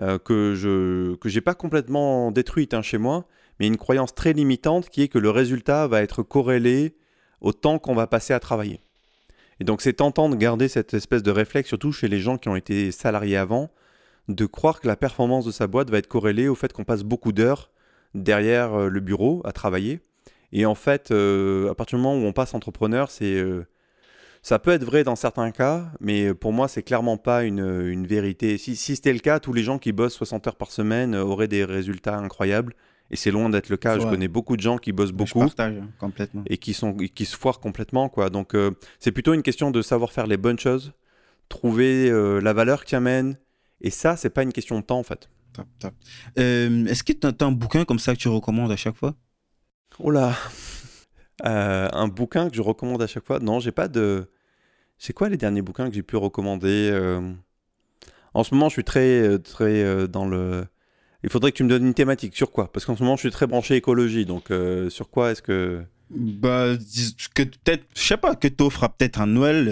euh, 0.00 0.18
que 0.18 0.54
je 0.54 1.16
que 1.16 1.38
pas 1.40 1.54
complètement 1.54 2.30
détruite 2.30 2.72
hein, 2.72 2.82
chez 2.82 2.98
moi, 2.98 3.26
mais 3.58 3.66
une 3.66 3.76
croyance 3.76 4.14
très 4.14 4.32
limitante 4.32 4.88
qui 4.88 5.02
est 5.02 5.08
que 5.08 5.18
le 5.18 5.30
résultat 5.30 5.88
va 5.88 6.02
être 6.02 6.22
corrélé 6.22 6.94
au 7.40 7.52
temps 7.52 7.78
qu'on 7.78 7.94
va 7.94 8.06
passer 8.06 8.32
à 8.32 8.40
travailler. 8.40 8.80
Et 9.60 9.64
donc 9.64 9.82
c'est 9.82 9.94
tentant 9.94 10.28
de 10.28 10.36
garder 10.36 10.68
cette 10.68 10.94
espèce 10.94 11.24
de 11.24 11.32
réflexe, 11.32 11.68
surtout 11.68 11.92
chez 11.92 12.08
les 12.08 12.20
gens 12.20 12.38
qui 12.38 12.48
ont 12.48 12.56
été 12.56 12.92
salariés 12.92 13.36
avant, 13.36 13.70
de 14.28 14.46
croire 14.46 14.80
que 14.80 14.86
la 14.86 14.96
performance 14.96 15.44
de 15.44 15.50
sa 15.50 15.66
boîte 15.66 15.90
va 15.90 15.98
être 15.98 16.06
corrélée 16.06 16.48
au 16.48 16.54
fait 16.54 16.72
qu'on 16.72 16.84
passe 16.84 17.02
beaucoup 17.02 17.32
d'heures 17.32 17.70
derrière 18.14 18.74
euh, 18.74 18.88
le 18.88 19.00
bureau 19.00 19.40
à 19.44 19.52
travailler. 19.52 20.00
Et 20.52 20.66
en 20.66 20.74
fait, 20.74 21.10
euh, 21.10 21.70
à 21.70 21.74
partir 21.74 21.98
du 21.98 22.04
moment 22.04 22.22
où 22.22 22.26
on 22.26 22.32
passe 22.32 22.54
entrepreneur, 22.54 23.10
c'est 23.10 23.34
euh, 23.34 23.66
ça 24.42 24.58
peut 24.58 24.70
être 24.70 24.84
vrai 24.84 25.04
dans 25.04 25.16
certains 25.16 25.50
cas, 25.50 25.90
mais 26.00 26.32
pour 26.32 26.52
moi, 26.52 26.68
c'est 26.68 26.82
clairement 26.82 27.16
pas 27.16 27.42
une, 27.42 28.06
vérité. 28.06 28.56
Si, 28.56 28.76
c'était 28.76 29.12
le 29.12 29.18
cas, 29.18 29.40
tous 29.40 29.52
les 29.52 29.62
gens 29.62 29.78
qui 29.78 29.92
bossent 29.92 30.14
60 30.14 30.46
heures 30.46 30.56
par 30.56 30.70
semaine 30.70 31.16
auraient 31.16 31.48
des 31.48 31.64
résultats 31.64 32.16
incroyables. 32.16 32.74
Et 33.10 33.16
c'est 33.16 33.30
loin 33.30 33.50
d'être 33.50 33.68
le 33.68 33.76
cas. 33.76 33.98
Je 33.98 34.06
connais 34.06 34.28
beaucoup 34.28 34.56
de 34.56 34.62
gens 34.62 34.78
qui 34.78 34.92
bossent 34.92 35.12
beaucoup. 35.12 35.40
complètement. 35.98 36.42
Et 36.46 36.56
qui, 36.56 36.72
sont, 36.72 36.94
qui 36.94 37.24
se 37.24 37.36
foirent 37.36 37.58
complètement. 37.58 38.08
Quoi. 38.08 38.30
Donc, 38.30 38.54
c'est 39.00 39.12
plutôt 39.12 39.34
une 39.34 39.42
question 39.42 39.70
de 39.70 39.82
savoir 39.82 40.12
faire 40.12 40.26
les 40.26 40.36
bonnes 40.36 40.58
choses, 40.58 40.92
trouver 41.48 42.10
la 42.40 42.52
valeur 42.52 42.84
qui 42.84 42.94
amène. 42.94 43.36
Et 43.80 43.90
ça, 43.90 44.16
c'est 44.16 44.30
pas 44.30 44.42
une 44.42 44.52
question 44.52 44.78
de 44.80 44.84
temps, 44.84 44.98
en 44.98 45.04
fait. 45.04 45.28
Euh, 46.38 46.86
est-ce 46.86 47.02
que 47.02 47.12
tu 47.12 47.26
as, 47.26 47.46
un 47.46 47.52
bouquin 47.52 47.84
comme 47.84 47.98
ça 47.98 48.14
que 48.14 48.20
tu 48.20 48.28
recommandes 48.28 48.72
à 48.72 48.76
chaque 48.76 48.96
fois? 48.96 49.14
Oh 49.98 50.10
là 50.10 50.36
euh, 51.44 51.88
Un 51.92 52.08
bouquin 52.08 52.48
que 52.48 52.56
je 52.56 52.62
recommande 52.62 53.02
à 53.02 53.06
chaque 53.06 53.26
fois? 53.26 53.38
Non, 53.40 53.60
j'ai 53.60 53.72
pas 53.72 53.88
de. 53.88 54.30
C'est 54.98 55.12
quoi 55.12 55.28
les 55.28 55.36
derniers 55.36 55.62
bouquins 55.62 55.88
que 55.88 55.94
j'ai 55.94 56.02
pu 56.02 56.16
recommander 56.16 56.90
euh? 56.92 57.32
En 58.34 58.44
ce 58.44 58.54
moment, 58.54 58.68
je 58.68 58.74
suis 58.74 58.84
très, 58.84 59.38
très 59.38 60.08
dans 60.08 60.26
le. 60.26 60.66
Il 61.24 61.30
faudrait 61.30 61.50
que 61.50 61.56
tu 61.56 61.64
me 61.64 61.68
donnes 61.68 61.86
une 61.86 61.94
thématique. 61.94 62.36
Sur 62.36 62.52
quoi? 62.52 62.70
Parce 62.72 62.84
qu'en 62.84 62.96
ce 62.96 63.02
moment, 63.02 63.16
je 63.16 63.20
suis 63.20 63.30
très 63.30 63.46
branché 63.46 63.74
écologie. 63.74 64.26
Donc, 64.26 64.52
sur 64.90 65.10
quoi 65.10 65.32
est-ce 65.32 65.42
que. 65.42 65.82
Bah, 66.10 66.74
que 67.34 67.42
peut-être, 67.42 67.84
je 67.94 68.00
sais 68.00 68.16
pas, 68.16 68.34
que 68.34 68.48
tu 68.48 68.62
offres 68.62 68.88
peut-être 68.88 69.20
un 69.20 69.26
Noël, 69.26 69.64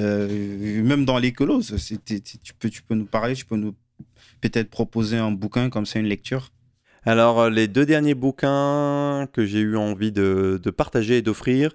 même 0.83 1.05
dans 1.05 1.19
l'écolo. 1.19 1.61
Tu 1.63 2.55
peux, 2.59 2.71
tu 2.71 2.83
peux 2.83 2.95
nous 2.95 3.07
parler, 3.07 3.35
tu 3.35 3.45
peux 3.45 3.57
nous 3.57 3.75
peut-être 4.41 4.71
proposer 4.71 5.17
un 5.17 5.31
bouquin 5.31 5.71
comme 5.71 5.87
ça, 5.87 5.99
une 5.99 6.07
lecture? 6.07 6.51
Alors, 7.07 7.41
euh, 7.41 7.51
les 7.51 7.69
deux 7.69 7.87
derniers 7.87 8.15
bouquins 8.15 9.29
que 9.33 9.47
j'ai 9.47 9.61
eu 9.61 9.77
envie 9.77 10.11
de, 10.11 10.61
partager 10.77 11.19
et 11.19 11.23
d'offrir, 11.23 11.73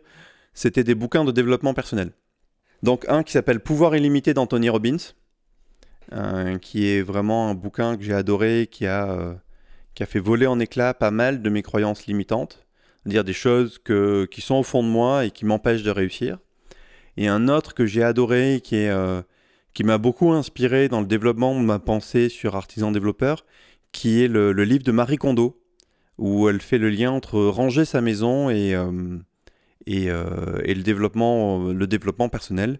c'était 0.53 0.83
des 0.83 0.93
bouquins 0.93 1.23
de 1.23 1.31
développement 1.31 1.73
personnel. 1.73 2.11
Donc, 2.83 3.05
un 3.07 3.23
qui 3.23 3.31
s'appelle 3.31 3.61
Pouvoir 3.61 3.95
illimité 3.95 4.33
d'Anthony 4.33 4.67
Robbins, 4.67 4.97
euh, 6.11 6.57
qui 6.57 6.89
est 6.89 7.01
vraiment 7.01 7.49
un 7.49 7.55
bouquin 7.55 7.95
que 7.95 8.03
j'ai 8.03 8.13
adoré, 8.13 8.67
qui 8.69 8.85
a, 8.85 9.09
euh, 9.09 9.33
qui 9.95 10.03
a 10.03 10.05
fait 10.05 10.19
voler 10.19 10.47
en 10.47 10.59
éclats 10.59 10.93
pas 10.93 11.11
mal 11.11 11.41
de 11.41 11.49
mes 11.49 11.61
croyances 11.61 12.07
limitantes, 12.07 12.67
dire 13.05 13.23
des 13.23 13.33
choses 13.33 13.79
que, 13.79 14.25
qui 14.29 14.41
sont 14.41 14.55
au 14.55 14.63
fond 14.63 14.83
de 14.83 14.89
moi 14.89 15.23
et 15.25 15.31
qui 15.31 15.45
m'empêchent 15.45 15.83
de 15.83 15.91
réussir. 15.91 16.39
Et 17.15 17.29
un 17.29 17.47
autre 17.47 17.73
que 17.73 17.85
j'ai 17.85 18.03
adoré 18.03 18.59
qui 18.61 18.75
est 18.75 18.91
qui 19.73 19.83
m'a 19.83 19.97
beaucoup 19.97 20.31
inspiré 20.31 20.89
dans 20.89 21.01
le 21.01 21.07
développement 21.07 21.59
de 21.59 21.65
ma 21.65 21.79
pensée 21.79 22.29
sur 22.29 22.55
artisan 22.55 22.91
développeur, 22.91 23.45
qui 23.91 24.21
est 24.21 24.27
le, 24.27 24.51
livre 24.63 24.83
de 24.83 24.91
Marie 24.91 25.17
Kondo, 25.17 25.61
où 26.17 26.49
elle 26.49 26.61
fait 26.61 26.77
le 26.77 26.89
lien 26.89 27.11
entre 27.11 27.39
ranger 27.39 27.85
sa 27.85 28.01
maison 28.01 28.49
et, 28.49 28.75
euh, 28.75 29.17
euh, 29.89 30.61
et, 30.63 30.73
le, 30.73 30.83
développement, 30.83 31.71
le 31.71 31.87
développement 31.87 32.29
personnel. 32.29 32.79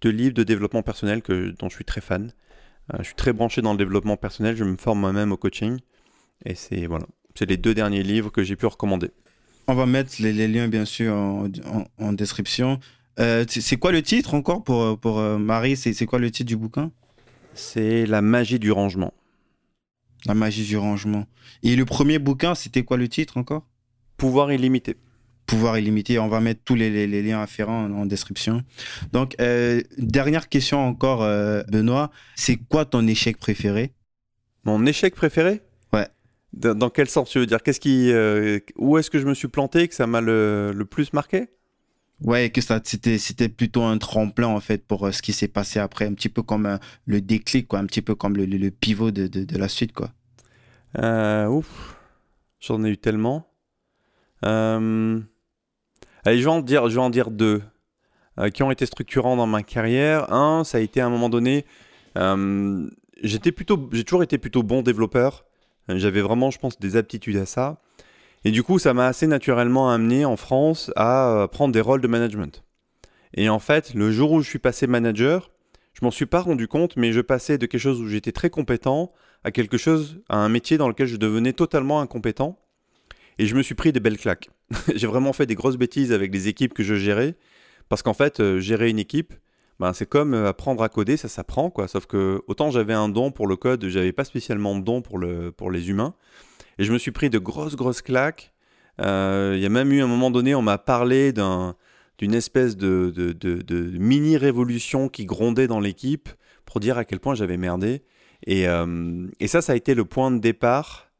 Deux 0.00 0.10
livres 0.10 0.34
de 0.34 0.42
développement 0.42 0.82
personnel 0.82 1.22
que, 1.22 1.54
dont 1.58 1.68
je 1.68 1.76
suis 1.76 1.84
très 1.84 2.00
fan. 2.00 2.32
Euh, 2.92 2.98
je 2.98 3.04
suis 3.04 3.14
très 3.14 3.32
branché 3.32 3.62
dans 3.62 3.72
le 3.72 3.78
développement 3.78 4.16
personnel, 4.16 4.56
je 4.56 4.64
me 4.64 4.76
forme 4.76 5.00
moi-même 5.00 5.32
au 5.32 5.36
coaching. 5.36 5.78
Et 6.44 6.56
c'est 6.56 6.86
voilà, 6.86 7.06
c'est 7.36 7.48
les 7.48 7.56
deux 7.56 7.74
derniers 7.74 8.02
livres 8.02 8.30
que 8.30 8.42
j'ai 8.42 8.56
pu 8.56 8.66
recommander. 8.66 9.10
On 9.68 9.74
va 9.74 9.86
mettre 9.86 10.14
les, 10.18 10.48
liens 10.48 10.66
bien 10.66 10.84
sûr 10.84 11.14
en 11.14 12.12
description. 12.12 12.80
Euh, 13.20 13.44
c'est 13.48 13.76
quoi 13.76 13.92
le 13.92 14.02
titre 14.02 14.34
encore 14.34 14.64
pour, 14.64 14.98
pour 14.98 15.18
euh, 15.18 15.38
Marie 15.38 15.76
C'est 15.76 16.06
quoi 16.06 16.18
le 16.18 16.30
titre 16.30 16.48
du 16.48 16.56
bouquin? 16.56 16.90
C'est 17.54 18.06
La 18.06 18.22
magie 18.22 18.58
du 18.58 18.72
rangement. 18.72 19.12
La 20.24 20.34
magie 20.34 20.64
du 20.64 20.76
rangement. 20.76 21.26
Et 21.62 21.76
le 21.76 21.84
premier 21.84 22.18
bouquin, 22.18 22.54
c'était 22.54 22.82
quoi 22.82 22.96
le 22.96 23.08
titre 23.08 23.36
encore? 23.36 23.66
Pouvoir 24.16 24.52
illimité. 24.52 24.96
Pouvoir 25.46 25.76
illimité. 25.78 26.18
On 26.18 26.28
va 26.28 26.40
mettre 26.40 26.62
tous 26.64 26.74
les, 26.74 27.06
liens 27.22 27.42
afférents 27.42 27.84
en, 27.90 28.06
description. 28.06 28.62
Donc, 29.12 29.34
euh, 29.40 29.82
dernière 29.98 30.48
question 30.48 30.78
encore, 30.86 31.20
Benoît. 31.68 32.10
C'est 32.36 32.56
quoi 32.56 32.84
ton 32.84 33.06
échec 33.06 33.36
préféré? 33.36 33.92
Mon 34.64 34.86
échec 34.86 35.14
préféré? 35.14 35.60
Ouais. 35.92 36.06
Dans, 36.52 36.88
quel 36.88 37.08
sens 37.08 37.28
tu 37.28 37.40
veux 37.40 37.46
dire? 37.46 37.62
Qu'est-ce 37.62 37.80
qui, 37.80 38.12
Où 38.76 38.96
est-ce 38.96 39.10
que 39.10 39.18
je 39.18 39.26
me 39.26 39.34
suis 39.34 39.48
planté 39.48 39.88
que 39.88 39.94
ça 39.94 40.06
m'a 40.06 40.20
le 40.20 40.84
plus 40.88 41.12
marqué? 41.12 41.48
Ouais, 42.24 42.50
que 42.50 42.60
ça 42.60 42.80
c'était 42.84 43.18
c'était 43.18 43.48
plutôt 43.48 43.82
un 43.82 43.98
tremplin 43.98 44.46
en 44.46 44.60
fait 44.60 44.86
pour 44.86 45.06
euh, 45.06 45.12
ce 45.12 45.22
qui 45.22 45.32
s'est 45.32 45.48
passé 45.48 45.80
après, 45.80 46.06
un 46.06 46.14
petit 46.14 46.28
peu 46.28 46.42
comme 46.42 46.66
euh, 46.66 46.78
le 47.04 47.20
déclic 47.20 47.66
quoi, 47.66 47.80
un 47.80 47.86
petit 47.86 48.02
peu 48.02 48.14
comme 48.14 48.36
le, 48.36 48.70
pivot 48.70 49.10
de, 49.10 49.26
de, 49.26 49.58
la 49.58 49.68
suite 49.68 49.92
quoi. 49.92 50.12
Euh, 50.98 51.46
ouf, 51.48 51.96
j'en 52.60 52.84
ai 52.84 52.90
eu 52.90 52.98
tellement. 52.98 53.48
Allez, 54.42 56.38
je 56.38 56.44
vais 56.44 56.50
en 56.50 56.60
dire, 56.60 56.88
je 56.88 56.94
vais 56.94 57.00
en 57.00 57.10
dire 57.10 57.30
deux 57.30 57.62
qui 58.54 58.62
ont 58.62 58.70
été 58.70 58.86
structurants 58.86 59.36
dans 59.36 59.46
ma 59.46 59.62
carrière. 59.62 60.32
Un, 60.32 60.64
ça 60.64 60.78
a 60.78 60.80
été 60.80 61.00
à 61.00 61.06
un 61.06 61.10
moment 61.10 61.28
donné, 61.28 61.64
j'étais 63.22 63.52
plutôt, 63.52 63.88
j'ai 63.92 64.04
toujours 64.04 64.22
été 64.22 64.38
plutôt 64.38 64.62
bon 64.62 64.82
développeur. 64.82 65.44
J'avais 65.88 66.20
vraiment, 66.20 66.50
je 66.50 66.58
pense, 66.58 66.78
des 66.78 66.96
aptitudes 66.96 67.36
à 67.36 67.46
ça. 67.46 67.80
Et 68.44 68.50
du 68.50 68.62
coup, 68.62 68.78
ça 68.78 68.92
m'a 68.94 69.06
assez 69.06 69.26
naturellement 69.26 69.90
amené 69.90 70.24
en 70.24 70.36
France 70.36 70.90
à 70.96 71.28
euh, 71.28 71.46
prendre 71.46 71.72
des 71.72 71.80
rôles 71.80 72.00
de 72.00 72.08
management. 72.08 72.64
Et 73.34 73.48
en 73.48 73.58
fait, 73.58 73.94
le 73.94 74.10
jour 74.10 74.32
où 74.32 74.42
je 74.42 74.48
suis 74.48 74.58
passé 74.58 74.86
manager, 74.86 75.50
je 75.94 76.04
m'en 76.04 76.10
suis 76.10 76.26
pas 76.26 76.40
rendu 76.40 76.68
compte, 76.68 76.96
mais 76.96 77.12
je 77.12 77.20
passais 77.20 77.58
de 77.58 77.66
quelque 77.66 77.80
chose 77.80 78.00
où 78.00 78.08
j'étais 78.08 78.32
très 78.32 78.50
compétent 78.50 79.12
à 79.44 79.50
quelque 79.50 79.78
chose, 79.78 80.22
à 80.28 80.36
un 80.38 80.48
métier 80.48 80.78
dans 80.78 80.88
lequel 80.88 81.06
je 81.06 81.16
devenais 81.16 81.52
totalement 81.52 82.00
incompétent. 82.00 82.58
Et 83.38 83.46
je 83.46 83.54
me 83.54 83.62
suis 83.62 83.74
pris 83.74 83.92
des 83.92 84.00
belles 84.00 84.18
claques. 84.18 84.50
j'ai 84.94 85.06
vraiment 85.06 85.32
fait 85.32 85.46
des 85.46 85.54
grosses 85.54 85.76
bêtises 85.76 86.12
avec 86.12 86.32
les 86.32 86.48
équipes 86.48 86.74
que 86.74 86.82
je 86.82 86.94
gérais. 86.94 87.36
Parce 87.88 88.02
qu'en 88.02 88.14
fait, 88.14 88.40
euh, 88.40 88.60
gérer 88.60 88.90
une 88.90 88.98
équipe, 88.98 89.34
ben, 89.80 89.92
c'est 89.92 90.08
comme 90.08 90.34
euh, 90.34 90.48
apprendre 90.48 90.82
à 90.82 90.88
coder, 90.88 91.16
ça 91.16 91.28
s'apprend. 91.28 91.72
Sauf 91.86 92.06
que 92.06 92.42
autant 92.46 92.70
j'avais 92.70 92.92
un 92.92 93.08
don 93.08 93.30
pour 93.30 93.46
le 93.46 93.56
code, 93.56 93.88
j'avais 93.88 94.12
pas 94.12 94.24
spécialement 94.24 94.76
de 94.76 94.84
don 94.84 95.02
pour, 95.02 95.18
le, 95.18 95.50
pour 95.50 95.70
les 95.70 95.90
humains. 95.90 96.14
Et 96.82 96.84
je 96.84 96.92
me 96.92 96.98
suis 96.98 97.12
pris 97.12 97.30
de 97.30 97.38
grosses, 97.38 97.76
grosses 97.76 98.02
claques. 98.02 98.52
Euh, 99.00 99.52
il 99.54 99.62
y 99.62 99.66
a 99.66 99.68
même 99.68 99.92
eu 99.92 100.02
un 100.02 100.08
moment 100.08 100.32
donné, 100.32 100.52
on 100.56 100.62
m'a 100.62 100.78
parlé 100.78 101.32
d'une 101.32 102.34
espèce 102.34 102.76
de, 102.76 103.36
mini-révolution 103.96 105.08
qui 105.08 105.24
grondait 105.24 105.68
dans 105.68 105.78
l'équipe 105.78 106.28
pour 106.66 106.80
dire 106.80 106.98
à 106.98 107.04
quel 107.04 107.20
point 107.20 107.36
j'avais 107.36 107.56
merdé. 107.56 108.02
Et, 108.48 108.66
euh, 108.66 109.28
et, 109.38 109.46
ça, 109.46 109.62
ça 109.62 109.74
a 109.74 109.76
été 109.76 109.94
le 109.94 110.04
point 110.04 110.32
de 110.32 110.40
départ 110.40 111.12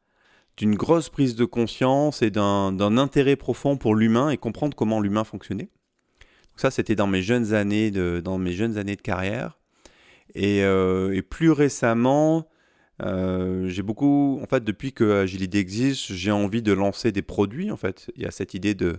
d'une 0.57 0.75
grosse 0.75 1.07
prise 1.07 1.37
de 1.37 1.45
conscience 1.45 2.21
et 2.21 2.29
d'un 2.29 2.97
intérêt 2.97 3.37
profond 3.37 3.77
pour 3.77 3.95
l'humain 3.95 4.31
et 4.31 4.35
comprendre 4.35 4.75
comment 4.75 4.99
l'humain 4.99 5.23
fonctionnait. 5.23 5.69
Donc 5.69 6.57
ça, 6.57 6.71
c'était 6.71 6.95
dans 6.95 7.07
mes 7.07 7.21
jeunes 7.21 7.53
années 7.53 7.89
de, 7.89 8.21
dans 8.21 8.37
mes 8.37 8.51
jeunes 8.51 8.77
années 8.77 8.97
de 8.97 9.01
carrière. 9.01 9.61
Et, 10.35 10.61
euh, 10.65 11.15
et 11.15 11.21
plus 11.21 11.51
récemment, 11.51 12.49
euh, 13.01 13.67
j'ai 13.69 13.81
beaucoup, 13.81 14.39
en 14.41 14.45
fait, 14.45 14.63
depuis 14.63 14.93
que 14.93 15.21
Agility 15.21 15.57
existe, 15.57 16.13
j'ai 16.13 16.31
envie 16.31 16.61
de 16.61 16.73
lancer 16.73 17.11
des 17.11 17.21
produits. 17.21 17.71
En 17.71 17.77
fait, 17.77 18.11
il 18.15 18.23
y 18.23 18.25
a 18.25 18.31
cette 18.31 18.53
idée 18.53 18.75
de, 18.75 18.97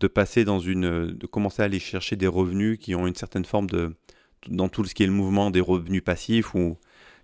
de 0.00 0.06
passer 0.06 0.44
dans 0.44 0.58
une, 0.58 1.12
de 1.12 1.26
commencer 1.26 1.62
à 1.62 1.66
aller 1.66 1.78
chercher 1.78 2.16
des 2.16 2.26
revenus 2.26 2.78
qui 2.78 2.94
ont 2.94 3.06
une 3.06 3.14
certaine 3.14 3.44
forme 3.44 3.68
de, 3.68 3.94
dans 4.48 4.68
tout 4.68 4.84
ce 4.84 4.94
qui 4.94 5.02
est 5.02 5.06
le 5.06 5.12
mouvement 5.12 5.50
des 5.50 5.60
revenus 5.60 6.02
passifs 6.02 6.54
où 6.54 6.76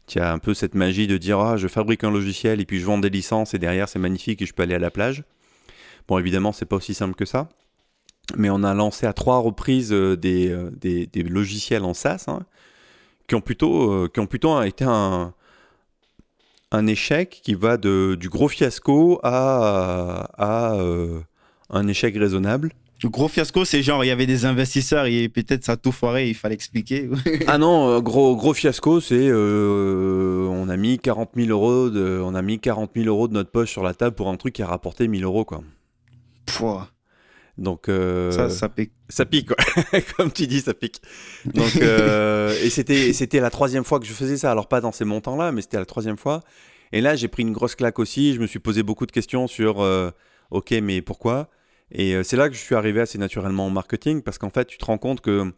tu 0.06 0.18
as 0.18 0.32
un 0.32 0.38
peu 0.38 0.54
cette 0.54 0.74
magie 0.74 1.06
de 1.06 1.16
dire 1.16 1.38
ah 1.38 1.56
je 1.56 1.66
fabrique 1.66 2.04
un 2.04 2.10
logiciel 2.10 2.60
et 2.60 2.66
puis 2.66 2.78
je 2.78 2.84
vends 2.84 2.98
des 2.98 3.08
licences 3.08 3.54
et 3.54 3.58
derrière 3.58 3.88
c'est 3.88 3.98
magnifique 3.98 4.42
et 4.42 4.46
je 4.46 4.52
peux 4.52 4.62
aller 4.62 4.74
à 4.74 4.78
la 4.78 4.90
plage. 4.90 5.24
Bon 6.08 6.18
évidemment 6.18 6.52
c'est 6.52 6.66
pas 6.66 6.76
aussi 6.76 6.94
simple 6.94 7.14
que 7.14 7.24
ça, 7.24 7.48
mais 8.36 8.50
on 8.50 8.62
a 8.64 8.74
lancé 8.74 9.06
à 9.06 9.12
trois 9.14 9.38
reprises 9.38 9.92
euh, 9.92 10.16
des, 10.16 10.50
euh, 10.50 10.70
des, 10.72 11.06
des 11.06 11.22
logiciels 11.22 11.84
en 11.84 11.94
SaaS 11.94 12.24
hein, 12.28 12.40
qui 13.28 13.34
ont 13.34 13.40
plutôt 13.40 14.08
qui 14.08 14.20
ont 14.20 14.26
plutôt 14.26 14.60
été 14.62 14.84
un 14.84 15.32
un 16.72 16.86
échec 16.86 17.40
qui 17.42 17.54
va 17.54 17.76
de, 17.76 18.16
du 18.18 18.28
gros 18.28 18.48
fiasco 18.48 19.20
à, 19.22 20.28
à 20.36 20.74
euh, 20.74 21.20
un 21.70 21.86
échec 21.88 22.16
raisonnable. 22.16 22.72
Le 23.02 23.10
gros 23.10 23.28
fiasco, 23.28 23.64
c'est 23.64 23.82
genre, 23.82 24.02
il 24.02 24.08
y 24.08 24.10
avait 24.10 24.26
des 24.26 24.46
investisseurs 24.46 25.06
et 25.06 25.28
peut-être 25.28 25.64
ça 25.64 25.72
a 25.72 25.76
tout 25.76 25.92
foiré, 25.92 26.28
il 26.28 26.34
fallait 26.34 26.54
expliquer. 26.54 27.10
ah 27.46 27.58
non, 27.58 27.90
euh, 27.90 28.00
gros, 28.00 28.34
gros 28.34 28.54
fiasco, 28.54 29.00
c'est 29.00 29.28
euh, 29.28 30.48
on 30.50 30.68
a 30.68 30.76
mis 30.76 30.98
40 30.98 31.30
000 31.36 31.48
euros 31.50 31.90
de, 31.90 32.20
on 32.24 32.34
a 32.34 32.40
mis 32.40 32.58
40 32.58 32.92
000 32.96 33.06
euros 33.06 33.28
de 33.28 33.34
notre 33.34 33.50
poche 33.50 33.70
sur 33.70 33.82
la 33.82 33.92
table 33.92 34.16
pour 34.16 34.30
un 34.30 34.36
truc 34.36 34.54
qui 34.54 34.62
a 34.62 34.66
rapporté 34.66 35.06
1000 35.06 35.24
euros, 35.24 35.44
quoi. 35.44 35.62
Pouah. 36.46 36.88
Donc 37.56 37.86
ça, 37.86 38.50
ça 38.50 38.68
pique. 38.68 38.92
Ça 39.08 39.24
pique, 39.24 39.48
quoi. 39.48 39.56
Comme 40.16 40.32
tu 40.32 40.46
dis, 40.46 40.60
ça 40.60 40.74
pique. 40.74 41.00
Donc 41.44 41.76
et 41.76 42.70
c'était 42.70 43.12
c'était 43.12 43.40
la 43.40 43.50
troisième 43.50 43.84
fois 43.84 44.00
que 44.00 44.06
je 44.06 44.12
faisais 44.12 44.36
ça. 44.36 44.50
Alors 44.50 44.68
pas 44.68 44.80
dans 44.80 44.92
ces 44.92 45.04
montants-là, 45.04 45.52
mais 45.52 45.62
c'était 45.62 45.78
la 45.78 45.86
troisième 45.86 46.16
fois. 46.16 46.42
Et 46.94 47.00
là, 47.00 47.16
j'ai 47.16 47.26
pris 47.26 47.42
une 47.42 47.52
grosse 47.52 47.74
claque 47.74 47.98
aussi. 47.98 48.34
Je 48.34 48.40
me 48.40 48.46
suis 48.46 48.60
posé 48.60 48.84
beaucoup 48.84 49.04
de 49.04 49.10
questions 49.10 49.48
sur 49.48 49.82
euh, 49.82 50.12
OK, 50.52 50.70
mais 50.80 51.02
pourquoi? 51.02 51.48
Et 51.90 52.14
euh, 52.14 52.22
c'est 52.22 52.36
là 52.36 52.48
que 52.48 52.54
je 52.54 52.60
suis 52.60 52.76
arrivé 52.76 53.00
assez 53.00 53.18
naturellement 53.18 53.66
au 53.66 53.70
marketing 53.70 54.22
parce 54.22 54.38
qu'en 54.38 54.50
fait, 54.50 54.66
tu 54.66 54.78
te 54.78 54.84
rends 54.84 54.98
compte 54.98 55.20
que 55.20 55.52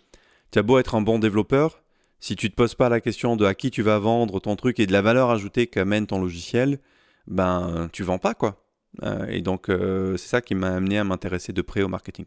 tu 0.51 0.59
as 0.59 0.63
beau 0.63 0.79
être 0.79 0.95
un 0.95 1.03
bon 1.03 1.19
développeur, 1.19 1.83
si 2.21 2.37
tu 2.37 2.51
te 2.51 2.55
poses 2.55 2.75
pas 2.75 2.89
la 2.89 3.03
question 3.03 3.37
de 3.37 3.45
à 3.45 3.55
qui 3.55 3.71
tu 3.71 3.83
vas 3.83 3.99
vendre 3.99 4.41
ton 4.41 4.57
truc 4.57 4.81
et 4.81 4.87
de 4.87 4.93
la 4.93 5.03
valeur 5.03 5.29
ajoutée 5.29 5.67
qu'amène 5.67 6.07
ton 6.07 6.21
logiciel, 6.21 6.79
ben 7.27 7.91
tu 7.93 8.03
vends 8.03 8.19
pas 8.19 8.33
quoi. 8.33 8.66
Euh, 9.03 9.27
et 9.29 9.43
donc 9.43 9.67
c'est 9.69 10.29
ça 10.29 10.41
qui 10.41 10.55
m'a 10.55 10.75
amené 10.75 10.99
à 10.99 11.05
m'intéresser 11.05 11.53
de 11.53 11.63
près 11.63 11.83
au 11.83 11.89
marketing. 11.89 12.27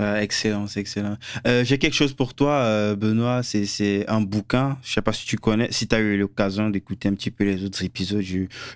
Euh, 0.00 0.20
excellent, 0.20 0.66
c'est 0.66 0.80
excellent. 0.80 1.16
Euh, 1.46 1.64
j'ai 1.64 1.78
quelque 1.78 1.94
chose 1.94 2.12
pour 2.12 2.34
toi, 2.34 2.52
euh, 2.52 2.96
Benoît. 2.96 3.42
C'est 3.42 4.04
un 4.08 4.20
bouquin. 4.20 4.76
Je 4.82 4.92
sais 4.92 5.02
pas 5.02 5.12
si 5.12 5.24
tu 5.26 5.36
connais, 5.38 5.68
si 5.70 5.88
tu 5.88 5.94
as 5.94 6.00
eu 6.00 6.18
l'occasion 6.18 6.68
d'écouter 6.68 7.08
un 7.08 7.14
petit 7.14 7.30
peu 7.30 7.44
les 7.44 7.64
autres 7.64 7.82
épisodes. 7.82 8.22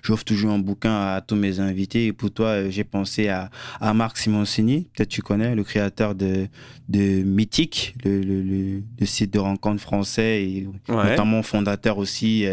J'offre 0.01 0.23
toujours 0.23 0.51
un 0.51 0.59
bouquin 0.59 0.95
à 0.95 1.21
tous 1.21 1.35
mes 1.35 1.59
invités. 1.59 2.07
Et 2.07 2.13
pour 2.13 2.31
toi, 2.31 2.69
j'ai 2.69 2.83
pensé 2.83 3.27
à, 3.27 3.49
à 3.79 3.93
Marc 3.93 4.17
Simoncini. 4.17 4.87
Peut-être 4.95 5.09
tu 5.09 5.21
connais, 5.21 5.53
le 5.53 5.63
créateur 5.63 6.15
de, 6.15 6.47
de 6.89 7.21
Mythique, 7.23 7.95
le, 8.03 8.21
le, 8.21 8.81
le, 8.99 9.05
site 9.05 9.33
de 9.33 9.39
rencontres 9.39 9.81
français 9.81 10.43
et 10.43 10.69
notamment 10.87 11.43
fondateur 11.43 11.97
aussi 11.97 12.45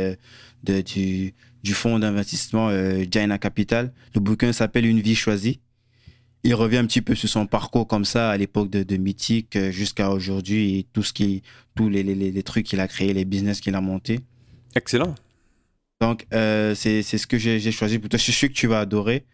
de, 0.64 0.80
du, 0.80 1.34
du 1.62 1.74
fonds 1.74 1.98
d'investissement 1.98 2.70
Jaina 3.10 3.38
Capital. 3.38 3.92
Le 4.14 4.20
bouquin 4.20 4.52
s'appelle 4.52 4.86
Une 4.86 5.00
vie 5.00 5.14
choisie 5.14 5.60
il 6.44 6.54
revient 6.54 6.78
un 6.78 6.86
petit 6.86 7.02
peu 7.02 7.14
sur 7.14 7.28
son 7.28 7.46
parcours 7.46 7.86
comme 7.86 8.04
ça 8.04 8.30
à 8.30 8.36
l'époque 8.36 8.70
de, 8.70 8.82
de 8.82 8.96
Mythique 8.96 9.56
euh, 9.56 9.70
jusqu'à 9.70 10.10
aujourd'hui 10.10 10.78
et 10.78 10.86
tout 10.92 11.02
ce 11.02 11.12
qui, 11.12 11.42
tous 11.74 11.88
les, 11.88 12.02
les, 12.02 12.14
les 12.14 12.42
trucs 12.42 12.66
qu'il 12.66 12.80
a 12.80 12.88
créés, 12.88 13.12
les 13.12 13.24
business 13.24 13.60
qu'il 13.60 13.74
a 13.74 13.80
montés. 13.80 14.20
Excellent. 14.74 15.14
Donc, 16.00 16.26
euh, 16.32 16.74
c'est 16.74 17.02
ce 17.02 17.26
que 17.26 17.38
j'ai 17.38 17.72
choisi 17.72 17.98
pour 17.98 18.08
toi. 18.08 18.18
Je 18.18 18.22
suis 18.22 18.32
sûr 18.32 18.48
que 18.48 18.54
tu 18.54 18.68
vas 18.68 18.80
adorer. 18.80 19.24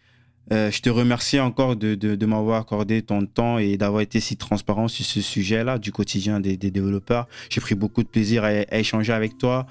Euh, 0.53 0.71
je 0.71 0.81
te 0.81 0.91
remercie 0.91 1.41
encore 1.41 1.77
de, 1.77 1.95
de, 1.95 2.17
de 2.17 2.27
m'avoir 2.27 2.61
accordé 2.61 3.03
ton 3.03 3.25
temps 3.27 3.59
et 3.59 3.77
d'avoir 3.77 4.03
été 4.03 4.21
si 4.21 4.37
transparent 4.37 4.89
sur 4.89 5.05
ce 5.05 5.21
sujet-là 5.21 5.79
du 5.79 5.93
quotidien 5.93 6.41
des, 6.41 6.57
des 6.57 6.71
développeurs. 6.71 7.29
J'ai 7.51 7.61
pris 7.61 7.75
beaucoup 7.75 8.03
de 8.03 8.09
plaisir 8.09 8.45
à, 8.45 8.49
à, 8.49 8.79
échanger 8.79 9.13
avec 9.13 9.37
toi 9.39 9.67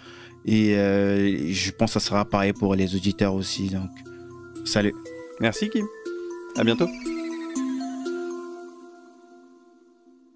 et 0.46 0.76
euh, 0.76 1.52
je 1.52 1.72
pense 1.72 1.94
que 1.94 2.00
ça 2.00 2.06
sera 2.06 2.26
pareil 2.26 2.54
pour 2.54 2.76
les 2.76 2.96
auditeurs 2.96 3.34
aussi. 3.34 3.70
Donc, 3.70 3.90
salut. 4.66 4.94
Merci 5.40 5.70
Kim. 5.70 5.86
À 6.56 6.64
bientôt. 6.64 6.88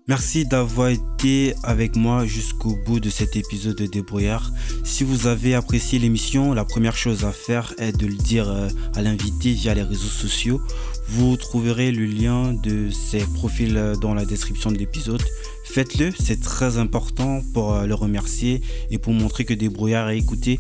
Merci 0.08 0.46
d'avoir 0.46 0.88
été 0.88 1.54
avec 1.64 1.98
moi 1.98 2.26
jusqu'au 2.26 2.78
bout 2.86 3.02
de 3.02 3.10
cet 3.10 3.36
épisode 3.36 3.76
de 3.76 3.88
Débrouillard. 3.88 4.52
Si 4.86 5.04
vous 5.04 5.28
avez 5.28 5.54
apprécié 5.54 6.00
l'émission, 6.00 6.54
la 6.54 6.64
première 6.64 6.96
chose 6.96 7.26
à 7.26 7.34
faire 7.34 7.74
est 7.78 7.92
de 7.92 8.08
le 8.08 8.16
dire 8.16 8.50
euh, 8.50 8.70
à 8.96 9.02
l'invité 9.02 9.52
via 9.52 9.74
les 9.74 9.84
réseaux 9.84 10.08
sociaux. 10.08 10.62
Vous 11.10 11.38
trouverez 11.38 11.92
le 11.92 12.06
lien 12.06 12.54
de 12.54 12.90
ses 12.92 13.20
profils 13.36 13.94
dans 14.02 14.14
la 14.14 14.26
description 14.26 14.72
de 14.72 14.78
l'épisode. 14.78 15.24
Faites-le, 15.64 16.12
c'est 16.18 16.42
très 16.42 16.78
important 16.78 17.42
pour 17.54 17.74
euh, 17.74 17.86
le 17.86 17.94
remercier 17.94 18.62
et 18.90 18.98
pour 18.98 19.14
montrer 19.14 19.46
que 19.46 19.54
Débrouillard 19.54 20.10
est 20.10 20.18
écouté 20.18 20.60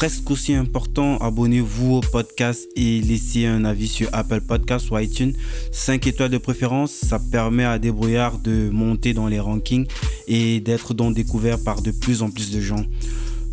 presque 0.00 0.30
aussi 0.30 0.54
important, 0.54 1.18
abonnez-vous 1.18 1.96
au 1.96 2.00
podcast 2.00 2.66
et 2.74 3.02
laissez 3.02 3.44
un 3.44 3.66
avis 3.66 3.86
sur 3.86 4.08
Apple 4.12 4.40
Podcasts 4.40 4.90
ou 4.90 4.98
iTunes. 4.98 5.34
5 5.72 6.06
étoiles 6.06 6.30
de 6.30 6.38
préférence, 6.38 6.90
ça 6.90 7.18
permet 7.18 7.64
à 7.64 7.78
Débrouillard 7.78 8.38
de 8.38 8.70
monter 8.70 9.12
dans 9.12 9.26
les 9.26 9.38
rankings 9.38 9.86
et 10.26 10.60
d'être 10.60 10.94
donc 10.94 11.14
découvert 11.14 11.62
par 11.62 11.82
de 11.82 11.90
plus 11.90 12.22
en 12.22 12.30
plus 12.30 12.50
de 12.50 12.62
gens. 12.62 12.82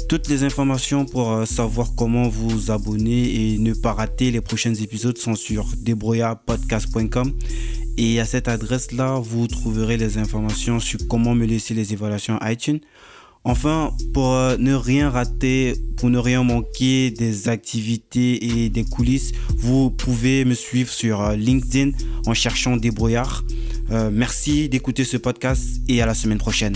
Toutes 0.07 0.29
les 0.29 0.43
informations 0.43 1.03
pour 1.03 1.33
euh, 1.33 1.43
savoir 1.43 1.89
comment 1.93 2.29
vous 2.29 2.71
abonner 2.71 3.53
et 3.53 3.57
ne 3.57 3.73
pas 3.73 3.91
rater 3.91 4.31
les 4.31 4.39
prochains 4.39 4.73
épisodes 4.73 5.17
sont 5.17 5.35
sur 5.35 5.65
débrouillardpodcast.com. 5.79 7.33
Et 7.97 8.21
à 8.21 8.25
cette 8.25 8.47
adresse-là, 8.47 9.19
vous 9.21 9.47
trouverez 9.47 9.97
les 9.97 10.17
informations 10.17 10.79
sur 10.79 10.99
comment 11.09 11.35
me 11.35 11.45
laisser 11.45 11.73
les 11.73 11.91
évaluations 11.91 12.39
iTunes. 12.41 12.79
Enfin, 13.43 13.91
pour 14.13 14.33
euh, 14.33 14.55
ne 14.57 14.73
rien 14.73 15.09
rater, 15.09 15.73
pour 15.97 16.09
ne 16.09 16.19
rien 16.19 16.41
manquer 16.41 17.11
des 17.11 17.49
activités 17.49 18.63
et 18.63 18.69
des 18.69 18.85
coulisses, 18.85 19.33
vous 19.57 19.89
pouvez 19.89 20.45
me 20.45 20.53
suivre 20.53 20.89
sur 20.89 21.21
euh, 21.21 21.35
LinkedIn 21.35 21.91
en 22.25 22.33
cherchant 22.33 22.77
Débrouillard. 22.77 23.43
Merci 24.11 24.67
d'écouter 24.67 25.05
ce 25.05 25.15
podcast 25.15 25.79
et 25.87 26.01
à 26.01 26.05
la 26.05 26.13
semaine 26.13 26.39
prochaine. 26.39 26.75